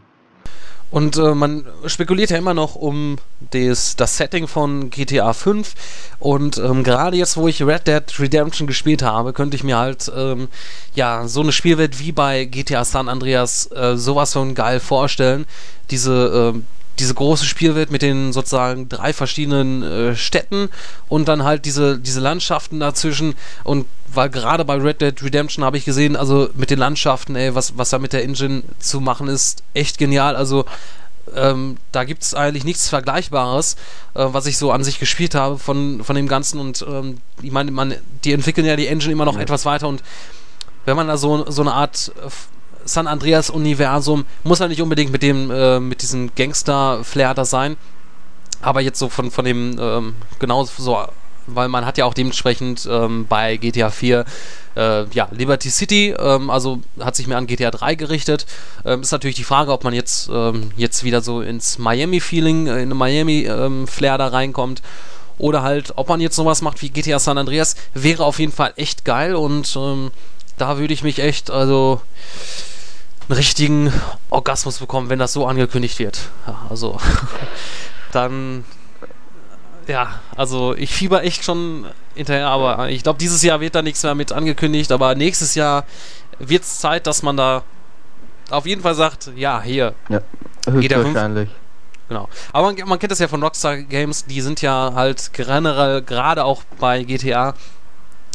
Und 0.91 1.17
äh, 1.17 1.33
man 1.33 1.65
spekuliert 1.87 2.29
ja 2.29 2.37
immer 2.37 2.53
noch 2.53 2.75
um 2.75 3.17
des, 3.53 3.95
das 3.95 4.17
Setting 4.17 4.47
von 4.47 4.89
GTA 4.89 5.33
5. 5.33 5.73
Und 6.19 6.57
ähm, 6.57 6.83
gerade 6.83 7.17
jetzt, 7.17 7.37
wo 7.37 7.47
ich 7.47 7.61
Red 7.63 7.87
Dead 7.87 8.03
Redemption 8.19 8.67
gespielt 8.67 9.03
habe, 9.03 9.33
könnte 9.33 9.55
ich 9.55 9.63
mir 9.63 9.77
halt 9.77 10.11
ähm, 10.15 10.47
ja 10.93 11.27
so 11.27 11.41
eine 11.41 11.51
Spielwelt 11.51 11.99
wie 11.99 12.11
bei 12.11 12.45
GTA 12.45 12.85
San 12.85 13.09
Andreas 13.09 13.69
äh, 13.71 13.97
sowas 13.97 14.33
von 14.33 14.55
geil 14.55 14.79
vorstellen. 14.79 15.45
Diese 15.89 16.53
äh, 16.55 16.59
diese 16.99 17.13
große 17.13 17.45
Spielwelt 17.45 17.91
mit 17.91 18.01
den 18.01 18.33
sozusagen 18.33 18.89
drei 18.89 19.13
verschiedenen 19.13 19.83
äh, 19.83 20.15
Städten 20.15 20.69
und 21.07 21.27
dann 21.27 21.43
halt 21.43 21.65
diese, 21.65 21.99
diese 21.99 22.19
Landschaften 22.19 22.79
dazwischen 22.79 23.35
und 23.63 23.85
weil 24.13 24.29
gerade 24.29 24.63
bei 24.63 24.75
Red 24.75 25.01
Dead 25.01 25.23
Redemption 25.23 25.65
habe 25.65 25.77
ich 25.77 25.85
gesehen, 25.85 26.15
also 26.15 26.49
mit 26.53 26.69
den 26.69 26.79
Landschaften, 26.79 27.35
ey, 27.35 27.53
was, 27.53 27.77
was 27.77 27.89
da 27.89 27.99
mit 27.99 28.13
der 28.13 28.23
Engine 28.23 28.63
zu 28.79 29.01
machen 29.01 29.27
ist, 29.27 29.63
echt 29.73 29.97
genial. 29.97 30.35
Also 30.35 30.65
ähm, 31.35 31.77
da 31.91 32.03
gibt 32.03 32.23
es 32.23 32.33
eigentlich 32.33 32.63
nichts 32.63 32.87
Vergleichbares, 32.87 33.75
äh, 34.13 34.25
was 34.27 34.45
ich 34.45 34.57
so 34.57 34.71
an 34.71 34.83
sich 34.83 34.99
gespielt 34.99 35.35
habe 35.35 35.57
von, 35.57 36.03
von 36.03 36.15
dem 36.15 36.27
Ganzen 36.27 36.59
und 36.59 36.85
ähm, 36.87 37.17
ich 37.41 37.51
meine, 37.51 37.71
man, 37.71 37.95
die 38.23 38.31
entwickeln 38.31 38.65
ja 38.65 38.75
die 38.75 38.87
Engine 38.87 39.11
immer 39.11 39.25
noch 39.25 39.35
ja. 39.35 39.41
etwas 39.41 39.65
weiter 39.65 39.87
und 39.87 40.03
wenn 40.85 40.95
man 40.95 41.07
da 41.07 41.17
so, 41.17 41.49
so 41.49 41.61
eine 41.61 41.73
Art 41.73 42.11
San 42.85 43.07
Andreas 43.07 43.49
Universum 43.49 44.25
muss 44.43 44.59
ja 44.59 44.67
nicht 44.67 44.81
unbedingt 44.81 45.11
mit 45.11 45.23
dem 45.23 45.51
äh, 45.51 45.79
mit 45.79 46.01
diesem 46.01 46.33
Gangster 46.35 47.03
Flair 47.03 47.33
da 47.33 47.45
sein, 47.45 47.77
aber 48.61 48.81
jetzt 48.81 48.99
so 48.99 49.09
von 49.09 49.31
von 49.31 49.45
dem 49.45 49.77
ähm, 49.79 50.15
genau 50.39 50.63
so 50.63 50.97
weil 51.47 51.67
man 51.69 51.85
hat 51.85 51.97
ja 51.97 52.05
auch 52.05 52.13
dementsprechend 52.13 52.87
ähm, 52.89 53.27
bei 53.27 53.57
GTA 53.57 53.89
4 53.89 54.25
äh, 54.75 55.05
ja, 55.11 55.27
Liberty 55.31 55.69
City, 55.69 56.13
ähm, 56.17 56.49
also 56.49 56.79
hat 56.99 57.15
sich 57.15 57.27
mehr 57.27 57.37
an 57.37 57.47
GTA 57.47 57.71
3 57.71 57.95
gerichtet. 57.95 58.45
Ähm, 58.83 59.01
ist 59.01 59.11
natürlich 59.11 59.35
die 59.35 59.43
Frage, 59.43 59.71
ob 59.71 59.83
man 59.83 59.93
jetzt, 59.93 60.29
ähm, 60.33 60.71
jetzt 60.75 61.03
wieder 61.03 61.21
so 61.21 61.41
ins 61.41 61.77
Miami-Feeling, 61.77 62.67
äh, 62.67 62.81
in 62.81 62.89
Miami-Flair 62.89 64.13
ähm, 64.13 64.17
da 64.17 64.27
reinkommt. 64.27 64.81
Oder 65.37 65.63
halt, 65.63 65.93
ob 65.97 66.09
man 66.09 66.21
jetzt 66.21 66.35
sowas 66.35 66.61
macht 66.61 66.81
wie 66.81 66.89
GTA 66.89 67.19
San 67.19 67.37
Andreas, 67.37 67.75
wäre 67.93 68.23
auf 68.23 68.39
jeden 68.39 68.53
Fall 68.53 68.73
echt 68.77 69.03
geil 69.03 69.35
und 69.35 69.75
ähm, 69.75 70.11
da 70.57 70.77
würde 70.77 70.93
ich 70.93 71.03
mich 71.03 71.19
echt, 71.19 71.51
also 71.51 72.01
einen 73.27 73.37
richtigen 73.37 73.93
Orgasmus 74.29 74.79
bekommen, 74.79 75.09
wenn 75.09 75.19
das 75.19 75.33
so 75.33 75.45
angekündigt 75.45 75.99
wird. 75.99 76.29
Ja, 76.47 76.65
also 76.69 76.99
dann 78.11 78.65
ja, 79.87 80.19
also 80.35 80.75
ich 80.75 80.91
fieber 80.91 81.23
echt 81.23 81.43
schon 81.43 81.85
hinterher, 82.15 82.47
aber 82.47 82.89
ich 82.89 83.03
glaube, 83.03 83.19
dieses 83.19 83.43
Jahr 83.43 83.59
wird 83.59 83.75
da 83.75 83.81
nichts 83.81 84.03
mehr 84.03 84.15
mit 84.15 84.31
angekündigt, 84.31 84.91
aber 84.91 85.15
nächstes 85.15 85.55
Jahr 85.55 85.85
wird 86.39 86.63
es 86.63 86.79
Zeit, 86.79 87.07
dass 87.07 87.23
man 87.23 87.37
da 87.37 87.63
auf 88.49 88.65
jeden 88.65 88.81
Fall 88.81 88.95
sagt, 88.95 89.31
ja, 89.35 89.61
hier. 89.61 89.93
Ja, 90.09 90.21
höchstwahrscheinlich. 90.67 91.49
Genau. 92.07 92.29
Aber 92.53 92.71
man, 92.71 92.87
man, 92.87 92.99
kennt 92.99 93.11
das 93.11 93.19
ja 93.19 93.27
von 93.27 93.41
Rockstar 93.41 93.77
Games, 93.77 94.25
die 94.25 94.41
sind 94.41 94.61
ja 94.61 94.91
halt 94.93 95.33
generell, 95.33 96.01
gerade 96.01 96.43
auch 96.43 96.63
bei 96.79 97.03
GTA, 97.03 97.55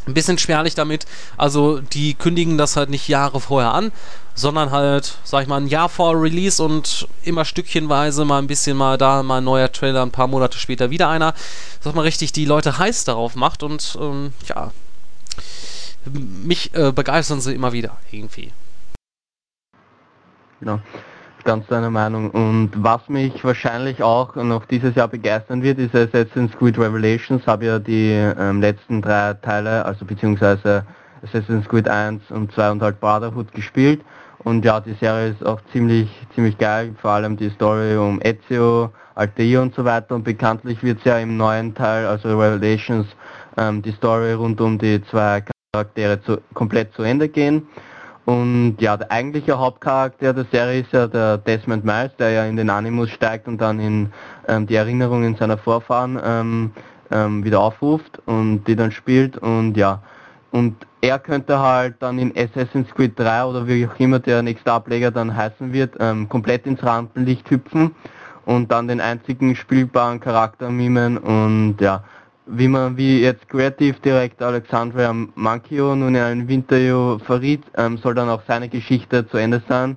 ein 0.07 0.15
bisschen 0.15 0.39
spärlich 0.39 0.75
damit. 0.75 1.07
Also 1.37 1.81
die 1.81 2.15
kündigen 2.15 2.59
das 2.59 2.77
halt 2.77 2.91
nicht 2.91 3.09
Jahre 3.09 3.41
vorher 3.41 3.75
an, 3.75 3.93
sondern 4.35 4.71
halt, 4.71 5.19
sag 5.25 5.43
ich 5.43 5.49
mal, 5.49 5.61
ein 5.61 5.69
Jahr 5.69 5.89
vor 5.89 6.21
Release 6.21 6.63
und 6.63 7.09
immer 7.23 7.45
stückchenweise 7.45 8.25
mal 8.25 8.39
ein 8.39 8.47
bisschen 8.47 8.77
mal 8.77 8.99
da, 8.99 9.23
mal 9.23 9.39
ein 9.39 9.45
neuer 9.45 9.71
Trailer, 9.73 10.03
ein 10.03 10.11
paar 10.11 10.27
Monate 10.27 10.59
später 10.59 10.91
wieder 10.91 11.09
einer, 11.09 11.35
dass 11.83 11.95
man 11.95 12.05
richtig 12.05 12.33
die 12.33 12.45
Leute 12.45 12.79
heiß 12.79 13.05
darauf 13.05 13.37
macht 13.37 13.63
und 13.63 13.99
ähm, 14.01 14.33
ja, 14.47 14.73
mich 16.05 16.75
äh, 16.75 16.93
begeistern 16.93 17.41
sie 17.41 17.55
immer 17.55 17.73
wieder 17.73 17.99
irgendwie. 18.11 18.53
Genau 20.61 20.81
ganz 21.51 21.67
deiner 21.67 21.91
Meinung. 21.91 22.31
Und 22.31 22.71
was 22.77 23.09
mich 23.09 23.43
wahrscheinlich 23.43 24.05
auch 24.05 24.37
noch 24.37 24.67
dieses 24.67 24.95
Jahr 24.95 25.09
begeistern 25.09 25.65
wird, 25.65 25.81
ist 25.81 25.97
Assassin's 25.97 26.57
Creed 26.57 26.79
Revelations. 26.79 27.45
Habe 27.45 27.65
ja 27.65 27.81
die 27.81 28.13
ähm, 28.13 28.61
letzten 28.61 29.03
drei 29.03 29.35
Teile, 29.35 29.85
also 29.85 30.05
beziehungsweise 30.05 30.87
Assassin's 31.25 31.69
Creed 31.69 31.89
1 31.89 32.31
und 32.31 32.53
2 32.53 32.71
und 32.71 32.83
halt 32.83 33.01
Brotherhood 33.01 33.51
gespielt. 33.51 34.01
Und 34.45 34.65
ja, 34.65 34.79
die 34.79 34.95
Serie 35.01 35.31
ist 35.31 35.45
auch 35.45 35.61
ziemlich, 35.73 36.09
ziemlich 36.37 36.57
geil, 36.57 36.95
vor 37.03 37.11
allem 37.11 37.37
die 37.37 37.51
Story 37.51 37.97
um 37.97 38.21
Ezio, 38.23 38.93
Altair 39.17 39.61
und 39.61 39.75
so 39.75 39.85
weiter. 39.85 40.15
Und 40.15 40.23
bekanntlich 40.23 40.85
wird 40.85 40.99
es 40.99 41.05
ja 41.05 41.19
im 41.19 41.37
neuen 41.37 41.75
Teil, 41.75 42.07
also 42.07 42.29
Revelations, 42.29 43.09
ähm, 43.57 43.83
die 43.83 43.91
Story 43.91 44.35
rund 44.35 44.61
um 44.61 44.79
die 44.79 45.03
zwei 45.11 45.43
Charaktere 45.73 46.23
zu, 46.23 46.39
komplett 46.55 46.95
zu 46.95 47.03
Ende 47.03 47.29
gehen. 47.29 47.67
Und 48.27 48.77
ja, 48.81 48.97
der 48.97 49.11
eigentliche 49.11 49.59
Hauptcharakter 49.59 50.33
der 50.33 50.45
Serie 50.53 50.81
ist 50.81 50.93
ja 50.93 51.07
der 51.07 51.39
Desmond 51.39 51.85
Miles, 51.85 52.13
der 52.19 52.31
ja 52.31 52.45
in 52.45 52.57
den 52.57 52.71
Animus 52.71 53.11
steigt 53.11 53.49
und 53.49 53.59
dann 53.59 53.81
in 53.81 54.13
ähm, 54.47 54.67
die 54.67 54.75
Erinnerungen 54.77 55.37
seiner 55.37 55.59
Vorfahren 55.59 56.19
ähm, 56.23 56.73
ähm, 57.11 57.45
wieder 57.45 57.61
aufruft 57.61 58.21
und 58.27 58.65
die 58.65 58.77
dann 58.77 58.93
spielt 58.93 59.37
und 59.39 59.77
ja. 59.77 60.03
Und 60.53 60.87
er 61.01 61.19
könnte 61.19 61.59
halt 61.61 61.97
dann 62.01 62.19
in 62.19 62.33
Assassin's 62.37 62.93
Creed 62.95 63.19
3 63.19 63.45
oder 63.45 63.67
wie 63.67 63.87
auch 63.87 63.99
immer 63.99 64.19
der 64.19 64.43
nächste 64.43 64.73
Ableger 64.73 65.11
dann 65.11 65.35
heißen 65.35 65.73
wird, 65.73 65.95
ähm, 66.01 66.29
komplett 66.29 66.67
ins 66.67 66.83
Rampenlicht 66.83 67.49
hüpfen 67.51 67.95
und 68.47 68.71
dann 68.71 68.89
den 68.89 69.01
einzigen 69.01 69.55
spielbaren 69.55 70.21
Charakter 70.21 70.71
mimen 70.71 71.19
und 71.19 71.77
ja, 71.81 72.03
wie 72.53 72.69
man 72.69 72.97
wie 72.97 73.21
jetzt 73.21 73.49
Creative 73.49 73.99
Director 74.01 74.49
Alexandria 74.49 75.13
Manchio 75.35 75.95
nun 75.95 76.15
in 76.15 76.21
einem 76.21 76.49
Interview 76.49 77.19
verriet, 77.19 77.63
ähm, 77.77 77.97
soll 77.99 78.15
dann 78.15 78.29
auch 78.29 78.43
seine 78.47 78.69
Geschichte 78.69 79.27
zu 79.29 79.37
Ende 79.37 79.63
sein 79.69 79.97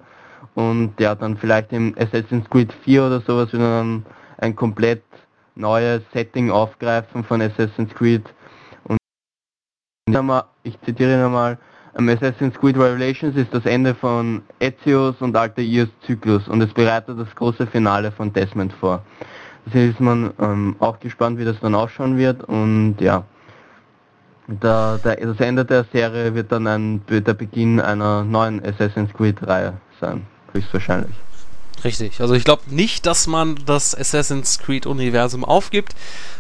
und 0.56 0.99
ja 0.99 1.16
dann 1.16 1.38
vielleicht 1.38 1.74
im 1.74 1.95
Assassin's 1.97 2.49
Creed 2.49 2.72
4 2.84 3.06
oder 3.06 3.22
sowas 3.22 3.51
wieder 3.54 3.80
dann 3.80 4.06
ein 4.38 4.56
komplett 4.56 5.04
neues 5.56 6.01
Setting 6.14 6.51
aufgreifen 6.51 7.24
von 7.24 7.41
Assassin's 7.41 7.93
Creed 7.95 8.24
und 8.84 8.97
ich 10.64 10.80
zitiere 10.82 11.22
nochmal 11.22 11.58
um, 11.95 12.10
Assassin's 12.10 12.60
Creed 12.60 12.76
Revelations 12.76 13.36
ist 13.36 13.54
das 13.54 13.66
Ende 13.66 13.93
von 13.93 14.41
Ezio's 14.60 15.16
und 15.22 15.36
Altair's 15.36 15.89
Zyklus 16.06 16.47
und 16.47 16.62
es 16.62 16.74
bereitet 16.74 17.20
das 17.20 17.36
große 17.36 17.68
Finale 17.68 18.12
von 18.12 18.34
Desmond 18.34 18.74
vor. 18.74 19.04
Deswegen 19.66 19.91
ist 19.91 19.99
man 19.99 20.34
ähm, 20.39 20.76
auch 20.80 20.99
gespannt, 20.99 21.38
wie 21.39 21.45
das 21.45 21.55
dann 21.61 21.76
ausschauen 21.76 22.18
wird 22.18 22.43
und 22.43 22.97
ja. 22.99 23.26
Der, 24.47 24.99
der, 25.01 25.16
das 25.16 25.39
Ende 25.39 25.64
der 25.64 25.86
Serie 25.93 26.36
wird 26.36 26.51
dann 26.51 26.68
ein, 26.68 27.01
der 27.07 27.34
Beginn 27.34 27.80
einer 27.80 28.26
neuen 28.26 28.64
Assassin's 28.66 29.14
Creed 29.14 29.38
Reihe 29.47 29.76
sein, 30.01 30.28
höchstwahrscheinlich. 30.51 31.16
Richtig, 31.84 32.20
also 32.20 32.34
ich 32.34 32.43
glaube 32.43 32.64
nicht, 32.68 33.05
dass 33.05 33.28
man 33.28 33.57
das 33.66 33.97
Assassin's 33.97 34.59
Creed 34.59 34.86
Universum 34.86 35.45
aufgibt, 35.45 35.95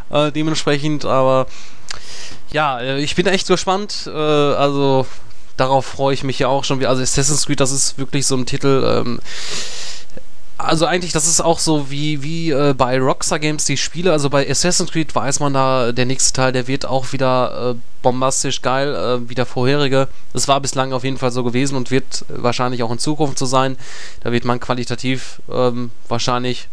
äh, 0.09 0.31
dementsprechend, 0.31 1.05
aber 1.05 1.47
ja, 2.51 2.79
äh, 2.79 2.99
ich 2.99 3.15
bin 3.15 3.25
echt 3.25 3.47
gespannt, 3.47 4.03
äh, 4.07 4.11
also 4.11 5.05
darauf 5.57 5.85
freue 5.85 6.13
ich 6.13 6.23
mich 6.23 6.39
ja 6.39 6.47
auch 6.47 6.63
schon, 6.63 6.83
also 6.85 7.01
Assassin's 7.01 7.45
Creed, 7.45 7.59
das 7.59 7.71
ist 7.71 7.97
wirklich 7.97 8.25
so 8.25 8.35
ein 8.35 8.45
Titel, 8.45 8.83
ähm, 8.85 9.19
also 10.63 10.85
eigentlich, 10.85 11.11
das 11.11 11.27
ist 11.27 11.41
auch 11.41 11.59
so 11.59 11.89
wie, 11.89 12.23
wie 12.23 12.51
äh, 12.51 12.73
bei 12.73 12.99
Rockstar 12.99 13.39
Games 13.39 13.65
die 13.65 13.77
Spiele. 13.77 14.11
Also 14.11 14.29
bei 14.29 14.49
Assassin's 14.49 14.91
Creed 14.91 15.13
weiß 15.13 15.39
man 15.39 15.53
da, 15.53 15.91
der 15.91 16.05
nächste 16.05 16.33
Teil, 16.33 16.51
der 16.51 16.67
wird 16.67 16.85
auch 16.85 17.13
wieder 17.13 17.71
äh, 17.71 17.75
bombastisch 18.01 18.61
geil, 18.61 18.95
äh, 18.95 19.29
wie 19.29 19.35
der 19.35 19.45
vorherige. 19.45 20.07
Das 20.33 20.47
war 20.47 20.59
bislang 20.59 20.93
auf 20.93 21.03
jeden 21.03 21.17
Fall 21.17 21.31
so 21.31 21.43
gewesen 21.43 21.75
und 21.75 21.91
wird 21.91 22.25
wahrscheinlich 22.29 22.83
auch 22.83 22.91
in 22.91 22.99
Zukunft 22.99 23.37
so 23.37 23.45
sein. 23.45 23.77
Da 24.21 24.31
wird 24.31 24.45
man 24.45 24.59
qualitativ 24.59 25.41
ähm, 25.51 25.91
wahrscheinlich 26.07 26.67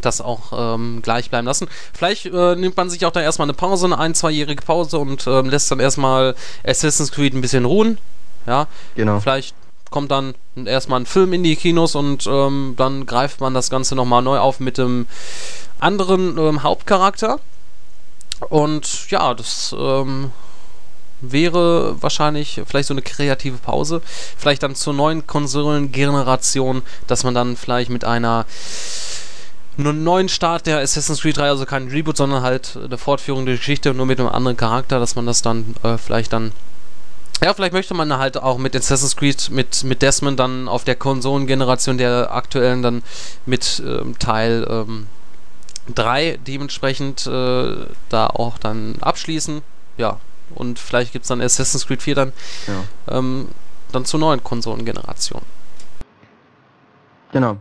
das 0.00 0.20
auch 0.20 0.52
ähm, 0.74 1.00
gleich 1.02 1.30
bleiben 1.30 1.46
lassen. 1.46 1.68
Vielleicht 1.92 2.26
äh, 2.26 2.56
nimmt 2.56 2.76
man 2.76 2.90
sich 2.90 3.06
auch 3.06 3.12
da 3.12 3.20
erstmal 3.20 3.46
eine 3.46 3.54
Pause, 3.54 3.86
eine 3.86 3.98
ein-, 3.98 4.14
zweijährige 4.14 4.62
Pause 4.62 4.98
und 4.98 5.26
ähm, 5.26 5.48
lässt 5.48 5.70
dann 5.70 5.80
erstmal 5.80 6.34
Assassin's 6.66 7.12
Creed 7.12 7.34
ein 7.34 7.40
bisschen 7.40 7.64
ruhen. 7.64 7.98
Ja, 8.46 8.66
genau. 8.94 9.20
Vielleicht 9.20 9.54
kommt 9.94 10.10
dann 10.10 10.34
erstmal 10.56 10.98
ein 10.98 11.06
Film 11.06 11.32
in 11.32 11.44
die 11.44 11.54
Kinos 11.54 11.94
und 11.94 12.26
ähm, 12.26 12.74
dann 12.76 13.06
greift 13.06 13.40
man 13.40 13.54
das 13.54 13.70
Ganze 13.70 13.94
nochmal 13.94 14.22
neu 14.22 14.40
auf 14.40 14.58
mit 14.58 14.76
dem 14.76 15.06
anderen 15.78 16.36
ähm, 16.36 16.64
Hauptcharakter. 16.64 17.38
Und 18.48 19.08
ja, 19.12 19.34
das 19.34 19.72
ähm, 19.78 20.32
wäre 21.20 22.02
wahrscheinlich 22.02 22.60
vielleicht 22.66 22.88
so 22.88 22.94
eine 22.94 23.02
kreative 23.02 23.58
Pause. 23.58 24.02
Vielleicht 24.36 24.64
dann 24.64 24.74
zur 24.74 24.94
neuen 24.94 25.28
Konsolengeneration, 25.28 26.82
dass 27.06 27.22
man 27.22 27.36
dann 27.36 27.56
vielleicht 27.56 27.88
mit 27.88 28.04
einer 28.04 28.46
einen 29.78 30.02
neuen 30.02 30.28
Start 30.28 30.66
der 30.66 30.80
Assassin's 30.80 31.20
Creed 31.20 31.36
3, 31.36 31.50
also 31.50 31.66
kein 31.66 31.86
Reboot, 31.86 32.16
sondern 32.16 32.42
halt 32.42 32.76
eine 32.84 32.98
Fortführung 32.98 33.46
der 33.46 33.58
Geschichte, 33.58 33.94
nur 33.94 34.06
mit 34.06 34.18
einem 34.18 34.28
anderen 34.28 34.56
Charakter, 34.56 34.98
dass 34.98 35.14
man 35.14 35.26
das 35.26 35.40
dann 35.40 35.76
äh, 35.84 35.98
vielleicht 35.98 36.32
dann 36.32 36.50
ja, 37.44 37.52
vielleicht 37.52 37.74
möchte 37.74 37.92
man 37.92 38.10
halt 38.16 38.38
auch 38.38 38.56
mit 38.56 38.74
Assassin's 38.74 39.16
Creed, 39.16 39.50
mit, 39.50 39.84
mit 39.84 40.00
Desmond 40.00 40.40
dann 40.40 40.66
auf 40.66 40.82
der 40.84 40.94
Konsolengeneration 40.94 41.98
der 41.98 42.34
aktuellen 42.34 42.82
dann 42.82 43.02
mit 43.44 43.82
ähm, 43.86 44.18
Teil 44.18 44.66
ähm, 44.66 45.06
3 45.94 46.38
dementsprechend 46.46 47.26
äh, 47.26 47.86
da 48.08 48.26
auch 48.28 48.56
dann 48.56 48.94
abschließen. 49.02 49.60
Ja, 49.98 50.20
und 50.54 50.78
vielleicht 50.78 51.12
gibt 51.12 51.24
es 51.24 51.28
dann 51.28 51.42
Assassin's 51.42 51.86
Creed 51.86 52.00
4 52.00 52.14
dann, 52.14 52.32
ja. 52.66 53.18
ähm, 53.18 53.48
dann 53.92 54.06
zur 54.06 54.20
neuen 54.20 54.42
Konsolengeneration. 54.42 55.42
Genau. 57.32 57.58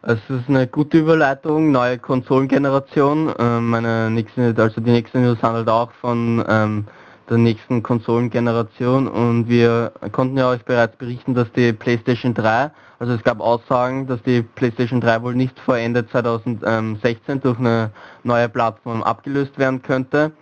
Es 0.00 0.18
ist 0.30 0.48
eine 0.48 0.66
gute 0.66 0.96
Überleitung, 0.96 1.72
neue 1.72 1.98
Konsolengeneration. 1.98 3.34
Ähm, 3.38 3.68
meine 3.68 4.10
nächste, 4.10 4.54
also 4.56 4.80
die 4.80 4.92
nächste 4.92 5.18
News 5.18 5.42
handelt 5.42 5.68
auch 5.68 5.90
von 6.00 6.42
ähm, 6.48 6.86
der 7.28 7.38
nächsten 7.38 7.82
Konsolengeneration 7.82 9.08
und 9.08 9.48
wir 9.48 9.92
konnten 10.12 10.38
ja 10.38 10.50
euch 10.50 10.64
bereits 10.64 10.96
berichten, 10.96 11.34
dass 11.34 11.50
die 11.52 11.72
PlayStation 11.72 12.34
3, 12.34 12.70
also 12.98 13.14
es 13.14 13.22
gab 13.24 13.40
Aussagen, 13.40 14.06
dass 14.06 14.22
die 14.22 14.42
PlayStation 14.42 15.00
3 15.00 15.22
wohl 15.22 15.34
nicht 15.34 15.58
vor 15.60 15.76
Ende 15.76 16.06
2016 16.06 17.40
durch 17.40 17.58
eine 17.58 17.90
neue 18.22 18.48
Plattform 18.48 19.02
abgelöst 19.02 19.58
werden 19.58 19.82
könnte, 19.82 20.32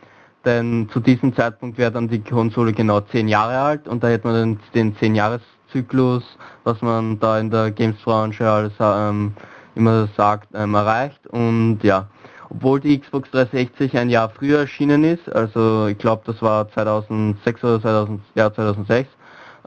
denn 0.44 0.88
zu 0.92 1.00
diesem 1.00 1.34
Zeitpunkt 1.34 1.78
wäre 1.78 1.90
dann 1.90 2.08
die 2.08 2.20
Konsole 2.20 2.72
genau 2.72 3.00
10 3.00 3.28
Jahre 3.28 3.58
alt 3.58 3.88
und 3.88 4.04
da 4.04 4.08
hätte 4.08 4.26
man 4.26 4.36
dann 4.36 4.60
den 4.74 4.96
10 4.96 5.14
Jahres 5.14 5.40
Zyklus, 5.74 6.22
was 6.62 6.80
man 6.82 7.18
da 7.18 7.38
in 7.38 7.50
der 7.50 7.70
Games-Branche 7.72 8.48
alles 8.48 8.72
ähm, 8.80 9.34
immer 9.74 10.08
sagt, 10.16 10.48
ähm, 10.54 10.74
erreicht. 10.74 11.26
Und 11.26 11.80
ja, 11.82 12.08
obwohl 12.54 12.80
die 12.80 12.98
Xbox 12.98 13.30
360 13.32 13.96
ein 13.96 14.10
Jahr 14.10 14.30
früher 14.30 14.60
erschienen 14.60 15.02
ist, 15.04 15.28
also 15.32 15.88
ich 15.88 15.98
glaube 15.98 16.22
das 16.24 16.40
war 16.40 16.68
2006 16.70 17.64
oder 17.64 17.80
2000, 17.80 18.20
ja, 18.34 18.52
2006, 18.52 19.10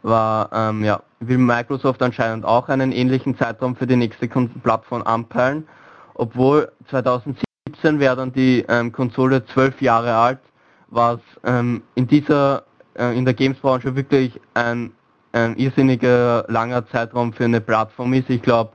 war, 0.04 0.50
ähm, 0.54 0.84
ja, 0.84 1.02
will 1.20 1.38
Microsoft 1.38 2.02
anscheinend 2.02 2.46
auch 2.46 2.70
einen 2.70 2.92
ähnlichen 2.92 3.38
Zeitraum 3.38 3.76
für 3.76 3.88
die 3.88 3.96
nächste 3.96 4.28
Plattform 4.28 5.02
anpeilen, 5.04 5.68
obwohl 6.14 6.72
2017 6.90 8.00
wäre 8.00 8.16
dann 8.16 8.32
die 8.32 8.64
ähm, 8.70 8.92
Konsole 8.92 9.46
zwölf 9.48 9.82
Jahre 9.82 10.16
alt, 10.16 10.40
was 10.88 11.20
ähm, 11.44 11.84
in 11.96 12.08
dieser, 12.08 12.64
äh, 12.98 13.18
in 13.18 13.26
der 13.26 13.34
Games-Branche 13.34 13.96
wirklich 13.96 14.40
ein, 14.54 14.92
ein 15.34 15.58
irrsinniger 15.58 16.46
langer 16.48 16.88
Zeitraum 16.88 17.34
für 17.34 17.46
eine 17.46 17.60
Plattform 17.60 18.14
ist. 18.14 18.30
Ich 18.30 18.42
glaube, 18.42 18.72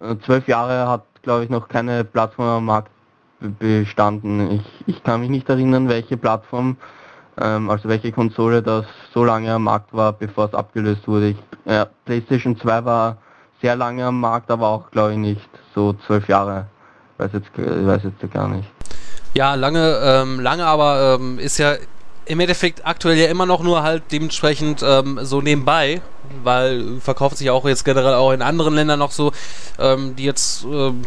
äh, 0.00 0.16
zwölf 0.24 0.48
Jahre 0.48 0.88
hat, 0.88 1.04
glaube 1.22 1.44
ich, 1.44 1.50
noch 1.50 1.68
keine 1.68 2.02
Plattform 2.02 2.46
am 2.46 2.64
Markt 2.64 2.90
bestanden. 3.58 4.50
Ich, 4.50 4.96
ich 4.96 5.02
kann 5.02 5.20
mich 5.20 5.30
nicht 5.30 5.48
erinnern, 5.48 5.88
welche 5.88 6.16
Plattform, 6.16 6.76
ähm, 7.40 7.70
also 7.70 7.88
welche 7.88 8.12
Konsole 8.12 8.62
das 8.62 8.86
so 9.12 9.24
lange 9.24 9.52
am 9.52 9.64
Markt 9.64 9.92
war, 9.92 10.12
bevor 10.12 10.46
es 10.46 10.54
abgelöst 10.54 11.06
wurde. 11.06 11.30
Ich, 11.30 11.36
ja, 11.64 11.86
PlayStation 12.04 12.58
2 12.58 12.84
war 12.84 13.16
sehr 13.60 13.76
lange 13.76 14.04
am 14.04 14.20
Markt, 14.20 14.50
aber 14.50 14.68
auch 14.68 14.90
glaube 14.90 15.12
ich 15.12 15.18
nicht 15.18 15.50
so 15.74 15.94
zwölf 16.06 16.28
Jahre. 16.28 16.66
Weiß 17.18 17.30
jetzt, 17.32 17.50
weiß 17.56 18.02
jetzt 18.04 18.32
gar 18.32 18.48
nicht. 18.48 18.68
Ja, 19.34 19.54
lange, 19.54 19.98
ähm, 20.02 20.40
lange, 20.40 20.66
aber 20.66 21.18
ähm, 21.18 21.38
ist 21.38 21.58
ja 21.58 21.76
im 22.26 22.40
Endeffekt 22.40 22.86
aktuell 22.86 23.16
ja 23.16 23.26
immer 23.26 23.46
noch 23.46 23.62
nur 23.62 23.82
halt 23.82 24.04
dementsprechend 24.12 24.82
ähm, 24.82 25.18
so 25.22 25.40
nebenbei, 25.40 26.00
weil 26.42 27.00
verkauft 27.00 27.38
sich 27.38 27.50
auch 27.50 27.66
jetzt 27.66 27.84
generell 27.84 28.14
auch 28.14 28.32
in 28.32 28.42
anderen 28.42 28.74
Ländern 28.74 28.98
noch 28.98 29.10
so, 29.10 29.32
ähm, 29.78 30.14
die 30.16 30.24
jetzt 30.24 30.64
ähm, 30.64 31.02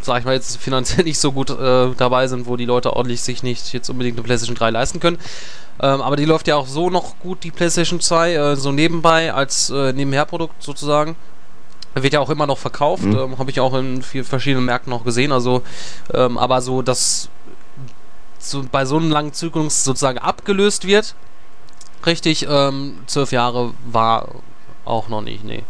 sag 0.00 0.20
ich 0.20 0.24
mal, 0.24 0.34
jetzt 0.34 0.56
finanziell 0.58 1.04
nicht 1.04 1.18
so 1.18 1.32
gut 1.32 1.50
äh, 1.50 1.90
dabei 1.96 2.26
sind, 2.26 2.46
wo 2.46 2.56
die 2.56 2.64
Leute 2.64 2.94
ordentlich 2.94 3.22
sich 3.22 3.42
nicht 3.42 3.72
jetzt 3.72 3.88
unbedingt 3.90 4.16
eine 4.16 4.24
PlayStation 4.24 4.56
3 4.56 4.70
leisten 4.70 5.00
können. 5.00 5.18
Ähm, 5.80 6.00
aber 6.00 6.16
die 6.16 6.24
läuft 6.24 6.48
ja 6.48 6.56
auch 6.56 6.66
so 6.66 6.90
noch 6.90 7.18
gut, 7.20 7.44
die 7.44 7.50
PlayStation 7.50 8.00
2, 8.00 8.34
äh, 8.34 8.56
so 8.56 8.72
nebenbei 8.72 9.32
als 9.32 9.70
äh, 9.70 9.92
Nebenherprodukt 9.92 10.62
sozusagen. 10.62 11.16
Wird 11.94 12.12
ja 12.12 12.20
auch 12.20 12.30
immer 12.30 12.46
noch 12.46 12.58
verkauft, 12.58 13.04
mhm. 13.04 13.16
ähm, 13.16 13.38
habe 13.38 13.50
ich 13.50 13.60
auch 13.60 13.74
in 13.74 14.02
vielen 14.02 14.24
verschiedenen 14.24 14.66
Märkten 14.66 14.90
noch 14.90 15.04
gesehen. 15.04 15.32
Also, 15.32 15.62
ähm, 16.12 16.38
aber 16.38 16.60
so, 16.60 16.82
dass 16.82 17.28
so 18.38 18.64
bei 18.70 18.84
so 18.84 18.98
einem 18.98 19.10
langen 19.10 19.32
Zyklus 19.32 19.84
sozusagen 19.84 20.18
abgelöst 20.18 20.86
wird, 20.86 21.14
richtig, 22.06 22.46
ähm, 22.48 22.98
zwölf 23.06 23.32
Jahre 23.32 23.72
war 23.90 24.28
auch 24.84 25.08
noch 25.08 25.22
nicht, 25.22 25.44
nee 25.44 25.64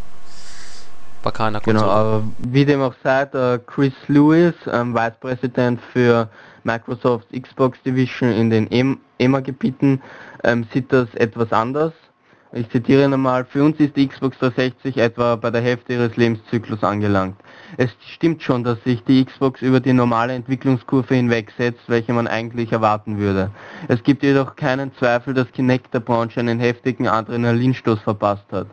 bei 1.23 1.31
keiner 1.31 1.61
Konsole. 1.61 1.85
Genau, 1.85 1.93
aber 1.93 2.23
wie 2.39 2.64
dem 2.64 2.83
auch 2.83 2.95
sei, 3.03 3.23
äh, 3.23 3.59
Chris 3.66 3.93
Lewis, 4.09 4.55
ähm, 4.71 4.95
Vice 4.95 5.19
President 5.21 5.81
für 5.93 6.29
Microsoft 6.64 7.27
Xbox 7.33 7.79
Division 7.83 8.31
in 8.31 8.51
den 8.51 8.97
EMA-Gebieten, 9.19 10.03
ähm, 10.45 10.66
sieht 10.73 10.93
das 10.93 11.12
etwas 11.14 11.53
anders. 11.53 11.93
Ich 12.53 12.71
zitiere 12.71 13.07
nochmal, 13.09 13.45
für 13.45 13.62
uns 13.62 13.79
ist 13.79 13.95
die 13.95 14.09
Xbox 14.09 14.39
360 14.39 14.97
etwa 14.97 15.37
bei 15.37 15.51
der 15.51 15.61
Hälfte 15.61 15.93
ihres 15.93 16.16
Lebenszyklus 16.16 16.83
angelangt. 16.83 17.37
Es 17.77 17.91
stimmt 18.14 18.43
schon, 18.43 18.64
dass 18.64 18.83
sich 18.85 19.05
die 19.05 19.23
Xbox 19.23 19.61
über 19.61 19.81
die 19.81 19.93
normale 19.93 20.33
Entwicklungskurve 20.33 21.14
hinwegsetzt, 21.14 21.83
welche 21.89 22.14
man 22.14 22.27
eigentlich 22.27 22.73
erwarten 22.73 23.19
würde. 23.19 23.51
Es 23.89 24.03
gibt 24.03 24.23
jedoch 24.23 24.57
keinen 24.57 24.95
Zweifel, 24.95 25.35
dass 25.35 25.53
Kinect 25.53 25.93
der 25.93 26.01
Branche 26.01 26.41
einen 26.41 26.59
heftigen 26.59 27.07
Adrenalinstoß 27.07 28.01
verpasst 28.01 28.47
hat. 28.51 28.69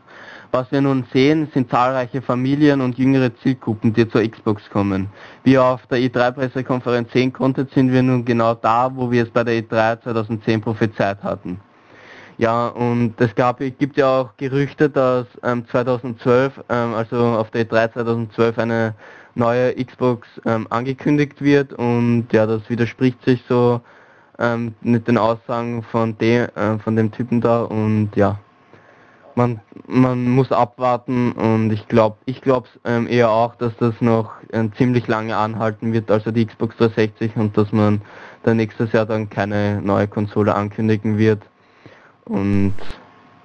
Was 0.55 0.71
wir 0.71 0.79
nun 0.79 1.03
sehen, 1.11 1.49
sind 1.53 1.69
zahlreiche 1.69 2.21
Familien 2.21 2.79
und 2.79 2.97
jüngere 2.97 3.29
Zielgruppen, 3.43 3.91
die 3.91 4.07
zur 4.07 4.25
Xbox 4.25 4.69
kommen. 4.69 5.09
Wie 5.43 5.51
ihr 5.51 5.61
auf 5.65 5.85
der 5.87 5.97
E3-Pressekonferenz 5.97 7.11
sehen 7.11 7.33
konntet, 7.33 7.71
sind 7.73 7.91
wir 7.91 8.01
nun 8.01 8.23
genau 8.23 8.53
da, 8.53 8.89
wo 8.95 9.11
wir 9.11 9.23
es 9.23 9.29
bei 9.29 9.43
der 9.43 9.61
E3 9.61 10.01
2010 10.03 10.61
prophezeit 10.61 11.21
hatten. 11.23 11.59
Ja, 12.37 12.67
und 12.67 13.19
es 13.19 13.35
gab, 13.35 13.59
gibt 13.59 13.97
ja 13.97 14.21
auch 14.21 14.29
Gerüchte, 14.37 14.89
dass 14.89 15.27
ähm, 15.43 15.67
2012, 15.67 16.63
ähm, 16.69 16.93
also 16.93 17.17
auf 17.17 17.51
der 17.51 17.67
E3 17.67 17.91
2012 17.91 18.57
eine 18.57 18.95
neue 19.33 19.75
Xbox 19.75 20.25
ähm, 20.45 20.67
angekündigt 20.69 21.41
wird 21.41 21.73
und 21.73 22.27
ja, 22.31 22.45
das 22.45 22.61
widerspricht 22.69 23.21
sich 23.25 23.43
so 23.49 23.81
ähm, 24.39 24.73
mit 24.79 25.05
den 25.09 25.17
Aussagen 25.17 25.83
von, 25.83 26.17
de, 26.17 26.47
äh, 26.55 26.79
von 26.81 26.95
dem 26.95 27.11
Typen 27.11 27.41
da 27.41 27.63
und 27.63 28.11
ja 28.15 28.39
man, 29.35 29.59
man 29.87 30.29
muss 30.29 30.51
abwarten 30.51 31.31
und 31.33 31.71
ich 31.71 31.87
glaube 31.87 32.17
ich 32.25 32.41
glaube 32.41 32.67
ähm, 32.85 33.07
eher 33.07 33.29
auch, 33.29 33.55
dass 33.55 33.75
das 33.77 33.93
noch 34.01 34.31
äh, 34.51 34.67
ziemlich 34.77 35.07
lange 35.07 35.35
anhalten 35.35 35.93
wird, 35.93 36.09
also 36.11 36.31
die 36.31 36.45
Xbox 36.45 36.77
360 36.77 37.35
und 37.35 37.57
dass 37.57 37.71
man 37.71 38.01
dann 38.43 38.57
nächstes 38.57 38.91
Jahr 38.91 39.05
dann 39.05 39.29
keine 39.29 39.81
neue 39.81 40.07
Konsole 40.07 40.53
ankündigen 40.53 41.17
wird. 41.17 41.41
Und 42.25 42.73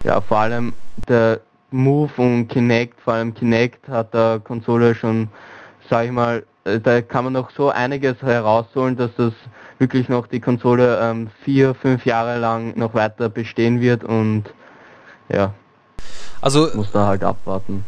ja, 0.04 0.20
vor 0.20 0.38
allem 0.38 0.72
der 1.08 1.40
Move 1.70 2.10
und 2.16 2.48
Kinect, 2.48 3.00
vor 3.00 3.14
allem 3.14 3.34
Kinect 3.34 3.88
hat 3.88 4.14
der 4.14 4.40
Konsole 4.42 4.94
schon, 4.94 5.28
sag 5.88 6.06
ich 6.06 6.12
mal, 6.12 6.44
äh, 6.64 6.80
da 6.80 7.00
kann 7.02 7.24
man 7.24 7.32
noch 7.32 7.50
so 7.50 7.70
einiges 7.70 8.20
herausholen, 8.22 8.96
dass 8.96 9.14
das 9.16 9.32
wirklich 9.78 10.08
noch 10.08 10.26
die 10.26 10.40
Konsole 10.40 10.98
ähm, 11.02 11.30
vier, 11.44 11.74
fünf 11.74 12.04
Jahre 12.04 12.38
lang 12.38 12.76
noch 12.76 12.94
weiter 12.94 13.28
bestehen 13.28 13.80
wird 13.80 14.04
und 14.04 14.44
ja, 15.28 15.54
also 16.40 16.68
muss 16.74 16.90
da 16.92 17.06
halt 17.06 17.24
abwarten. 17.24 17.84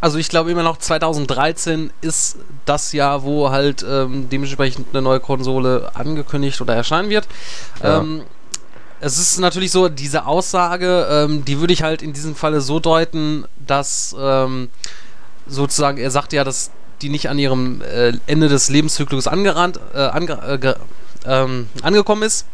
Also 0.00 0.18
ich 0.18 0.28
glaube 0.28 0.50
immer 0.52 0.62
noch 0.62 0.76
2013 0.76 1.90
ist 2.02 2.36
das 2.66 2.92
Jahr, 2.92 3.24
wo 3.24 3.50
halt 3.50 3.84
ähm, 3.88 4.28
dementsprechend 4.28 4.86
eine 4.92 5.02
neue 5.02 5.18
Konsole 5.18 5.90
angekündigt 5.94 6.60
oder 6.60 6.74
erscheinen 6.74 7.10
wird. 7.10 7.26
Ja. 7.82 7.98
Ähm, 7.98 8.22
es 9.00 9.18
ist 9.18 9.38
natürlich 9.38 9.70
so, 9.70 9.88
diese 9.88 10.26
Aussage, 10.26 11.06
ähm, 11.10 11.44
die 11.44 11.60
würde 11.60 11.72
ich 11.72 11.82
halt 11.82 12.02
in 12.02 12.12
diesem 12.12 12.34
Falle 12.34 12.60
so 12.60 12.80
deuten, 12.80 13.44
dass 13.64 14.14
ähm, 14.18 14.68
sozusagen, 15.46 15.98
er 15.98 16.10
sagt 16.10 16.32
ja, 16.32 16.44
dass 16.44 16.70
die 17.02 17.08
nicht 17.08 17.28
an 17.28 17.38
ihrem 17.38 17.80
äh, 17.82 18.12
Ende 18.26 18.48
des 18.48 18.70
Lebenszyklus 18.70 19.26
angerannt, 19.28 19.78
äh, 19.94 19.98
ange, 19.98 20.32
äh, 20.62 20.74
ähm, 21.28 21.68
angekommen 21.82 22.22
ist. 22.22 22.46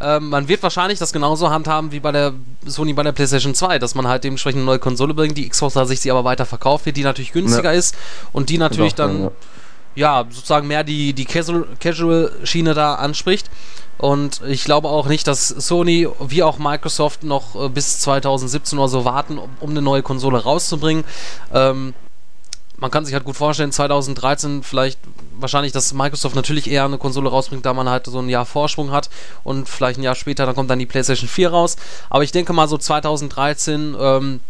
Ähm, 0.00 0.28
man 0.28 0.48
wird 0.48 0.62
wahrscheinlich 0.62 0.98
das 0.98 1.12
genauso 1.12 1.48
handhaben 1.48 1.90
wie 1.90 2.00
bei 2.00 2.12
der 2.12 2.34
Sony 2.66 2.92
bei 2.92 3.02
der 3.02 3.12
PlayStation 3.12 3.54
2, 3.54 3.78
dass 3.78 3.94
man 3.94 4.06
halt 4.06 4.24
dementsprechend 4.24 4.58
eine 4.58 4.66
neue 4.66 4.78
Konsole 4.78 5.14
bringt, 5.14 5.38
die 5.38 5.48
Xbox 5.48 5.74
360 5.74 6.10
aber 6.10 6.24
weiter 6.24 6.44
verkauft 6.44 6.84
wird, 6.84 6.96
die 6.96 7.02
natürlich 7.02 7.32
günstiger 7.32 7.72
ja. 7.72 7.78
ist 7.78 7.96
und 8.32 8.50
die 8.50 8.58
natürlich 8.58 8.94
dann 8.94 9.30
ja. 9.94 10.22
ja. 10.22 10.24
sozusagen 10.28 10.66
mehr 10.66 10.84
die, 10.84 11.14
die 11.14 11.24
Casual-Schiene 11.24 12.74
da 12.74 12.96
anspricht. 12.96 13.48
Und 13.98 14.42
ich 14.46 14.64
glaube 14.64 14.88
auch 14.88 15.06
nicht, 15.06 15.26
dass 15.26 15.48
Sony 15.48 16.06
wie 16.20 16.42
auch 16.42 16.58
Microsoft 16.58 17.22
noch 17.24 17.54
äh, 17.54 17.68
bis 17.70 18.00
2017 18.00 18.78
oder 18.78 18.88
so 18.88 19.06
warten, 19.06 19.38
um, 19.38 19.48
um 19.60 19.70
eine 19.70 19.80
neue 19.80 20.02
Konsole 20.02 20.42
rauszubringen. 20.42 21.04
Ähm, 21.54 21.94
man 22.78 22.90
kann 22.90 23.04
sich 23.04 23.14
halt 23.14 23.24
gut 23.24 23.36
vorstellen, 23.36 23.72
2013 23.72 24.62
vielleicht 24.62 24.98
wahrscheinlich, 25.38 25.72
dass 25.72 25.94
Microsoft 25.94 26.36
natürlich 26.36 26.70
eher 26.70 26.84
eine 26.84 26.98
Konsole 26.98 27.28
rausbringt, 27.30 27.64
da 27.64 27.72
man 27.72 27.88
halt 27.88 28.06
so 28.06 28.18
ein 28.18 28.28
Jahr 28.28 28.46
Vorsprung 28.46 28.90
hat 28.90 29.10
und 29.44 29.68
vielleicht 29.68 29.98
ein 29.98 30.02
Jahr 30.02 30.14
später, 30.14 30.46
dann 30.46 30.54
kommt 30.54 30.70
dann 30.70 30.78
die 30.78 30.86
PlayStation 30.86 31.28
4 31.28 31.50
raus. 31.50 31.76
Aber 32.10 32.24
ich 32.24 32.32
denke 32.32 32.52
mal 32.52 32.68
so 32.68 32.78
2013 32.78 33.96
ähm, 33.98 34.40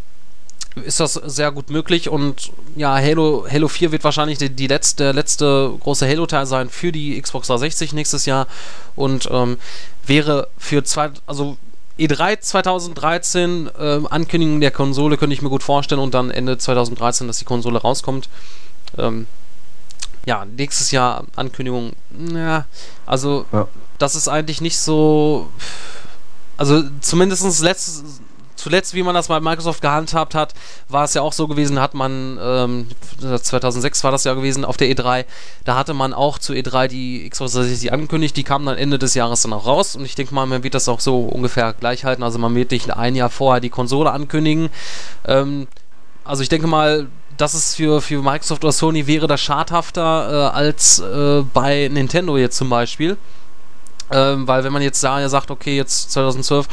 ist 0.85 1.01
das 1.01 1.15
sehr 1.15 1.53
gut 1.53 1.71
möglich 1.71 2.09
und 2.09 2.53
ja, 2.75 2.95
Halo, 2.95 3.47
Halo 3.51 3.69
4 3.69 3.93
wird 3.93 4.05
wahrscheinlich 4.05 4.39
die, 4.39 4.51
die 4.51 4.67
letzte, 4.67 5.05
der 5.05 5.13
letzte 5.15 5.73
große 5.81 6.07
Halo-Teil 6.07 6.47
sein 6.47 6.69
für 6.69 6.93
die 6.93 7.21
Xbox 7.21 7.47
360 7.47 7.95
nächstes 7.95 8.27
Jahr 8.27 8.47
und 8.95 9.29
ähm, 9.31 9.57
wäre 10.07 10.49
für 10.59 10.85
zwei, 10.85 11.11
also 11.27 11.57
E3 11.99 12.41
2013, 12.41 13.71
äh, 13.79 14.01
Ankündigung 14.11 14.61
der 14.61 14.71
Konsole 14.71 15.17
könnte 15.17 15.35
ich 15.35 15.43
mir 15.43 15.49
gut 15.49 15.63
vorstellen 15.63 16.01
und 16.01 16.13
dann 16.15 16.31
Ende 16.31 16.59
2013, 16.59 17.27
dass 17.27 17.39
die 17.39 17.45
Konsole 17.45 17.79
rauskommt. 17.79 18.29
Ähm, 18.99 19.27
ja, 20.27 20.45
nächstes 20.45 20.91
Jahr 20.91 21.25
Ankündigung, 21.37 21.93
ja, 22.35 22.67
also 23.07 23.47
ja. 23.53 23.69
das 23.99 24.17
ist 24.17 24.29
eigentlich 24.29 24.61
nicht 24.61 24.79
so, 24.79 25.49
also 26.57 26.83
zumindest 27.01 27.63
letztes, 27.63 28.21
zuletzt, 28.57 28.95
wie 28.95 29.03
man 29.03 29.15
das 29.15 29.29
bei 29.29 29.41
Microsoft 29.41 29.81
gehandhabt 29.81 30.35
hat, 30.35 30.55
war 30.89 31.05
es 31.05 31.15
ja 31.15 31.23
auch 31.23 31.33
so 31.33 31.47
gewesen, 31.47 31.81
hat 31.81 31.95
man, 31.95 32.39
ähm, 32.41 32.89
2006 33.21 34.03
war 34.05 34.11
das 34.11 34.25
ja 34.25 34.35
gewesen, 34.35 34.65
auf 34.65 34.77
der 34.77 34.89
E3, 34.89 35.25
da 35.65 35.77
hatte 35.77 35.95
man 35.95 36.13
auch 36.13 36.39
zu 36.39 36.53
E3 36.53 36.89
die 36.89 37.29
Xbox 37.29 37.53
360 37.53 37.93
angekündigt, 37.93 38.37
die 38.37 38.45
kam 38.45 38.67
dann 38.67 38.77
Ende 38.77 38.99
des 38.99 39.15
Jahres 39.15 39.43
dann 39.43 39.53
auch 39.53 39.67
raus 39.67 39.97
und 39.97 40.05
ich 40.05 40.15
denke 40.15 40.35
mal, 40.35 40.47
man 40.47 40.63
wird 40.63 40.75
das 40.75 40.89
auch 40.89 41.01
so 41.01 41.21
ungefähr 41.21 41.73
gleich 41.73 42.05
halten, 42.05 42.23
also 42.23 42.39
man 42.39 42.55
wird 42.55 42.71
nicht 42.71 42.91
ein 42.91 43.15
Jahr 43.15 43.31
vorher 43.31 43.61
die 43.61 43.71
Konsole 43.71 44.11
ankündigen. 44.11 44.71
Ähm, 45.27 45.69
also 46.25 46.43
ich 46.43 46.49
denke 46.49 46.67
mal, 46.67 47.07
das 47.37 47.55
ist 47.55 47.77
für, 47.77 48.01
für 48.01 48.23
Microsoft 48.23 48.65
oder 48.65 48.73
Sony 48.73 49.07
wäre 49.07 49.27
das 49.27 49.41
schadhafter 49.41 50.51
äh, 50.53 50.57
als 50.57 50.99
äh, 50.99 51.43
bei 51.53 51.89
Nintendo 51.93 52.37
jetzt 52.37 52.57
zum 52.57 52.71
Beispiel. 52.71 53.17
Ähm, 54.11 54.47
weil 54.47 54.63
wenn 54.65 54.73
man 54.73 54.83
jetzt 54.83 55.03
da 55.03 55.29
sagt, 55.29 55.51
okay, 55.51 55.77
jetzt 55.77 56.13
2012 56.13 56.69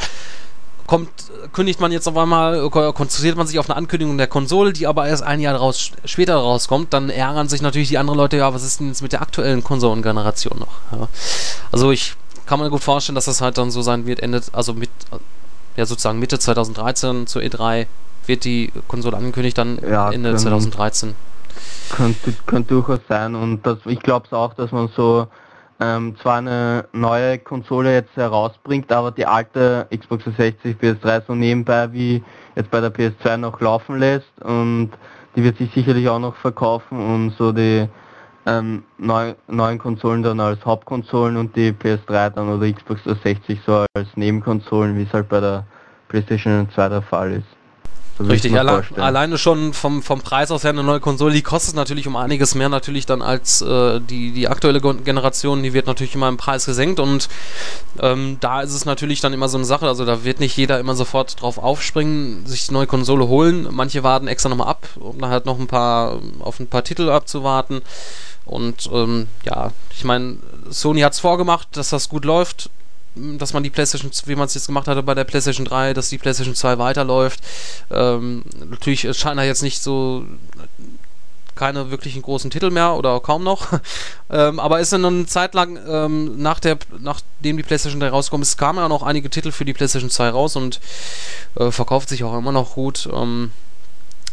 kommt, 0.86 1.08
kündigt 1.52 1.80
man 1.80 1.92
jetzt 1.92 2.06
auf 2.06 2.16
einmal, 2.16 2.68
konzentriert 2.70 3.36
man 3.36 3.46
sich 3.46 3.58
auf 3.58 3.68
eine 3.68 3.76
Ankündigung 3.76 4.18
der 4.18 4.26
Konsole, 4.26 4.72
die 4.72 4.86
aber 4.86 5.06
erst 5.06 5.22
ein 5.22 5.40
Jahr 5.40 5.56
raus, 5.56 5.92
später 6.04 6.36
rauskommt, 6.36 6.92
dann 6.92 7.10
ärgern 7.10 7.48
sich 7.48 7.62
natürlich 7.62 7.88
die 7.88 7.98
anderen 7.98 8.18
Leute, 8.18 8.36
ja, 8.36 8.52
was 8.52 8.64
ist 8.64 8.80
denn 8.80 8.88
jetzt 8.88 9.02
mit 9.02 9.12
der 9.12 9.22
aktuellen 9.22 9.64
Konsolengeneration 9.64 10.58
noch? 10.58 10.98
Ja. 10.98 11.08
Also 11.72 11.90
ich 11.90 12.16
kann 12.46 12.60
mir 12.60 12.70
gut 12.70 12.82
vorstellen, 12.82 13.14
dass 13.14 13.24
das 13.24 13.40
halt 13.40 13.56
dann 13.58 13.70
so 13.70 13.82
sein 13.82 14.06
wird, 14.06 14.20
endet, 14.20 14.50
also 14.52 14.74
mit, 14.74 14.90
ja 15.76 15.86
sozusagen 15.86 16.18
Mitte 16.18 16.38
2013 16.38 17.26
zur 17.26 17.42
E3 17.42 17.86
wird 18.26 18.44
die 18.44 18.72
Konsole 18.88 19.16
angekündigt, 19.16 19.56
dann 19.58 19.78
ja, 19.78 20.10
Ende 20.10 20.30
können, 20.30 20.38
2013. 20.38 21.14
Könnte, 21.90 22.34
könnte 22.46 22.74
durchaus 22.74 23.00
sein 23.08 23.34
und 23.34 23.66
das, 23.66 23.78
ich 23.86 24.00
glaube 24.00 24.26
es 24.26 24.32
auch, 24.32 24.54
dass 24.54 24.72
man 24.72 24.88
so 24.94 25.28
ähm, 25.80 26.16
zwar 26.16 26.38
eine 26.38 26.86
neue 26.92 27.38
Konsole 27.38 27.94
jetzt 27.94 28.16
herausbringt, 28.16 28.92
aber 28.92 29.10
die 29.10 29.26
alte 29.26 29.86
Xbox 29.90 30.24
360 30.24 30.76
PS3 30.76 31.22
so 31.26 31.34
nebenbei 31.34 31.92
wie 31.92 32.22
jetzt 32.54 32.70
bei 32.70 32.80
der 32.80 32.94
PS2 32.94 33.36
noch 33.36 33.60
laufen 33.60 33.98
lässt 33.98 34.30
und 34.42 34.90
die 35.34 35.42
wird 35.42 35.58
sich 35.58 35.72
sicherlich 35.72 36.08
auch 36.08 36.20
noch 36.20 36.36
verkaufen 36.36 36.98
und 36.98 37.30
so 37.36 37.52
die 37.52 37.88
ähm, 38.46 38.84
neu, 38.98 39.34
neuen 39.48 39.78
Konsolen 39.78 40.22
dann 40.22 40.38
als 40.38 40.64
Hauptkonsolen 40.64 41.36
und 41.36 41.56
die 41.56 41.72
PS3 41.72 42.30
dann 42.30 42.48
oder 42.48 42.70
Xbox 42.70 43.02
360 43.04 43.60
so 43.66 43.84
als 43.94 44.08
Nebenkonsolen, 44.16 44.96
wie 44.96 45.02
es 45.02 45.12
halt 45.12 45.28
bei 45.28 45.40
der 45.40 45.66
PlayStation 46.08 46.68
2 46.74 46.88
der 46.88 47.02
Fall 47.02 47.32
ist. 47.32 47.63
Richtig, 48.20 48.56
alle, 48.56 48.84
alleine 48.96 49.38
schon 49.38 49.72
vom, 49.72 50.02
vom 50.02 50.20
Preis 50.20 50.52
aus 50.52 50.62
her 50.62 50.70
eine 50.70 50.84
neue 50.84 51.00
Konsole, 51.00 51.34
die 51.34 51.42
kostet 51.42 51.74
natürlich 51.74 52.06
um 52.06 52.14
einiges 52.14 52.54
mehr 52.54 52.68
natürlich 52.68 53.06
dann 53.06 53.22
als 53.22 53.60
äh, 53.60 54.00
die, 54.00 54.30
die 54.30 54.46
aktuelle 54.46 54.80
Generation, 54.80 55.64
die 55.64 55.72
wird 55.72 55.86
natürlich 55.86 56.14
immer 56.14 56.28
im 56.28 56.36
Preis 56.36 56.66
gesenkt 56.66 57.00
und 57.00 57.28
ähm, 57.98 58.36
da 58.38 58.60
ist 58.62 58.72
es 58.72 58.84
natürlich 58.84 59.20
dann 59.20 59.32
immer 59.32 59.48
so 59.48 59.58
eine 59.58 59.64
Sache, 59.64 59.88
also 59.88 60.04
da 60.04 60.22
wird 60.22 60.38
nicht 60.38 60.56
jeder 60.56 60.78
immer 60.78 60.94
sofort 60.94 61.40
drauf 61.42 61.58
aufspringen, 61.58 62.46
sich 62.46 62.68
die 62.68 62.72
neue 62.72 62.86
Konsole 62.86 63.26
holen, 63.26 63.66
manche 63.70 64.04
warten 64.04 64.28
extra 64.28 64.48
nochmal 64.48 64.68
ab, 64.68 64.86
um 64.94 65.18
dann 65.18 65.30
halt 65.30 65.46
noch 65.46 65.58
ein 65.58 65.66
paar, 65.66 66.20
auf 66.38 66.60
ein 66.60 66.68
paar 66.68 66.84
Titel 66.84 67.10
abzuwarten. 67.10 67.82
Und 68.44 68.90
ähm, 68.92 69.26
ja, 69.44 69.72
ich 69.90 70.04
meine, 70.04 70.36
Sony 70.68 71.00
hat 71.00 71.14
es 71.14 71.20
vorgemacht, 71.20 71.68
dass 71.72 71.88
das 71.88 72.08
gut 72.08 72.24
läuft, 72.24 72.68
dass 73.14 73.52
man 73.52 73.62
die 73.62 73.70
PlayStation, 73.70 74.10
wie 74.26 74.34
man 74.34 74.46
es 74.46 74.54
jetzt 74.54 74.66
gemacht 74.66 74.88
hatte 74.88 75.02
bei 75.02 75.14
der 75.14 75.24
PlayStation 75.24 75.64
3, 75.64 75.94
dass 75.94 76.08
die 76.08 76.18
PlayStation 76.18 76.54
2 76.54 76.78
weiterläuft. 76.78 77.40
Ähm, 77.90 78.42
natürlich 78.68 79.06
scheint 79.16 79.38
er 79.38 79.46
jetzt 79.46 79.62
nicht 79.62 79.82
so 79.82 80.24
keine 81.54 81.90
wirklichen 81.90 82.22
großen 82.22 82.50
Titel 82.50 82.70
mehr 82.70 82.94
oder 82.94 83.20
kaum 83.20 83.44
noch. 83.44 83.68
ähm, 84.30 84.58
aber 84.58 84.80
ist 84.80 84.92
dann 84.92 85.04
eine 85.04 85.26
Zeit 85.26 85.54
lang, 85.54 85.78
ähm, 85.88 86.42
nach 86.42 86.60
der, 86.60 86.78
nachdem 86.98 87.56
die 87.56 87.62
PlayStation 87.62 88.00
3 88.00 88.08
rausgekommen 88.08 88.42
ist, 88.42 88.56
kamen 88.56 88.78
ja 88.78 88.88
noch 88.88 89.02
einige 89.02 89.30
Titel 89.30 89.52
für 89.52 89.64
die 89.64 89.72
PlayStation 89.72 90.10
2 90.10 90.30
raus 90.30 90.56
und 90.56 90.80
äh, 91.56 91.70
verkauft 91.70 92.08
sich 92.08 92.24
auch 92.24 92.36
immer 92.36 92.52
noch 92.52 92.74
gut. 92.74 93.08
Ähm, 93.12 93.52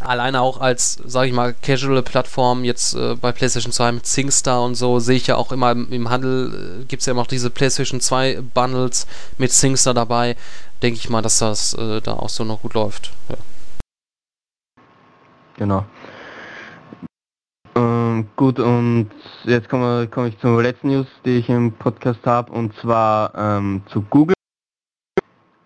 alleine 0.06 0.41
auch 0.41 0.60
als, 0.60 0.99
sage 1.06 1.28
ich 1.28 1.34
mal, 1.34 1.54
Casual-Plattform 1.54 2.64
jetzt 2.64 2.93
äh, 2.95 3.16
bei 3.16 3.32
PlayStation 3.32 3.72
2 3.72 3.91
mit 3.93 4.06
SingStar 4.06 4.64
und 4.64 4.76
so, 4.76 4.99
sehe 4.99 5.18
ich 5.18 5.28
ja 5.28 5.36
auch 5.36 5.52
immer 5.52 5.72
im, 5.72 5.91
im 5.91 6.10
Handel, 6.10 6.82
äh, 6.82 6.86
gibt 6.86 7.02
es 7.02 7.06
ja 7.06 7.12
immer 7.12 7.22
auch 7.22 7.28
diese 7.28 7.49
PlayStation 7.49 8.02
2 8.02 8.41
Bundles 8.54 9.08
mit 9.38 9.52
SingStar 9.52 9.93
dabei. 9.93 10.36
Denke 10.82 10.97
ich 10.97 11.10
mal, 11.10 11.22
dass 11.22 11.39
das 11.39 11.74
äh, 11.76 12.02
da 12.02 12.14
auch 12.14 12.30
so 12.30 12.43
noch 12.43 12.62
gut 12.62 12.74
läuft. 12.74 13.12
Ja. 13.30 13.38
Genau. 15.58 15.86
Ähm, 17.76 18.28
gut, 18.36 18.60
und 18.60 19.12
jetzt 19.43 19.70
komme 19.70 20.08
komm 20.10 20.26
ich 20.26 20.39
zur 20.39 20.62
letzten 20.62 20.89
News, 20.89 21.08
die 21.24 21.38
ich 21.38 21.49
im 21.49 21.72
Podcast 21.72 22.26
habe, 22.26 22.52
und 22.52 22.76
zwar 22.78 23.34
ähm, 23.36 23.84
zu 23.88 24.02
Google. 24.02 24.36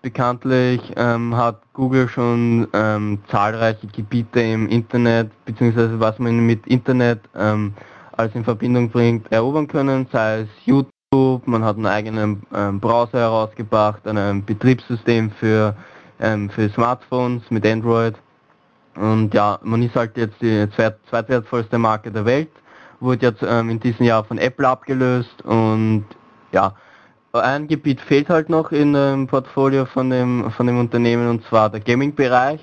Bekanntlich 0.05 0.93
ähm, 0.97 1.35
hat 1.35 1.63
Google 1.73 2.07
schon 2.07 2.67
ähm, 2.73 3.17
zahlreiche 3.27 3.87
Gebiete 3.87 4.39
im 4.39 4.67
Internet, 4.67 5.31
beziehungsweise 5.45 5.99
was 5.99 6.19
man 6.19 6.45
mit 6.45 6.67
Internet 6.67 7.21
ähm, 7.35 7.73
als 8.11 8.35
in 8.35 8.43
Verbindung 8.43 8.91
bringt, 8.91 9.31
erobern 9.31 9.67
können, 9.67 10.05
sei 10.11 10.41
es 10.41 10.47
YouTube, 10.63 11.47
man 11.47 11.65
hat 11.65 11.77
einen 11.77 11.87
eigenen 11.87 12.43
ähm, 12.53 12.79
Browser 12.79 13.17
herausgebracht, 13.17 14.07
ein 14.07 14.45
Betriebssystem 14.45 15.31
für, 15.31 15.75
ähm, 16.19 16.51
für 16.51 16.69
Smartphones 16.69 17.41
mit 17.49 17.65
Android. 17.65 18.13
Und 18.95 19.33
ja, 19.33 19.57
man 19.63 19.81
ist 19.81 19.95
halt 19.95 20.15
jetzt 20.17 20.39
die 20.39 20.69
zweit, 20.75 20.99
zweitwertvollste 21.09 21.79
Marke 21.79 22.11
der 22.11 22.25
Welt, 22.25 22.51
wurde 22.99 23.25
jetzt 23.25 23.41
ähm, 23.41 23.71
in 23.71 23.79
diesem 23.79 24.05
Jahr 24.05 24.23
von 24.23 24.37
Apple 24.37 24.67
abgelöst 24.67 25.41
und 25.41 26.05
ja, 26.51 26.75
ein 27.35 27.67
Gebiet 27.67 28.01
fehlt 28.01 28.29
halt 28.29 28.49
noch 28.49 28.71
in 28.71 28.93
dem 28.93 29.27
Portfolio 29.27 29.85
von 29.85 30.09
dem, 30.09 30.51
von 30.51 30.67
dem 30.67 30.79
Unternehmen 30.79 31.29
und 31.29 31.43
zwar 31.45 31.69
der 31.69 31.79
Gaming-Bereich. 31.79 32.59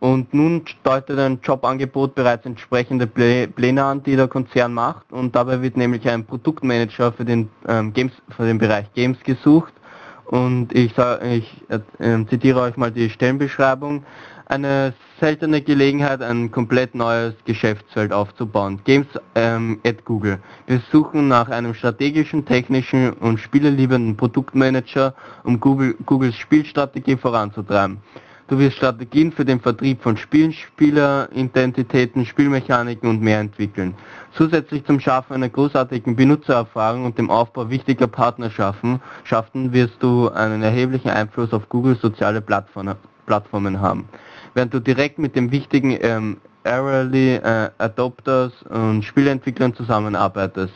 Und 0.00 0.32
nun 0.32 0.64
deutet 0.82 1.18
ein 1.18 1.40
Jobangebot 1.42 2.14
bereits 2.14 2.46
entsprechende 2.46 3.06
Pläne 3.06 3.84
an, 3.84 4.02
die 4.02 4.16
der 4.16 4.28
Konzern 4.28 4.72
macht. 4.72 5.12
Und 5.12 5.36
dabei 5.36 5.60
wird 5.60 5.76
nämlich 5.76 6.08
ein 6.08 6.24
Produktmanager 6.24 7.12
für 7.12 7.24
den, 7.26 7.50
ähm, 7.68 7.92
Games, 7.92 8.12
für 8.34 8.46
den 8.46 8.56
Bereich 8.56 8.90
Games 8.94 9.18
gesucht. 9.22 9.74
Und 10.24 10.72
ich, 10.72 10.94
ich 11.24 11.64
äh, 11.68 12.24
zitiere 12.30 12.60
euch 12.60 12.76
mal 12.78 12.90
die 12.90 13.10
Stellenbeschreibung 13.10 14.04
eine 14.50 14.92
seltene 15.20 15.62
Gelegenheit, 15.62 16.20
ein 16.22 16.50
komplett 16.50 16.94
neues 16.94 17.34
Geschäftsfeld 17.44 18.12
aufzubauen. 18.12 18.80
Games 18.84 19.06
ähm, 19.36 19.78
at 19.86 20.04
Google. 20.04 20.40
Wir 20.66 20.82
suchen 20.90 21.28
nach 21.28 21.48
einem 21.48 21.72
strategischen, 21.72 22.44
technischen 22.44 23.12
und 23.12 23.38
spieleliebenden 23.38 24.16
Produktmanager, 24.16 25.14
um 25.44 25.60
Google, 25.60 25.94
Googles 26.04 26.34
Spielstrategie 26.34 27.16
voranzutreiben. 27.16 27.98
Du 28.48 28.58
wirst 28.58 28.78
Strategien 28.78 29.30
für 29.30 29.44
den 29.44 29.60
Vertrieb 29.60 30.02
von 30.02 30.16
Spielen, 30.16 30.52
Spieleridentitäten, 30.52 32.26
Spielmechaniken 32.26 33.08
und 33.08 33.22
mehr 33.22 33.38
entwickeln. 33.38 33.94
Zusätzlich 34.32 34.84
zum 34.84 34.98
Schaffen 34.98 35.34
einer 35.34 35.48
großartigen 35.48 36.16
Benutzererfahrung 36.16 37.04
und 37.04 37.16
dem 37.16 37.30
Aufbau 37.30 37.70
wichtiger 37.70 38.08
Partnerschaften 38.08 39.00
wirst 39.72 40.02
du 40.02 40.28
einen 40.30 40.64
erheblichen 40.64 41.10
Einfluss 41.10 41.52
auf 41.52 41.68
Googles 41.68 42.00
soziale 42.00 42.40
Plattformen 42.40 43.80
haben 43.80 44.08
während 44.54 44.74
du 44.74 44.80
direkt 44.80 45.18
mit 45.18 45.36
den 45.36 45.50
wichtigen 45.50 45.96
ähm, 46.00 46.38
Early 46.64 47.36
äh, 47.36 47.70
Adopters 47.78 48.52
und 48.68 49.02
Spielentwicklern 49.04 49.74
zusammenarbeitest. 49.74 50.74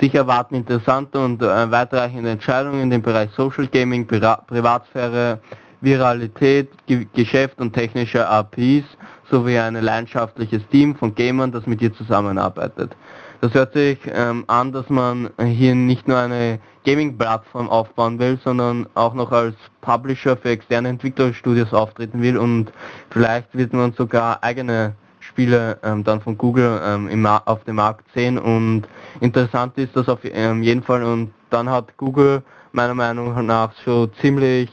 Dich 0.00 0.14
erwarten 0.14 0.56
interessante 0.56 1.24
und 1.24 1.42
äh, 1.42 1.70
weitreichende 1.70 2.30
Entscheidungen 2.30 2.82
in 2.82 2.90
dem 2.90 3.02
Bereich 3.02 3.30
Social 3.36 3.68
Gaming, 3.68 4.06
Pri 4.06 4.20
Privatsphäre, 4.46 5.38
Viralität, 5.80 6.70
Ge 6.86 7.06
Geschäft 7.14 7.60
und 7.60 7.72
technische 7.72 8.28
APIs 8.28 8.84
sowie 9.30 9.58
ein 9.58 9.74
leidenschaftliches 9.74 10.66
Team 10.68 10.96
von 10.96 11.14
Gamern, 11.14 11.52
das 11.52 11.66
mit 11.66 11.80
dir 11.80 11.92
zusammenarbeitet. 11.94 12.96
Das 13.42 13.54
hört 13.54 13.72
sich 13.72 13.98
ähm, 14.06 14.44
an, 14.46 14.70
dass 14.70 14.88
man 14.88 15.28
hier 15.44 15.74
nicht 15.74 16.06
nur 16.06 16.16
eine 16.16 16.60
Gaming-Plattform 16.84 17.68
aufbauen 17.68 18.20
will, 18.20 18.38
sondern 18.44 18.86
auch 18.94 19.14
noch 19.14 19.32
als 19.32 19.56
Publisher 19.80 20.36
für 20.36 20.50
externe 20.50 20.90
Entwicklerstudios 20.90 21.72
auftreten 21.74 22.22
will 22.22 22.38
und 22.38 22.72
vielleicht 23.10 23.52
wird 23.52 23.72
man 23.72 23.94
sogar 23.94 24.44
eigene 24.44 24.94
Spiele 25.18 25.76
ähm, 25.82 26.04
dann 26.04 26.20
von 26.20 26.38
Google 26.38 26.80
ähm, 26.84 27.08
im, 27.08 27.26
auf 27.26 27.64
dem 27.64 27.74
Markt 27.74 28.04
sehen 28.14 28.38
und 28.38 28.84
interessant 29.18 29.76
ist 29.76 29.96
das 29.96 30.08
auf 30.08 30.20
ähm, 30.22 30.62
jeden 30.62 30.84
Fall 30.84 31.02
und 31.02 31.32
dann 31.50 31.68
hat 31.68 31.96
Google 31.96 32.44
meiner 32.70 32.94
Meinung 32.94 33.44
nach 33.44 33.72
schon 33.82 34.12
ziemlich 34.20 34.70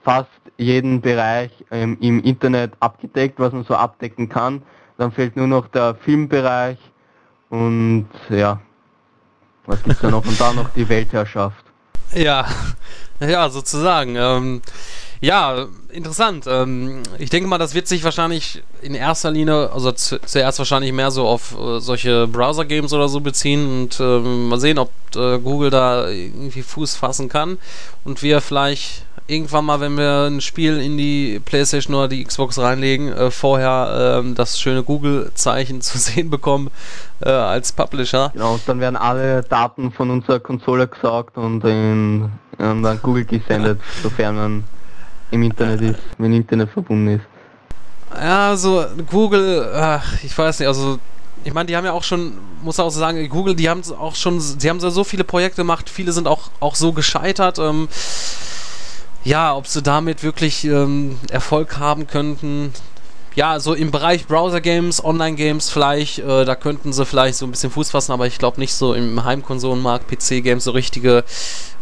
fast 0.00 0.30
jeden 0.56 1.02
Bereich 1.02 1.50
ähm, 1.70 1.98
im 2.00 2.22
Internet 2.22 2.72
abgedeckt, 2.80 3.38
was 3.38 3.52
man 3.52 3.64
so 3.64 3.74
abdecken 3.74 4.30
kann. 4.30 4.62
Dann 4.96 5.12
fehlt 5.12 5.36
nur 5.36 5.46
noch 5.46 5.68
der 5.68 5.94
Filmbereich 5.94 6.78
und 7.50 8.08
ja, 8.30 8.60
was 9.66 9.82
gibt's 9.82 10.00
da 10.00 10.10
noch? 10.10 10.24
Und 10.24 10.40
dann 10.40 10.56
noch 10.56 10.70
die 10.70 10.88
Weltherrschaft. 10.88 11.64
Ja, 12.14 12.46
ja, 13.20 13.50
sozusagen. 13.50 14.16
Ähm, 14.16 14.62
ja, 15.20 15.66
interessant. 15.90 16.46
Ähm, 16.46 17.02
ich 17.18 17.30
denke 17.30 17.48
mal, 17.48 17.58
das 17.58 17.74
wird 17.74 17.88
sich 17.88 18.04
wahrscheinlich 18.04 18.62
in 18.82 18.94
erster 18.94 19.30
Linie, 19.30 19.70
also 19.72 19.90
zu, 19.92 20.20
zuerst 20.20 20.58
wahrscheinlich 20.58 20.92
mehr 20.92 21.10
so 21.10 21.26
auf 21.26 21.58
äh, 21.58 21.80
solche 21.80 22.28
Browser-Games 22.28 22.92
oder 22.92 23.08
so 23.08 23.20
beziehen 23.20 23.82
und 23.82 24.00
ähm, 24.00 24.48
mal 24.48 24.60
sehen, 24.60 24.78
ob 24.78 24.92
äh, 25.16 25.38
Google 25.38 25.70
da 25.70 26.08
irgendwie 26.08 26.62
Fuß 26.62 26.94
fassen 26.94 27.28
kann 27.28 27.58
und 28.04 28.22
wir 28.22 28.40
vielleicht 28.40 29.04
irgendwann 29.28 29.66
mal, 29.66 29.78
wenn 29.80 29.96
wir 29.96 30.26
ein 30.26 30.40
Spiel 30.40 30.80
in 30.80 30.96
die 30.96 31.40
PlayStation 31.44 31.94
oder 31.94 32.08
die 32.08 32.24
Xbox 32.24 32.58
reinlegen, 32.58 33.12
äh, 33.12 33.30
vorher 33.30 34.24
äh, 34.24 34.34
das 34.34 34.58
schöne 34.58 34.82
Google-Zeichen 34.82 35.80
zu 35.82 35.98
sehen 35.98 36.30
bekommen 36.30 36.70
äh, 37.20 37.28
als 37.28 37.70
Publisher. 37.70 38.30
Genau, 38.32 38.54
und 38.54 38.62
dann 38.66 38.80
werden 38.80 38.96
alle 38.96 39.42
Daten 39.42 39.92
von 39.92 40.10
unserer 40.10 40.40
Konsole 40.40 40.88
gesaugt 40.88 41.36
und 41.36 41.62
in, 41.64 42.30
in 42.58 42.82
dann 42.82 43.00
Google 43.02 43.26
gesendet, 43.26 43.80
sofern 44.02 44.34
man 44.34 44.64
im 45.30 45.42
Internet 45.42 45.82
ist, 45.82 46.00
wenn 46.16 46.32
Internet 46.32 46.70
verbunden 46.70 47.16
ist. 47.16 47.24
Ja, 48.16 48.56
so 48.56 48.86
Google, 49.10 49.70
ach, 49.74 50.14
ich 50.24 50.36
weiß 50.36 50.60
nicht, 50.60 50.68
also 50.68 50.98
ich 51.44 51.52
meine, 51.52 51.66
die 51.66 51.76
haben 51.76 51.84
ja 51.84 51.92
auch 51.92 52.02
schon, 52.02 52.32
muss 52.62 52.80
auch 52.80 52.90
sagen, 52.90 53.28
Google, 53.28 53.54
die 53.54 53.68
haben 53.68 53.82
auch 53.98 54.14
schon, 54.14 54.40
sie 54.40 54.68
haben 54.68 54.80
so 54.80 55.04
viele 55.04 55.24
Projekte 55.24 55.60
gemacht, 55.60 55.90
viele 55.90 56.12
sind 56.12 56.26
auch, 56.26 56.50
auch 56.60 56.74
so 56.74 56.92
gescheitert. 56.92 57.58
Ähm, 57.58 57.88
ja, 59.28 59.54
ob 59.54 59.66
sie 59.66 59.82
damit 59.82 60.22
wirklich 60.22 60.64
ähm, 60.64 61.18
Erfolg 61.30 61.76
haben 61.78 62.06
könnten. 62.06 62.72
Ja, 63.34 63.60
so 63.60 63.74
im 63.74 63.90
Bereich 63.90 64.26
Browser-Games, 64.26 65.04
Online-Games 65.04 65.68
vielleicht, 65.68 66.20
äh, 66.20 66.46
da 66.46 66.54
könnten 66.54 66.94
sie 66.94 67.04
vielleicht 67.04 67.36
so 67.36 67.44
ein 67.44 67.50
bisschen 67.50 67.70
Fuß 67.70 67.90
fassen, 67.90 68.12
aber 68.12 68.26
ich 68.26 68.38
glaube 68.38 68.58
nicht 68.58 68.72
so 68.72 68.94
im 68.94 69.22
Heimkonsolenmarkt, 69.22 70.08
PC-Games, 70.08 70.64
so 70.64 70.70
richtige 70.70 71.24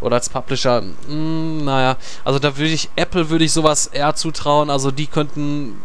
oder 0.01 0.17
als 0.17 0.27
Publisher. 0.27 0.81
Mh, 0.81 0.91
hm, 1.07 1.63
naja, 1.63 1.95
also 2.25 2.37
da 2.37 2.57
würde 2.57 2.71
ich, 2.71 2.89
Apple 2.97 3.29
würde 3.29 3.45
ich 3.45 3.53
sowas 3.53 3.87
eher 3.87 4.13
zutrauen, 4.13 4.69
also 4.69 4.91
die 4.91 5.07
könnten 5.07 5.81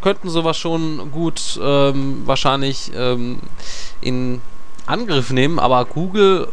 könnten 0.00 0.30
sowas 0.30 0.56
schon 0.56 1.10
gut 1.10 1.60
ähm, 1.62 2.22
wahrscheinlich 2.24 2.90
ähm, 2.96 3.40
in 4.00 4.40
Angriff 4.86 5.30
nehmen, 5.30 5.58
aber 5.58 5.84
Google, 5.84 6.48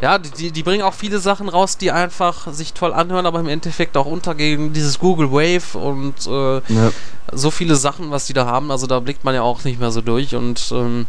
ja, 0.00 0.18
die, 0.18 0.50
die 0.50 0.62
bringen 0.62 0.82
auch 0.82 0.94
viele 0.94 1.18
Sachen 1.18 1.48
raus, 1.48 1.78
die 1.78 1.90
einfach 1.90 2.52
sich 2.52 2.72
toll 2.72 2.92
anhören, 2.92 3.26
aber 3.26 3.40
im 3.40 3.48
Endeffekt 3.48 3.96
auch 3.96 4.06
untergehen. 4.06 4.72
Dieses 4.72 4.98
Google 4.98 5.30
Wave 5.32 5.78
und 5.78 6.26
äh, 6.26 6.56
ja. 6.72 6.92
so 7.32 7.50
viele 7.50 7.76
Sachen, 7.76 8.10
was 8.10 8.26
die 8.26 8.32
da 8.32 8.46
haben, 8.46 8.70
also 8.70 8.86
da 8.86 9.00
blickt 9.00 9.24
man 9.24 9.34
ja 9.34 9.42
auch 9.42 9.64
nicht 9.64 9.80
mehr 9.80 9.90
so 9.90 10.00
durch. 10.00 10.34
Und 10.34 10.70
ähm, 10.72 11.06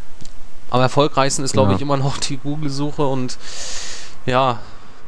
am 0.70 0.82
erfolgreichsten 0.82 1.44
ist, 1.44 1.54
glaube 1.54 1.72
ja. 1.72 1.76
ich, 1.76 1.82
immer 1.82 1.98
noch 1.98 2.18
die 2.18 2.38
Google-Suche 2.38 3.06
und 3.06 3.38
ja, 4.26 4.60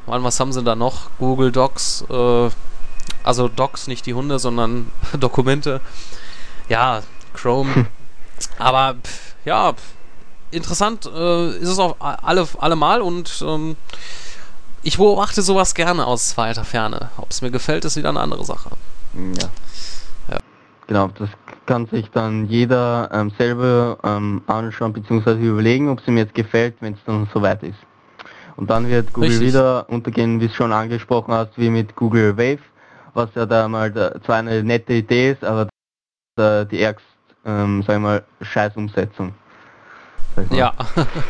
Mann, 0.05 0.23
was 0.23 0.39
haben 0.39 0.53
sie 0.53 0.63
da 0.63 0.75
noch? 0.75 1.09
Google 1.19 1.51
Docs, 1.51 2.05
äh, 2.09 2.49
also 3.23 3.47
Docs, 3.47 3.87
nicht 3.87 4.05
die 4.05 4.13
Hunde, 4.13 4.39
sondern 4.39 4.91
Dokumente. 5.19 5.81
Ja, 6.69 7.01
Chrome. 7.33 7.87
Aber 8.57 8.95
pff, 8.95 9.35
ja, 9.45 9.73
pff, 9.73 9.81
interessant 10.51 11.05
äh, 11.05 11.49
ist 11.57 11.69
es 11.69 11.79
auf 11.79 11.95
alle, 11.99 12.47
alle 12.59 12.75
Mal 12.75 13.01
und 13.01 13.43
ähm, 13.45 13.75
ich 14.83 14.97
beobachte 14.97 15.41
sowas 15.41 15.73
gerne 15.73 16.05
aus 16.05 16.37
weiter 16.37 16.63
Ferne. 16.63 17.09
Ob 17.17 17.29
es 17.31 17.41
mir 17.41 17.51
gefällt, 17.51 17.85
ist 17.85 17.97
wieder 17.97 18.09
eine 18.09 18.19
andere 18.19 18.45
Sache. 18.45 18.69
Ja. 19.13 19.49
ja. 20.29 20.37
Genau, 20.87 21.09
das 21.17 21.29
kann 21.65 21.87
sich 21.87 22.09
dann 22.11 22.45
jeder 22.45 23.09
ähm, 23.11 23.31
selber 23.37 23.97
ähm, 24.03 24.41
anschauen 24.47 24.93
bzw. 24.93 25.33
überlegen, 25.33 25.89
ob 25.89 25.99
es 25.99 26.07
ihm 26.07 26.17
jetzt 26.17 26.33
gefällt, 26.33 26.75
wenn 26.79 26.93
es 26.93 26.99
dann 27.05 27.27
soweit 27.33 27.63
ist. 27.63 27.79
Und 28.55 28.69
dann 28.69 28.87
wird 28.87 29.13
Google 29.13 29.29
Richtig. 29.29 29.49
wieder 29.49 29.89
untergehen, 29.89 30.39
wie 30.39 30.45
es 30.45 30.55
schon 30.55 30.71
angesprochen 30.71 31.33
hast, 31.33 31.57
wie 31.57 31.69
mit 31.69 31.95
Google 31.95 32.37
Wave, 32.37 32.63
was 33.13 33.29
ja 33.35 33.45
da 33.45 33.67
mal 33.67 33.91
da, 33.91 34.19
zwar 34.23 34.37
eine 34.37 34.63
nette 34.63 34.93
Idee 34.93 35.31
ist, 35.31 35.43
aber 35.43 35.67
die 36.39 36.81
ärgst, 36.81 37.05
ähm, 37.45 37.83
sag 37.85 37.95
ich 37.97 38.01
mal, 38.01 38.23
Scheißumsetzung. 38.41 39.33
Ja, 40.51 40.73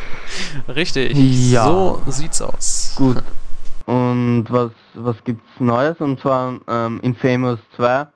richtig. 0.68 1.16
Ja. 1.16 1.64
So 1.64 2.02
sieht's 2.06 2.42
aus. 2.42 2.94
Gut. 2.96 3.22
Und 3.86 4.46
was, 4.50 4.70
was 4.94 5.16
gibt's 5.24 5.48
Neues? 5.58 5.98
Und 6.00 6.20
zwar 6.20 6.60
ähm, 6.68 7.00
Infamous 7.02 7.58
2. 7.76 8.06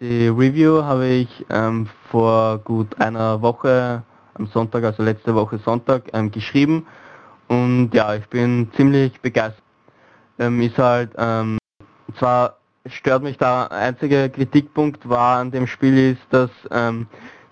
Die 0.00 0.28
Review 0.28 0.82
habe 0.82 1.06
ich 1.06 1.46
ähm, 1.50 1.88
vor 2.10 2.58
gut 2.58 3.00
einer 3.00 3.42
Woche 3.42 4.02
am 4.34 4.46
Sonntag, 4.46 4.84
also 4.84 5.02
letzte 5.02 5.34
Woche 5.34 5.58
Sonntag, 5.64 6.04
ähm, 6.12 6.30
geschrieben. 6.30 6.86
Und 7.48 7.90
ja, 7.92 8.14
ich 8.14 8.26
bin 8.28 8.70
ziemlich 8.76 9.20
begeistert. 9.20 9.62
Ähm, 10.38 10.60
ist 10.62 10.78
halt, 10.78 11.10
ähm, 11.18 11.58
zwar 12.18 12.56
stört 12.86 13.22
mich 13.22 13.38
der 13.38 13.70
einzige 13.70 14.30
Kritikpunkt 14.30 15.08
war 15.08 15.38
an 15.38 15.50
dem 15.50 15.66
Spiel 15.66 16.12
ist, 16.12 16.22
dass 16.30 16.50
ähm, 16.70 17.06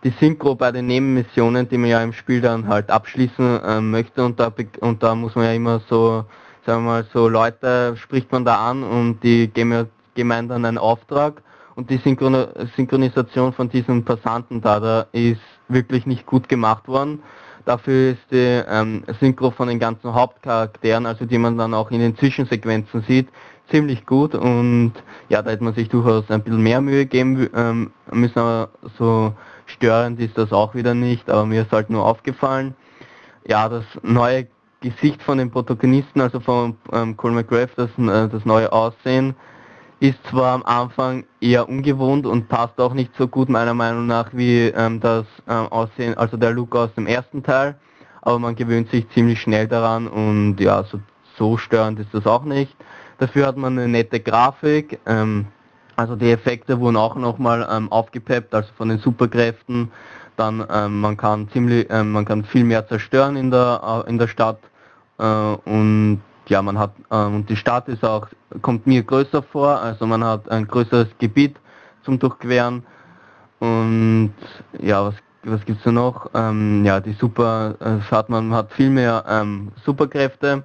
die 0.04 0.12
Synchro 0.18 0.54
bei 0.54 0.72
den 0.72 0.86
Nebenmissionen, 0.86 1.68
die 1.68 1.78
man 1.78 1.90
ja 1.90 2.02
im 2.02 2.12
Spiel 2.12 2.40
dann 2.40 2.68
halt 2.68 2.90
abschließen 2.90 3.60
äh, 3.62 3.80
möchte 3.80 4.24
und 4.24 4.40
da, 4.40 4.52
und 4.80 5.02
da 5.02 5.14
muss 5.14 5.34
man 5.34 5.44
ja 5.44 5.52
immer 5.52 5.80
so, 5.88 6.24
sagen 6.64 6.84
wir 6.84 6.90
mal, 6.90 7.06
so 7.12 7.28
Leute 7.28 7.96
spricht 7.96 8.32
man 8.32 8.44
da 8.44 8.70
an 8.70 8.82
und 8.82 9.22
die 9.22 9.48
geben 9.48 9.72
ja 9.72 9.86
gemein 10.14 10.48
dann 10.48 10.64
einen 10.64 10.78
Auftrag 10.78 11.42
und 11.74 11.90
die 11.90 11.98
Synchron 11.98 12.48
Synchronisation 12.76 13.52
von 13.52 13.68
diesen 13.68 14.04
Passanten 14.04 14.60
da, 14.60 14.80
da 14.80 15.06
ist 15.12 15.40
wirklich 15.68 16.06
nicht 16.06 16.26
gut 16.26 16.48
gemacht 16.48 16.88
worden. 16.88 17.22
Dafür 17.66 18.12
ist 18.12 18.30
die 18.30 18.62
ähm, 18.68 19.04
Synchro 19.20 19.50
von 19.50 19.68
den 19.68 19.78
ganzen 19.78 20.14
Hauptcharakteren, 20.14 21.04
also 21.06 21.26
die 21.26 21.38
man 21.38 21.58
dann 21.58 21.74
auch 21.74 21.90
in 21.90 22.00
den 22.00 22.16
Zwischensequenzen 22.16 23.04
sieht, 23.06 23.28
ziemlich 23.70 24.06
gut 24.06 24.34
und 24.34 24.94
ja, 25.28 25.42
da 25.42 25.50
hätte 25.50 25.62
man 25.62 25.74
sich 25.74 25.88
durchaus 25.88 26.28
ein 26.30 26.42
bisschen 26.42 26.62
mehr 26.62 26.80
Mühe 26.80 27.06
geben 27.06 27.48
ähm, 27.54 27.92
müssen, 28.10 28.38
aber 28.38 28.70
so 28.98 29.32
Störend 29.70 30.20
ist 30.20 30.36
das 30.36 30.52
auch 30.52 30.74
wieder 30.74 30.94
nicht, 30.94 31.30
aber 31.30 31.46
mir 31.46 31.62
ist 31.62 31.72
halt 31.72 31.90
nur 31.90 32.04
aufgefallen, 32.04 32.74
ja, 33.46 33.68
das 33.68 33.84
neue 34.02 34.46
Gesicht 34.80 35.22
von 35.22 35.38
den 35.38 35.50
Protagonisten, 35.50 36.20
also 36.20 36.40
von 36.40 36.76
ähm, 36.92 37.16
Cole 37.16 37.34
McGrath, 37.34 37.70
das, 37.76 37.90
äh, 37.98 38.28
das 38.28 38.44
neue 38.44 38.72
Aussehen, 38.72 39.34
ist 40.00 40.18
zwar 40.28 40.54
am 40.54 40.62
Anfang 40.62 41.24
eher 41.40 41.68
ungewohnt 41.68 42.26
und 42.26 42.48
passt 42.48 42.80
auch 42.80 42.94
nicht 42.94 43.14
so 43.16 43.28
gut 43.28 43.50
meiner 43.50 43.74
Meinung 43.74 44.06
nach 44.06 44.30
wie 44.32 44.68
ähm, 44.68 44.98
das 45.00 45.26
ähm, 45.46 45.66
Aussehen, 45.68 46.16
also 46.16 46.36
der 46.36 46.52
Look 46.52 46.74
aus 46.74 46.92
dem 46.94 47.06
ersten 47.06 47.42
Teil, 47.42 47.76
aber 48.22 48.38
man 48.38 48.54
gewöhnt 48.54 48.90
sich 48.90 49.08
ziemlich 49.10 49.40
schnell 49.40 49.68
daran 49.68 50.08
und 50.08 50.58
ja, 50.58 50.82
so, 50.84 51.00
so 51.36 51.58
störend 51.58 52.00
ist 52.00 52.12
das 52.12 52.26
auch 52.26 52.44
nicht. 52.44 52.74
Dafür 53.18 53.46
hat 53.46 53.58
man 53.58 53.78
eine 53.78 53.88
nette 53.88 54.20
Grafik, 54.20 54.98
ähm, 55.04 55.46
also 56.00 56.16
die 56.16 56.30
Effekte 56.30 56.80
wurden 56.80 56.96
auch 56.96 57.14
nochmal 57.14 57.68
ähm, 57.70 57.92
aufgepeppt, 57.92 58.54
also 58.54 58.70
von 58.78 58.88
den 58.88 58.98
Superkräften. 58.98 59.90
Dann 60.36 60.64
ähm, 60.72 60.98
man 61.02 61.18
kann 61.18 61.48
ziemlich, 61.50 61.86
ähm, 61.90 62.12
man 62.12 62.24
kann 62.24 62.42
viel 62.44 62.64
mehr 62.64 62.88
zerstören 62.88 63.36
in 63.36 63.50
der 63.50 64.04
äh, 64.06 64.08
in 64.08 64.16
der 64.16 64.28
Stadt 64.28 64.58
äh, 65.18 65.24
und 65.24 66.22
ja, 66.48 66.62
man 66.62 66.78
hat 66.78 66.92
äh, 67.10 67.16
und 67.16 67.50
die 67.50 67.56
Stadt 67.56 67.86
ist 67.88 68.02
auch 68.02 68.28
kommt 68.62 68.86
mir 68.86 69.02
größer 69.02 69.42
vor, 69.42 69.78
also 69.78 70.06
man 70.06 70.24
hat 70.24 70.50
ein 70.50 70.66
größeres 70.66 71.08
Gebiet 71.18 71.56
zum 72.02 72.18
Durchqueren 72.18 72.82
und 73.58 74.32
ja, 74.80 75.04
was 75.04 75.14
was 75.44 75.64
gibt's 75.66 75.84
da 75.84 75.92
noch? 75.92 76.30
Ähm, 76.34 76.82
ja, 76.84 77.00
die 77.00 77.12
Super, 77.12 77.74
äh, 77.80 78.00
hat 78.10 78.30
man 78.30 78.54
hat 78.54 78.72
viel 78.72 78.88
mehr 78.88 79.24
ähm, 79.28 79.72
Superkräfte 79.84 80.62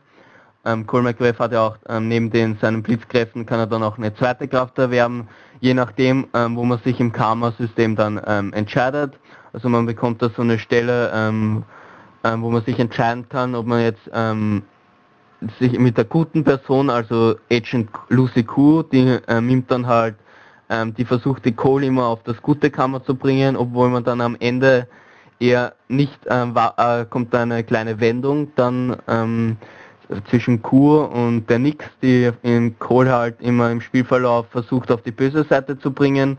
ähm, 0.65 0.87
Cole 0.87 1.03
McGrath 1.03 1.39
hat 1.39 1.51
ja 1.51 1.67
auch 1.67 1.77
ähm, 1.87 2.07
neben 2.07 2.31
den 2.31 2.57
seinen 2.57 2.81
Blitzkräften 2.81 3.45
kann 3.45 3.59
er 3.59 3.67
dann 3.67 3.83
auch 3.83 3.97
eine 3.97 4.13
zweite 4.15 4.47
Kraft 4.47 4.77
erwerben, 4.79 5.27
je 5.59 5.73
nachdem, 5.73 6.27
ähm, 6.33 6.55
wo 6.55 6.63
man 6.63 6.79
sich 6.79 6.99
im 6.99 7.11
Karma-System 7.11 7.95
dann 7.95 8.19
ähm, 8.25 8.51
entscheidet. 8.53 9.13
Also 9.53 9.69
man 9.69 9.85
bekommt 9.85 10.21
da 10.21 10.29
so 10.29 10.41
eine 10.41 10.59
Stelle, 10.59 11.11
ähm, 11.13 11.63
ähm, 12.23 12.41
wo 12.41 12.49
man 12.49 12.63
sich 12.63 12.79
entscheiden 12.79 13.29
kann, 13.29 13.55
ob 13.55 13.65
man 13.67 13.81
jetzt 13.81 14.09
sich 15.59 15.77
mit 15.77 15.97
der 15.97 16.05
guten 16.05 16.43
Person, 16.43 16.89
also 16.89 17.35
Agent 17.51 17.89
Lucy 18.09 18.43
Q, 18.43 18.83
die 18.83 19.19
nimmt 19.41 19.69
dann 19.69 19.85
halt, 19.85 20.15
die 20.97 21.05
versucht 21.05 21.45
die 21.45 21.51
Cole 21.51 21.85
immer 21.85 22.05
auf 22.05 22.23
das 22.23 22.41
gute 22.41 22.71
Kammer 22.71 23.03
zu 23.03 23.15
bringen, 23.15 23.55
obwohl 23.55 23.89
man 23.89 24.03
dann 24.03 24.21
am 24.21 24.35
Ende 24.39 24.87
eher 25.39 25.73
nicht, 25.87 26.25
war, 26.25 26.73
äh, 26.77 27.05
kommt 27.05 27.35
eine 27.35 27.63
kleine 27.63 27.99
Wendung, 27.99 28.53
dann 28.55 28.95
zwischen 30.29 30.61
Kur 30.61 31.11
und 31.11 31.49
der 31.49 31.59
Nix, 31.59 31.85
die 32.01 32.31
in 32.43 32.77
Kohl 32.79 33.09
halt 33.09 33.41
immer 33.41 33.71
im 33.71 33.81
Spielverlauf 33.81 34.47
versucht 34.51 34.91
auf 34.91 35.01
die 35.01 35.11
böse 35.11 35.43
Seite 35.43 35.77
zu 35.79 35.91
bringen. 35.91 36.37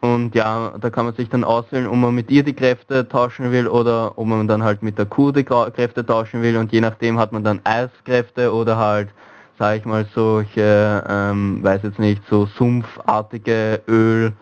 Und 0.00 0.34
ja, 0.34 0.72
da 0.78 0.90
kann 0.90 1.06
man 1.06 1.14
sich 1.14 1.30
dann 1.30 1.44
auswählen, 1.44 1.86
ob 1.86 1.96
man 1.96 2.14
mit 2.14 2.30
ihr 2.30 2.42
die 2.42 2.52
Kräfte 2.52 3.08
tauschen 3.08 3.52
will 3.52 3.66
oder 3.66 4.18
ob 4.18 4.26
man 4.26 4.46
dann 4.46 4.62
halt 4.62 4.82
mit 4.82 4.98
der 4.98 5.06
Kuh 5.06 5.32
die 5.32 5.44
Kräfte 5.44 6.04
tauschen 6.04 6.42
will. 6.42 6.58
Und 6.58 6.72
je 6.72 6.80
nachdem 6.80 7.18
hat 7.18 7.32
man 7.32 7.42
dann 7.42 7.60
Eiskräfte 7.64 8.52
oder 8.52 8.76
halt 8.76 9.08
sage 9.58 9.78
ich 9.78 9.84
mal, 9.84 10.06
solche, 10.14 11.04
ähm, 11.08 11.62
weiß 11.62 11.82
jetzt 11.84 11.98
nicht, 11.98 12.22
so 12.28 12.46
sumpfartige 12.46 13.82
Öl, 13.86 14.32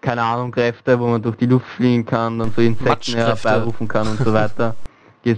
keine 0.00 0.22
Ahnung, 0.22 0.50
Kräfte, 0.50 0.98
wo 0.98 1.06
man 1.06 1.22
durch 1.22 1.36
die 1.36 1.46
Luft 1.46 1.66
fliegen 1.66 2.06
kann, 2.06 2.38
dann 2.38 2.52
so 2.56 2.62
Insekten 2.62 3.14
herbeirufen 3.14 3.86
kann 3.86 4.08
und 4.08 4.18
so 4.18 4.32
weiter. 4.32 4.74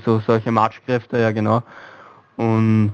So 0.04 0.20
solche 0.24 0.52
Matschkräfte, 0.52 1.18
ja 1.18 1.32
genau. 1.32 1.60
Und 2.36 2.92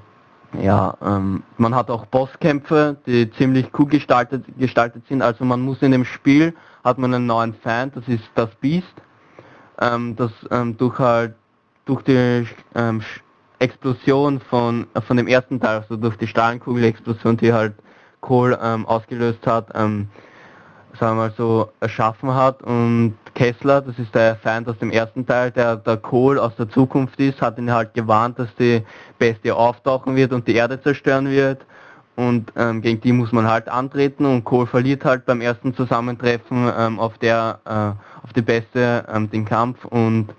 ja, 0.61 0.97
ähm, 1.03 1.43
man 1.59 1.75
hat 1.75 1.91
auch 1.91 2.07
Bosskämpfe, 2.07 2.97
die 3.07 3.31
ziemlich 3.33 3.71
cool 3.79 3.87
gestaltet, 3.87 4.45
gestaltet 4.59 5.07
sind. 5.07 5.23
Also 5.23 5.45
man 5.45 5.61
muss 5.61 5.83
in 5.83 5.93
dem 5.93 6.05
Spiel, 6.05 6.55
hat 6.85 6.99
man 6.99 7.13
einen 7.15 7.27
neuen 7.27 7.55
Feind, 7.55 7.97
das 7.97 8.09
ist 8.09 8.25
das 8.35 8.51
Beast, 8.57 8.95
ähm, 9.81 10.17
das 10.17 10.33
ähm, 10.51 10.77
durch 10.77 10.99
halt, 10.99 11.35
durch 11.85 12.03
die 12.03 12.47
ähm, 12.75 13.03
Explosion 13.59 14.41
von, 14.41 14.87
von 15.07 15.17
dem 15.17 15.27
ersten 15.27 15.61
Teil, 15.61 15.79
also 15.79 15.97
durch 15.97 16.17
die 16.17 16.27
Strahlenkugel-Explosion, 16.27 17.37
die 17.37 17.53
halt 17.53 17.75
Kohl 18.21 18.59
ähm, 18.61 18.87
ausgelöst 18.87 19.47
hat, 19.47 19.69
ähm, 19.75 20.09
sagen 20.99 21.17
wir 21.17 21.29
mal 21.29 21.33
so, 21.37 21.71
erschaffen 21.81 22.35
hat. 22.35 22.63
Und 22.63 23.15
Kessler, 23.35 23.81
das 23.81 23.99
ist 23.99 24.15
der 24.15 24.37
Feind 24.37 24.69
aus 24.69 24.79
dem 24.79 24.91
ersten 24.91 25.27
Teil, 25.27 25.51
der 25.51 25.77
der 25.77 25.97
Kohl 25.97 26.39
aus 26.39 26.57
der 26.57 26.69
Zukunft 26.69 27.19
ist, 27.21 27.41
hat 27.41 27.59
ihn 27.59 27.73
halt 27.73 27.95
gewarnt, 27.95 28.39
dass 28.39 28.55
die 28.57 28.83
Bestie 29.19 29.53
auftauchen 29.53 30.17
wird 30.17 30.33
und 30.33 30.47
die 30.49 30.55
Erde 30.55 30.81
zerstören 30.81 31.29
wird. 31.29 31.65
Und 32.17 32.53
ähm, 32.57 32.83
gegen 32.83 33.01
die 33.01 33.13
muss 33.13 33.31
man 33.31 33.47
halt 33.47 33.69
antreten 33.69 34.27
und 34.27 34.45
Kohl 34.45 34.67
verliert 34.67 35.05
halt 35.05 35.25
beim 35.25 35.41
ersten 35.41 35.73
Zusammentreffen 35.75 36.69
ähm, 36.77 36.99
auf 36.99 37.17
der 37.19 37.61
äh, 37.65 38.25
auf 38.25 38.33
die 38.35 38.43
Beste 38.43 39.05
ähm, 39.09 39.31
den 39.31 39.45
Kampf 39.45 39.85
und 39.85 40.35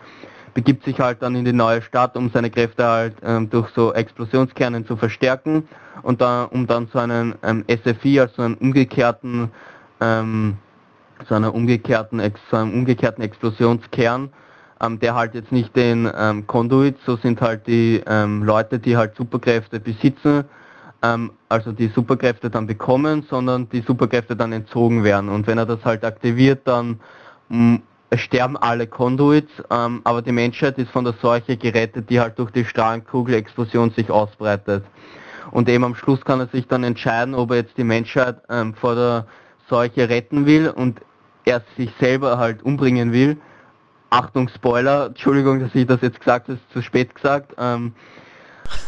begibt 0.54 0.84
sich 0.84 1.00
halt 1.00 1.22
dann 1.22 1.36
in 1.36 1.46
die 1.46 1.54
neue 1.54 1.82
Stadt, 1.82 2.18
um 2.18 2.30
seine 2.32 2.50
Kräfte 2.50 2.86
halt 2.86 3.16
ähm, 3.24 3.50
durch 3.50 3.70
so 3.70 3.94
Explosionskernen 3.94 4.86
zu 4.86 4.98
verstärken 4.98 5.70
und 6.02 6.20
dann 6.20 6.48
um 6.48 6.68
dann 6.68 6.88
so 6.92 7.00
einen 7.00 7.36
ähm, 7.44 7.64
SFI, 7.70 8.20
also 8.20 8.42
einen 8.42 8.56
umgekehrten 8.56 9.52
ähm, 10.02 10.58
so 11.28 11.36
einer 11.36 11.54
umgekehrten, 11.54 12.22
so 12.50 12.58
einem 12.58 12.74
umgekehrten 12.74 13.24
Explosionskern, 13.24 14.30
ähm, 14.82 15.00
der 15.00 15.16
halt 15.16 15.34
jetzt 15.36 15.52
nicht 15.52 15.76
den 15.76 16.10
ähm, 16.18 16.48
Conduit, 16.48 16.98
so 17.06 17.18
sind 17.18 17.42
halt 17.42 17.68
die 17.68 18.02
ähm, 18.08 18.44
Leute, 18.44 18.80
die 18.80 18.96
halt 18.96 19.16
Superkräfte 19.16 19.80
besitzen, 19.80 20.46
ähm, 21.02 21.32
also 21.50 21.72
die 21.72 21.88
Superkräfte 21.88 22.50
dann 22.50 22.68
bekommen, 22.68 23.26
sondern 23.30 23.68
die 23.70 23.82
Superkräfte 23.82 24.36
dann 24.36 24.54
entzogen 24.54 25.04
werden. 25.04 25.30
Und 25.30 25.48
wenn 25.48 25.58
er 25.58 25.66
das 25.66 25.84
halt 25.84 26.06
aktiviert, 26.06 26.62
dann 26.66 27.00
mh, 27.50 27.80
sterben 28.16 28.58
alle 28.58 28.88
Conduits, 28.88 29.52
ähm, 29.70 30.02
aber 30.04 30.22
die 30.22 30.32
Menschheit 30.32 30.78
ist 30.78 30.92
von 30.92 31.04
der 31.04 31.14
Seuche 31.22 31.58
gerettet, 31.58 32.10
die 32.10 32.20
halt 32.20 32.40
durch 32.40 32.52
die 32.52 32.66
Strahlenkugel-Explosion 32.66 33.92
sich 33.92 34.10
ausbreitet. 34.10 34.84
Und 35.52 35.68
eben 35.68 35.84
am 35.84 35.96
Schluss 35.96 36.24
kann 36.26 36.40
er 36.40 36.48
sich 36.48 36.68
dann 36.68 36.84
entscheiden, 36.84 37.34
ob 37.34 37.52
er 37.52 37.58
jetzt 37.58 37.78
die 37.78 37.84
Menschheit 37.84 38.38
ähm, 38.50 38.74
vor 38.74 38.96
der 38.96 39.26
Seuche 39.70 40.10
retten 40.10 40.46
will 40.46 40.70
und 40.70 41.02
er 41.46 41.62
sich 41.78 41.92
selber 42.00 42.38
halt 42.38 42.64
umbringen 42.64 43.12
will. 43.12 43.38
Achtung, 44.10 44.50
Spoiler, 44.50 45.08
Entschuldigung, 45.08 45.60
dass 45.60 45.74
ich 45.76 45.86
das 45.86 46.02
jetzt 46.02 46.20
gesagt 46.20 46.48
habe, 46.48 46.58
ist 46.58 46.74
zu 46.74 46.82
spät 46.82 47.14
gesagt. 47.14 47.54
Ähm, 47.58 47.94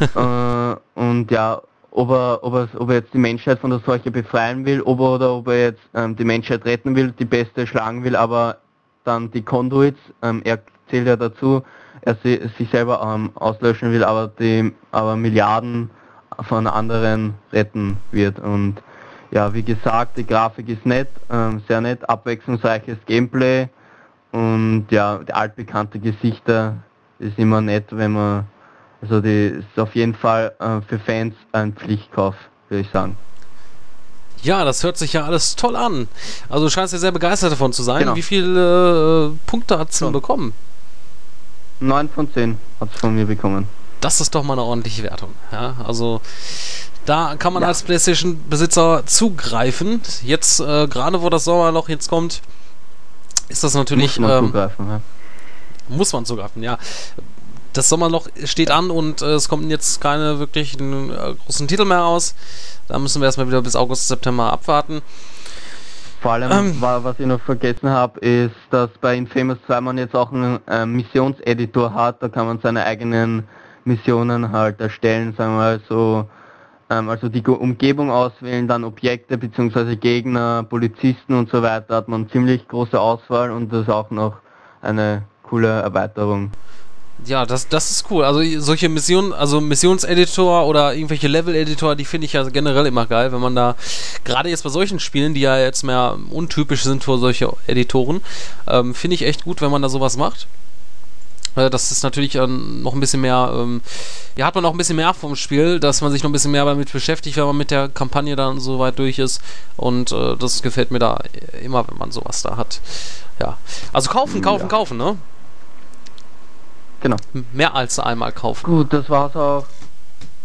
äh, 0.00 1.00
und 1.00 1.30
ja, 1.30 1.60
ob 1.92 2.10
er, 2.10 2.40
ob, 2.42 2.54
er, 2.54 2.68
ob 2.80 2.88
er 2.88 2.96
jetzt 2.96 3.14
die 3.14 3.18
Menschheit 3.18 3.58
von 3.58 3.70
der 3.70 3.80
Seuche 3.80 4.10
befreien 4.10 4.64
will, 4.64 4.82
ob 4.82 5.00
er, 5.00 5.14
oder 5.14 5.34
ob 5.34 5.48
er 5.48 5.60
jetzt 5.60 5.82
ähm, 5.94 6.16
die 6.16 6.24
Menschheit 6.24 6.64
retten 6.64 6.96
will, 6.96 7.12
die 7.12 7.24
Beste 7.24 7.66
schlagen 7.66 8.02
will, 8.02 8.16
aber 8.16 8.58
dann 9.04 9.30
die 9.30 9.42
Conduits, 9.42 10.00
ähm, 10.22 10.42
er 10.44 10.60
zählt 10.88 11.06
ja 11.06 11.16
dazu, 11.16 11.62
er 12.02 12.16
sich 12.16 12.68
selber 12.70 13.00
ähm, 13.02 13.30
auslöschen 13.34 13.92
will, 13.92 14.02
aber 14.02 14.28
die 14.38 14.72
aber 14.90 15.16
Milliarden 15.16 15.90
von 16.48 16.66
anderen 16.66 17.34
retten 17.52 17.96
wird 18.10 18.38
und 18.38 18.76
ja, 19.32 19.52
wie 19.52 19.62
gesagt, 19.62 20.18
die 20.18 20.26
Grafik 20.26 20.68
ist 20.68 20.84
nett, 20.84 21.08
ähm, 21.30 21.62
sehr 21.66 21.80
nett, 21.80 22.08
abwechslungsreiches 22.08 22.98
Gameplay 23.06 23.68
und 24.30 24.86
ja, 24.90 25.18
die 25.18 25.32
altbekannte 25.32 25.98
Gesichter 25.98 26.76
ist 27.18 27.38
immer 27.38 27.60
nett, 27.60 27.86
wenn 27.90 28.12
man, 28.12 28.46
also 29.00 29.20
die 29.20 29.46
ist 29.58 29.78
auf 29.78 29.94
jeden 29.94 30.14
Fall 30.14 30.52
äh, 30.60 30.80
für 30.86 30.98
Fans 30.98 31.34
ein 31.52 31.72
Pflichtkauf, 31.72 32.34
würde 32.68 32.82
ich 32.82 32.90
sagen. 32.90 33.16
Ja, 34.42 34.64
das 34.64 34.82
hört 34.82 34.98
sich 34.98 35.14
ja 35.14 35.24
alles 35.24 35.56
toll 35.56 35.76
an. 35.76 36.08
Also 36.48 36.66
du 36.66 36.70
scheinst 36.70 36.92
ja 36.92 36.98
sehr 36.98 37.12
begeistert 37.12 37.52
davon 37.52 37.72
zu 37.72 37.82
sein. 37.82 38.00
Genau. 38.00 38.16
Wie 38.16 38.22
viele 38.22 39.30
äh, 39.32 39.38
Punkte 39.46 39.78
hat 39.78 39.90
es 39.90 40.00
denn 40.00 40.12
bekommen? 40.12 40.52
9 41.80 42.08
von 42.08 42.32
10 42.32 42.58
hat 42.80 42.88
es 42.92 43.00
von 43.00 43.14
mir 43.14 43.26
bekommen. 43.26 43.68
Das 44.00 44.20
ist 44.20 44.34
doch 44.34 44.42
mal 44.42 44.54
eine 44.54 44.62
ordentliche 44.62 45.04
Wertung. 45.04 45.32
Ja, 45.52 45.76
also 45.84 46.20
da 47.06 47.34
kann 47.38 47.52
man 47.52 47.62
ja. 47.62 47.68
als 47.68 47.82
PlayStation-Besitzer 47.82 49.04
zugreifen. 49.06 50.00
Jetzt, 50.22 50.60
äh, 50.60 50.86
gerade 50.86 51.22
wo 51.22 51.30
das 51.30 51.44
Sommerloch 51.44 51.88
jetzt 51.88 52.08
kommt, 52.08 52.42
ist 53.48 53.64
das 53.64 53.74
natürlich. 53.74 54.18
Muss 54.18 54.28
man 54.28 54.38
ähm, 54.38 54.46
zugreifen, 54.46 54.88
ja. 54.88 55.00
Muss 55.88 56.12
man 56.12 56.24
zugreifen, 56.24 56.62
ja. 56.62 56.78
Das 57.72 57.88
Sommerloch 57.88 58.28
steht 58.44 58.70
an 58.70 58.90
und 58.90 59.22
äh, 59.22 59.34
es 59.34 59.48
kommen 59.48 59.70
jetzt 59.70 60.00
keine 60.00 60.38
wirklichen 60.38 61.10
äh, 61.10 61.34
großen 61.44 61.66
Titel 61.66 61.84
mehr 61.84 62.00
raus. 62.00 62.34
Da 62.88 62.98
müssen 62.98 63.20
wir 63.20 63.26
erstmal 63.26 63.48
wieder 63.48 63.62
bis 63.62 63.74
August, 63.74 64.08
September 64.08 64.52
abwarten. 64.52 65.02
Vor 66.20 66.32
allem, 66.32 66.52
ähm, 66.52 66.76
was 66.78 67.18
ich 67.18 67.26
noch 67.26 67.40
vergessen 67.40 67.90
habe, 67.90 68.20
ist, 68.20 68.54
dass 68.70 68.90
bei 69.00 69.16
Infamous 69.16 69.58
2 69.66 69.80
man 69.80 69.98
jetzt 69.98 70.14
auch 70.14 70.30
einen 70.30 70.60
äh, 70.68 70.86
Missionseditor 70.86 71.94
hat. 71.94 72.22
Da 72.22 72.28
kann 72.28 72.46
man 72.46 72.60
seine 72.60 72.84
eigenen 72.84 73.48
Missionen 73.84 74.52
halt 74.52 74.80
erstellen, 74.80 75.34
sagen 75.36 75.54
wir 75.54 75.56
mal 75.56 75.80
so 75.88 76.28
also 76.92 77.28
die 77.28 77.42
Umgebung 77.42 78.10
auswählen, 78.10 78.68
dann 78.68 78.84
Objekte 78.84 79.38
bzw. 79.38 79.96
Gegner, 79.96 80.64
Polizisten 80.64 81.34
und 81.34 81.50
so 81.50 81.62
weiter, 81.62 81.96
hat 81.96 82.08
man 82.08 82.28
ziemlich 82.30 82.66
große 82.68 82.98
Auswahl 82.98 83.50
und 83.50 83.72
das 83.72 83.82
ist 83.82 83.90
auch 83.90 84.10
noch 84.10 84.36
eine 84.80 85.22
coole 85.42 85.68
Erweiterung. 85.68 86.50
Ja, 87.24 87.46
das, 87.46 87.68
das 87.68 87.90
ist 87.90 88.10
cool. 88.10 88.24
Also 88.24 88.40
solche 88.58 88.88
Missionen, 88.88 89.32
also 89.32 89.60
Missionseditor 89.60 90.66
oder 90.66 90.94
irgendwelche 90.94 91.28
Level-Editor, 91.28 91.94
die 91.94 92.04
finde 92.04 92.24
ich 92.24 92.32
ja 92.32 92.42
generell 92.48 92.86
immer 92.86 93.06
geil, 93.06 93.30
wenn 93.32 93.40
man 93.40 93.54
da, 93.54 93.76
gerade 94.24 94.48
jetzt 94.48 94.64
bei 94.64 94.70
solchen 94.70 94.98
Spielen, 94.98 95.34
die 95.34 95.40
ja 95.40 95.58
jetzt 95.58 95.84
mehr 95.84 96.16
untypisch 96.30 96.82
sind 96.82 97.04
für 97.04 97.18
solche 97.18 97.52
Editoren, 97.66 98.22
ähm, 98.66 98.94
finde 98.94 99.14
ich 99.14 99.22
echt 99.22 99.44
gut, 99.44 99.60
wenn 99.60 99.70
man 99.70 99.82
da 99.82 99.88
sowas 99.88 100.16
macht. 100.16 100.48
Äh, 101.56 101.70
das 101.70 101.90
ist 101.90 102.02
natürlich 102.02 102.34
ähm, 102.34 102.82
noch 102.82 102.94
ein 102.94 103.00
bisschen 103.00 103.20
mehr, 103.20 103.52
ähm, 103.54 103.82
ja, 104.36 104.46
hat 104.46 104.54
man 104.54 104.62
noch 104.62 104.72
ein 104.72 104.78
bisschen 104.78 104.96
mehr 104.96 105.14
vom 105.14 105.36
Spiel, 105.36 105.80
dass 105.80 106.00
man 106.00 106.10
sich 106.12 106.22
noch 106.22 106.30
ein 106.30 106.32
bisschen 106.32 106.52
mehr 106.52 106.64
damit 106.64 106.92
beschäftigt, 106.92 107.36
wenn 107.36 107.44
man 107.44 107.56
mit 107.56 107.70
der 107.70 107.88
Kampagne 107.88 108.36
dann 108.36 108.60
so 108.60 108.78
weit 108.78 108.98
durch 108.98 109.18
ist. 109.18 109.40
Und 109.76 110.12
äh, 110.12 110.36
das 110.36 110.62
gefällt 110.62 110.90
mir 110.90 110.98
da 110.98 111.18
immer, 111.62 111.86
wenn 111.88 111.98
man 111.98 112.10
sowas 112.12 112.42
da 112.42 112.56
hat. 112.56 112.80
Ja. 113.40 113.58
Also 113.92 114.10
kaufen, 114.10 114.40
kaufen, 114.40 114.62
ja. 114.64 114.68
kaufen, 114.68 114.96
ne? 114.96 115.16
Genau. 117.00 117.16
Mehr 117.52 117.74
als 117.74 117.98
einmal 117.98 118.32
kaufen. 118.32 118.64
Gut, 118.64 118.92
das 118.92 119.10
war's 119.10 119.34
auch. 119.34 119.66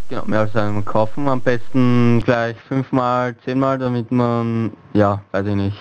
Genau, 0.09 0.23
mehr 0.25 0.39
als 0.39 0.55
einmal 0.55 0.83
kaufen. 0.83 1.27
Am 1.27 1.41
besten 1.41 2.21
gleich 2.23 2.55
fünfmal, 2.67 3.35
zehnmal, 3.43 3.77
damit 3.77 4.11
man, 4.11 4.71
ja, 4.93 5.21
weiß 5.31 5.45
ich 5.47 5.55
nicht, 5.55 5.77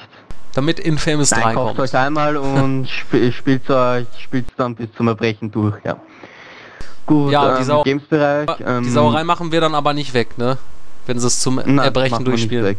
damit 0.56 0.80
Infamous 0.80 1.30
Nein, 1.32 1.42
3 1.42 1.54
kauft 1.54 1.76
kommt. 1.76 1.80
euch 1.80 1.94
einmal 1.96 2.36
und 2.36 2.86
sp 2.88 3.30
spielt 3.32 3.68
euch 3.68 4.06
spielt 4.18 4.46
dann 4.56 4.74
bis 4.74 4.92
zum 4.96 5.08
Erbrechen 5.08 5.50
durch, 5.50 5.76
ja. 5.84 5.96
Gut, 7.04 7.30
ja, 7.30 7.58
ähm, 7.60 7.82
Games-Bereich. 7.84 8.48
Ähm, 8.66 8.82
die 8.82 8.90
Sauerei 8.90 9.22
machen 9.22 9.52
wir 9.52 9.60
dann 9.60 9.74
aber 9.76 9.92
nicht 9.92 10.12
weg, 10.12 10.38
ne? 10.38 10.58
Wenn 11.06 11.20
sie 11.20 11.26
es 11.28 11.40
zum 11.40 11.56
nein, 11.56 11.78
Erbrechen 11.78 12.24
durchspielen. 12.24 12.76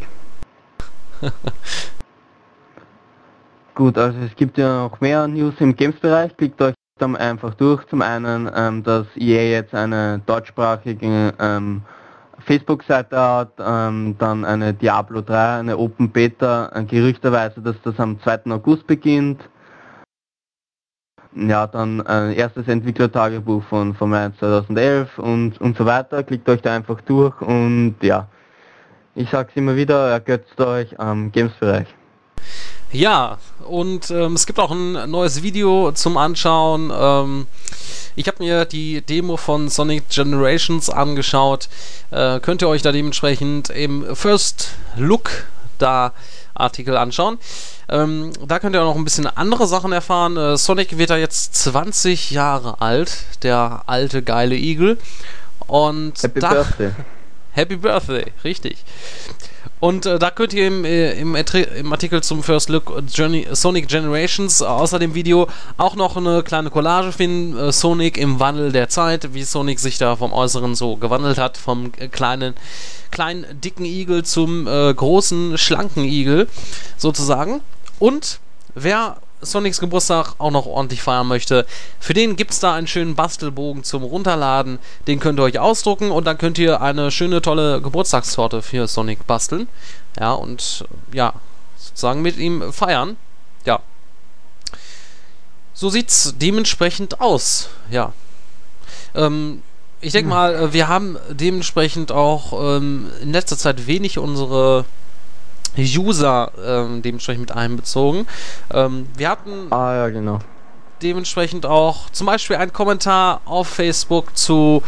Gut, 3.76 3.98
also 3.98 4.18
es 4.20 4.36
gibt 4.36 4.58
ja 4.58 4.84
noch 4.84 5.00
mehr 5.00 5.28
News 5.28 5.54
im 5.60 5.76
Games-Bereich. 5.76 6.36
Klickt 6.36 6.62
euch 6.62 6.74
dann 7.00 7.16
einfach 7.16 7.54
durch. 7.54 7.86
Zum 7.88 8.02
einen, 8.02 8.52
ähm, 8.54 8.84
dass 8.84 9.06
EA 9.16 9.44
jetzt 9.44 9.74
eine 9.74 10.20
deutschsprachige 10.26 11.34
ähm, 11.40 11.84
Facebook-Seite 12.48 13.20
hat, 13.20 13.54
ähm, 13.60 14.16
dann 14.18 14.46
eine 14.46 14.74
Diablo 14.74 15.22
3, 15.22 15.60
eine 15.60 15.78
Open 15.78 16.10
Beta, 16.10 16.72
äh, 16.74 16.84
gerüchterweise, 16.84 17.62
dass 17.62 17.76
das 17.84 18.00
am 18.00 18.20
2. 18.22 18.52
August 18.52 18.88
beginnt. 18.88 19.42
Ja, 21.36 21.68
dann 21.68 22.02
ein 22.08 22.32
erstes 22.34 22.68
Entwicklertagebuch 22.68 23.64
von 23.66 23.94
Formel 23.94 24.20
1 24.20 24.38
2011 24.38 25.20
und, 25.20 25.62
und 25.62 25.78
so 25.78 25.86
weiter. 25.86 26.24
Klickt 26.24 26.50
euch 26.50 26.62
da 26.62 26.74
einfach 26.74 27.02
durch 27.02 27.40
und 27.42 27.96
ja, 28.02 28.28
ich 29.14 29.30
sag's 29.30 29.56
immer 29.56 29.76
wieder, 29.76 30.10
ergötzt 30.10 30.60
euch 30.60 31.00
am 31.00 31.32
Games-Bereich. 31.32 31.97
Ja, 32.92 33.38
und 33.68 34.12
ähm, 34.12 34.34
es 34.34 34.46
gibt 34.46 34.60
auch 34.60 34.72
ein 34.72 35.10
neues 35.12 35.44
Video 35.44 35.92
zum 35.92 36.18
Anschauen. 36.18 36.92
Ähm, 36.94 37.48
ich 38.16 38.28
habe 38.28 38.42
mir 38.44 38.66
die 38.66 39.02
Demo 39.02 39.36
von 39.38 39.68
Sonic 39.68 40.10
Generations 40.10 40.90
angeschaut. 40.90 41.68
Äh, 42.12 42.40
könnt 42.40 42.62
ihr 42.62 42.70
euch 42.70 42.82
da 42.82 42.92
dementsprechend 42.92 43.70
im 43.70 44.16
First 44.16 44.70
Look 44.96 45.30
da 45.78 46.14
Artikel 46.54 46.98
anschauen. 46.98 47.38
Ähm, 47.90 48.32
da 48.46 48.60
könnt 48.60 48.76
ihr 48.76 48.82
auch 48.82 48.88
noch 48.88 48.96
ein 48.96 49.04
bisschen 49.04 49.28
andere 49.28 49.68
Sachen 49.68 49.92
erfahren. 49.92 50.38
Äh, 50.38 50.58
Sonic 50.58 50.98
wird 50.98 51.10
da 51.10 51.18
jetzt 51.18 51.56
20 51.56 52.32
Jahre 52.32 52.82
alt, 52.82 53.26
der 53.44 53.84
alte 53.86 54.24
geile 54.24 54.56
Igel. 54.56 54.98
Und 55.68 56.22
Happy 56.24 56.40
da, 56.40 56.50
Birthday. 56.54 56.92
Happy 57.58 57.76
Birthday, 57.76 58.26
richtig. 58.44 58.78
Und 59.80 60.06
äh, 60.06 60.20
da 60.20 60.30
könnt 60.30 60.54
ihr 60.54 60.68
im, 60.68 60.86
äh, 60.86 61.14
im, 61.14 61.36
im, 61.36 61.92
Artikel 61.92 62.22
zum 62.22 62.44
First 62.44 62.70
Look 62.70 62.94
Journey, 63.12 63.48
Sonic 63.52 63.88
Generations 63.88 64.62
außer 64.62 65.00
dem 65.00 65.16
Video 65.16 65.48
auch 65.78 65.96
noch 65.96 66.18
eine 66.18 66.44
kleine 66.44 66.70
Collage 66.70 67.12
finden. 67.12 67.58
Äh, 67.58 67.72
Sonic 67.72 68.20
im 68.20 68.40
Wandel 68.40 68.72
der 68.72 68.90
Zeit, 68.90 69.34
wie 69.34 69.42
Sonic 69.42 69.80
sich 69.80 69.98
da 69.98 70.16
vom 70.16 70.34
Äußeren 70.34 70.76
so 70.76 70.98
gewandelt 70.98 71.40
hat, 71.40 71.58
vom 71.58 71.92
äh, 71.98 72.08
kleinen, 72.08 72.54
kleinen 73.10 73.46
dicken 73.60 73.86
Igel 73.86 74.24
zum 74.24 74.66
großen, 74.66 75.58
schlanken 75.58 76.04
Igel 76.04 76.48
sozusagen. 76.98 77.62
Und 77.98 78.40
wer 78.76 79.18
Sonics 79.42 79.80
Geburtstag 79.80 80.36
auch 80.38 80.52
noch 80.52 80.66
ordentlich 80.66 81.02
feiern 81.02 81.28
möchte, 81.28 81.66
für 82.00 82.14
den 82.14 82.36
gibt 82.36 82.52
es 82.52 82.60
da 82.60 82.74
einen 82.74 82.88
schönen 82.88 83.16
Bastelbogen 83.16 83.84
zum 83.84 84.04
Runterladen. 84.04 84.80
Den 85.08 85.20
könnt 85.20 85.40
ihr 85.40 85.44
euch 85.44 85.60
ausdrucken 85.60 86.12
und 86.12 86.26
dann 86.26 86.38
könnt 86.38 86.58
ihr 86.58 86.82
eine 86.82 87.12
schöne, 87.12 87.42
tolle 87.42 87.82
Geburtstagstorte 87.82 88.62
für 88.62 88.88
Sonic 88.88 89.28
basteln. 89.28 89.68
Ja, 90.20 90.34
und 90.34 90.86
ja, 91.14 91.34
sozusagen 91.78 92.22
mit 92.22 92.38
ihm 92.38 92.74
feiern. 92.74 93.18
Ja. 93.66 93.80
So 95.74 95.90
sieht's 95.90 96.34
dementsprechend 96.38 97.22
aus. 97.22 97.70
Ja. 97.92 98.14
Ähm, 99.14 99.62
ich 100.02 100.12
denke 100.14 100.30
mal, 100.30 100.56
äh, 100.56 100.74
wir 100.74 100.88
haben 100.88 101.18
dementsprechend 101.30 102.12
auch 102.12 102.78
ähm, 102.78 103.12
in 103.22 103.32
letzter 103.32 103.58
Zeit 103.58 103.88
wenig 103.88 104.18
unsere 104.18 104.86
User 105.84 106.52
ähm, 106.64 107.02
dementsprechend 107.02 107.42
mit 107.42 107.52
einbezogen. 107.52 108.28
Ähm, 108.74 109.08
wir 109.16 109.30
hatten 109.30 109.72
ah, 109.72 109.96
ja, 109.96 110.10
genau. 110.10 110.40
dementsprechend 111.02 111.66
auch 111.66 112.10
zum 112.10 112.28
Beispiel 112.28 112.56
einen 112.56 112.74
Kommentar 112.74 113.42
auf 113.46 113.68
Facebook 113.68 114.36
zu 114.38 114.84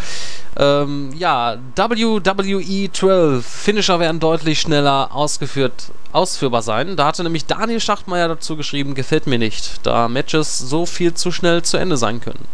ähm, 0.57 1.13
ja, 1.15 1.57
WWE 1.75 2.91
12. 2.91 3.45
Finisher 3.45 3.99
werden 3.99 4.19
deutlich 4.19 4.59
schneller 4.59 5.09
ausgeführt, 5.13 5.91
ausführbar 6.11 6.61
sein. 6.61 6.97
Da 6.97 7.05
hatte 7.05 7.23
nämlich 7.23 7.45
Daniel 7.45 7.79
Schachtmeier 7.79 8.27
dazu 8.27 8.57
geschrieben, 8.57 8.93
gefällt 8.93 9.27
mir 9.27 9.39
nicht, 9.39 9.85
da 9.85 10.07
Matches 10.07 10.57
so 10.59 10.85
viel 10.85 11.13
zu 11.13 11.31
schnell 11.31 11.61
zu 11.63 11.77
Ende 11.77 11.95
sein 11.97 12.19
können. 12.19 12.45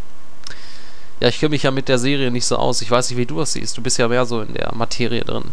Ja, 1.20 1.30
ich 1.30 1.40
kenne 1.40 1.52
mich 1.52 1.64
ja 1.64 1.72
mit 1.72 1.88
der 1.88 1.98
Serie 1.98 2.30
nicht 2.30 2.46
so 2.46 2.58
aus. 2.58 2.82
Ich 2.82 2.92
weiß 2.92 3.10
nicht, 3.10 3.18
wie 3.18 3.26
du 3.26 3.40
das 3.40 3.54
siehst. 3.54 3.78
Du 3.78 3.82
bist 3.82 3.98
ja 3.98 4.08
mehr 4.08 4.26
so 4.26 4.42
in 4.42 4.54
der 4.54 4.76
Materie 4.76 5.24
drin. 5.24 5.46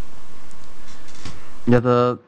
Ja, 1.66 1.80
da 1.80 2.18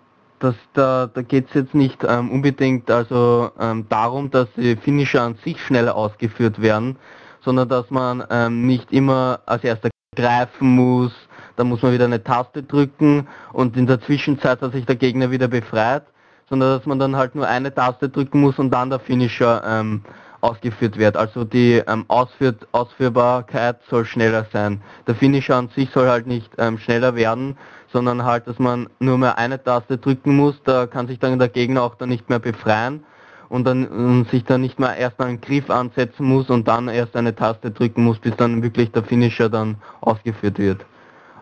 das, 0.44 0.54
da, 0.74 1.06
da 1.12 1.22
geht 1.22 1.48
es 1.48 1.54
jetzt 1.54 1.74
nicht 1.74 2.04
ähm, 2.06 2.30
unbedingt 2.30 2.90
also 2.90 3.50
ähm, 3.58 3.86
darum, 3.88 4.30
dass 4.30 4.48
die 4.56 4.76
Finisher 4.76 5.22
an 5.22 5.36
sich 5.42 5.60
schneller 5.60 5.96
ausgeführt 5.96 6.60
werden, 6.60 6.96
sondern 7.42 7.68
dass 7.68 7.90
man 7.90 8.22
ähm, 8.30 8.66
nicht 8.66 8.92
immer 8.92 9.40
als 9.46 9.64
erster 9.64 9.88
greifen 10.14 10.68
muss, 10.68 11.12
da 11.56 11.64
muss 11.64 11.82
man 11.82 11.92
wieder 11.92 12.04
eine 12.04 12.22
Taste 12.22 12.62
drücken 12.62 13.26
und 13.52 13.76
in 13.76 13.86
der 13.86 14.00
Zwischenzeit 14.00 14.60
hat 14.60 14.72
sich 14.72 14.84
der 14.84 14.96
Gegner 14.96 15.30
wieder 15.30 15.48
befreit, 15.48 16.04
sondern 16.48 16.76
dass 16.76 16.86
man 16.86 16.98
dann 16.98 17.16
halt 17.16 17.34
nur 17.34 17.48
eine 17.48 17.74
Taste 17.74 18.08
drücken 18.08 18.40
muss 18.40 18.58
und 18.58 18.70
dann 18.70 18.90
der 18.90 19.00
Finisher 19.00 19.62
ähm, 19.66 20.02
ausgeführt 20.42 20.98
wird. 20.98 21.16
Also 21.16 21.44
die 21.44 21.82
ähm, 21.86 22.04
Ausführt, 22.08 22.68
Ausführbarkeit 22.72 23.78
soll 23.88 24.04
schneller 24.04 24.46
sein. 24.52 24.82
Der 25.06 25.14
Finisher 25.14 25.56
an 25.56 25.70
sich 25.74 25.88
soll 25.90 26.08
halt 26.08 26.26
nicht 26.26 26.52
ähm, 26.58 26.78
schneller 26.78 27.16
werden, 27.16 27.56
sondern 27.94 28.24
halt, 28.24 28.48
dass 28.48 28.58
man 28.58 28.88
nur 28.98 29.16
mehr 29.18 29.38
eine 29.38 29.62
Taste 29.62 29.96
drücken 29.98 30.36
muss, 30.36 30.56
da 30.64 30.86
kann 30.86 31.06
sich 31.06 31.20
dann 31.20 31.38
der 31.38 31.48
Gegner 31.48 31.84
auch 31.84 31.94
dann 31.94 32.08
nicht 32.08 32.28
mehr 32.28 32.40
befreien 32.40 33.04
und 33.48 33.64
dann 33.64 33.86
und 33.86 34.28
sich 34.30 34.44
dann 34.44 34.62
nicht 34.62 34.80
mehr 34.80 34.96
erst 34.96 35.20
einen 35.20 35.40
Griff 35.40 35.70
ansetzen 35.70 36.26
muss 36.26 36.50
und 36.50 36.66
dann 36.66 36.88
erst 36.88 37.14
eine 37.14 37.36
Taste 37.36 37.70
drücken 37.70 38.02
muss, 38.02 38.18
bis 38.18 38.34
dann 38.36 38.64
wirklich 38.64 38.90
der 38.90 39.04
Finisher 39.04 39.48
dann 39.48 39.76
ausgeführt 40.00 40.58
wird. 40.58 40.84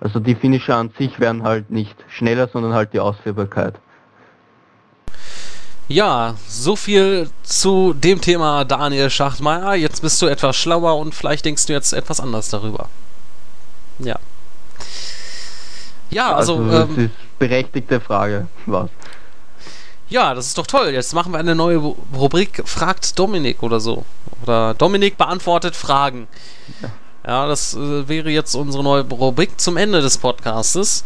Also 0.01 0.21
die 0.21 0.35
Finisher 0.35 0.77
an 0.77 0.91
sich 0.99 1.19
werden 1.19 1.43
halt 1.43 1.71
nicht 1.71 1.97
schneller, 2.09 2.49
sondern 2.53 2.75
halt 2.75 2.93
die 2.93 3.01
Ausführbarkeit. 3.01 3.75
Ja, 5.89 6.35
so 6.47 6.77
viel 6.77 7.31
zu 7.43 7.95
dem 7.95 8.21
Thema 8.21 8.65
Daniel 8.65 9.09
Schachtmeier. 9.09 9.75
Jetzt 9.75 10.03
bist 10.03 10.21
du 10.21 10.27
etwas 10.27 10.57
schlauer 10.57 10.99
und 10.99 11.15
vielleicht 11.15 11.47
denkst 11.47 11.65
du 11.65 11.73
jetzt 11.73 11.95
etwas 11.95 12.21
anders 12.21 12.51
darüber. 12.51 12.91
Ja. 13.99 14.19
Ja, 16.13 16.35
also. 16.35 16.59
also 16.59 16.71
das 16.71 16.89
ähm, 16.91 17.05
ist 17.07 17.39
berechtigte 17.39 18.01
Frage, 18.01 18.47
was? 18.67 18.91
Ja, 20.09 20.35
das 20.35 20.47
ist 20.47 20.59
doch 20.59 20.67
toll. 20.67 20.91
Jetzt 20.91 21.15
machen 21.15 21.33
wir 21.33 21.39
eine 21.39 21.55
neue 21.55 21.79
Rubrik 22.15 22.63
Fragt 22.67 23.19
Dominik 23.19 23.63
oder 23.63 23.81
so. 23.81 24.05
Oder 24.43 24.75
Dominik 24.75 25.17
beantwortet 25.17 25.75
Fragen. 25.75 26.29
Ja, 26.83 26.89
ja 27.27 27.47
das 27.47 27.75
äh, 27.75 28.09
wäre 28.09 28.29
jetzt 28.29 28.55
unsere 28.55 28.85
neue 28.85 29.09
Rubrik 29.09 29.59
zum 29.59 29.79
Ende 29.79 30.03
des 30.03 30.19
Podcastes. 30.19 31.05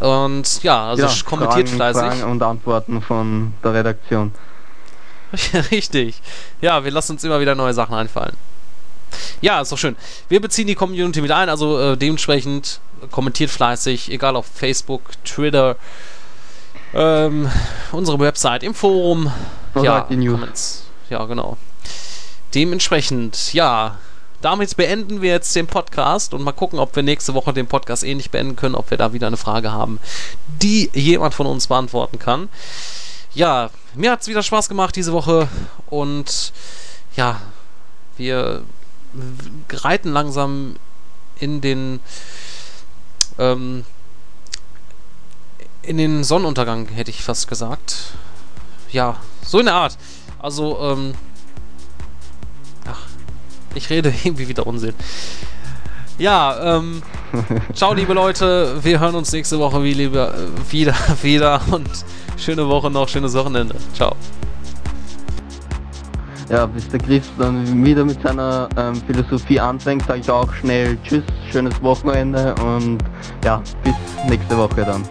Und 0.00 0.62
ja, 0.62 0.88
also 0.88 1.02
ja, 1.02 1.12
kommentiert 1.26 1.68
Fragen, 1.68 1.76
fleißig. 1.76 2.02
Fragen 2.02 2.30
und 2.30 2.42
Antworten 2.42 3.02
von 3.02 3.52
der 3.62 3.74
Redaktion. 3.74 4.32
Richtig. 5.70 6.22
Ja, 6.62 6.84
wir 6.84 6.90
lassen 6.90 7.12
uns 7.12 7.24
immer 7.24 7.40
wieder 7.40 7.54
neue 7.54 7.74
Sachen 7.74 7.94
einfallen. 7.94 8.36
Ja, 9.40 9.60
ist 9.60 9.72
doch 9.72 9.78
schön. 9.78 9.96
Wir 10.28 10.40
beziehen 10.40 10.66
die 10.66 10.74
Community 10.74 11.20
mit 11.20 11.30
ein, 11.30 11.48
also 11.48 11.78
äh, 11.80 11.96
dementsprechend 11.96 12.80
kommentiert 13.10 13.50
fleißig, 13.50 14.10
egal 14.10 14.36
auf 14.36 14.46
Facebook, 14.46 15.02
Twitter, 15.24 15.76
ähm, 16.94 17.50
unsere 17.92 18.18
Website, 18.18 18.62
im 18.62 18.74
Forum. 18.74 19.32
Oder 19.74 19.84
ja, 19.84 20.06
die 20.10 20.16
News. 20.16 20.40
Comments. 20.40 20.84
Ja, 21.10 21.24
genau. 21.26 21.56
Dementsprechend, 22.54 23.52
ja, 23.52 23.98
damit 24.40 24.76
beenden 24.76 25.20
wir 25.20 25.30
jetzt 25.30 25.54
den 25.56 25.66
Podcast 25.66 26.32
und 26.32 26.42
mal 26.42 26.52
gucken, 26.52 26.78
ob 26.78 26.94
wir 26.94 27.02
nächste 27.02 27.34
Woche 27.34 27.52
den 27.52 27.66
Podcast 27.66 28.04
ähnlich 28.04 28.30
beenden 28.30 28.56
können, 28.56 28.74
ob 28.74 28.90
wir 28.90 28.96
da 28.96 29.12
wieder 29.12 29.26
eine 29.26 29.36
Frage 29.36 29.72
haben, 29.72 29.98
die 30.62 30.90
jemand 30.94 31.34
von 31.34 31.46
uns 31.46 31.66
beantworten 31.66 32.18
kann. 32.18 32.48
Ja, 33.34 33.70
mir 33.94 34.12
hat 34.12 34.22
es 34.22 34.28
wieder 34.28 34.42
Spaß 34.42 34.68
gemacht 34.68 34.96
diese 34.96 35.12
Woche 35.12 35.48
und 35.90 36.52
ja, 37.16 37.40
wir 38.16 38.62
reiten 39.70 40.12
langsam 40.12 40.76
in 41.38 41.60
den 41.60 42.00
ähm, 43.38 43.84
in 45.82 45.96
den 45.96 46.22
Sonnenuntergang, 46.22 46.88
hätte 46.88 47.10
ich 47.10 47.22
fast 47.22 47.48
gesagt. 47.48 48.12
Ja, 48.90 49.16
so 49.44 49.58
in 49.58 49.66
der 49.66 49.74
Art. 49.74 49.96
Also, 50.38 50.78
ähm, 50.80 51.14
ach, 52.86 53.00
ich 53.74 53.88
rede 53.88 54.12
irgendwie 54.24 54.48
wieder 54.48 54.66
Unsinn. 54.66 54.94
Ja, 56.18 56.76
ähm, 56.76 57.02
ciao, 57.74 57.94
liebe 57.94 58.12
Leute. 58.12 58.82
Wir 58.82 59.00
hören 59.00 59.14
uns 59.14 59.32
nächste 59.32 59.58
Woche 59.58 59.82
wie 59.82 59.94
lieber, 59.94 60.34
äh, 60.34 60.72
wieder, 60.72 60.94
wieder 61.22 61.62
und 61.70 61.88
schöne 62.36 62.68
Woche 62.68 62.90
noch, 62.90 63.08
schönes 63.08 63.34
Wochenende. 63.34 63.76
Ciao 63.94 64.14
ja, 66.48 66.66
bis 66.66 66.88
der 66.88 67.00
Chris 67.00 67.30
dann 67.38 67.84
wieder 67.84 68.04
mit 68.04 68.20
seiner 68.22 68.68
ähm, 68.76 68.94
Philosophie 69.06 69.60
anfängt, 69.60 70.06
sage 70.06 70.20
ich 70.20 70.30
auch 70.30 70.52
schnell 70.52 70.96
Tschüss, 71.04 71.24
schönes 71.50 71.80
Wochenende 71.82 72.54
und 72.64 72.98
ja, 73.44 73.62
bis 73.84 73.94
nächste 74.28 74.56
Woche 74.56 74.84
dann. 74.84 75.02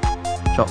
Ciao. 0.55 0.65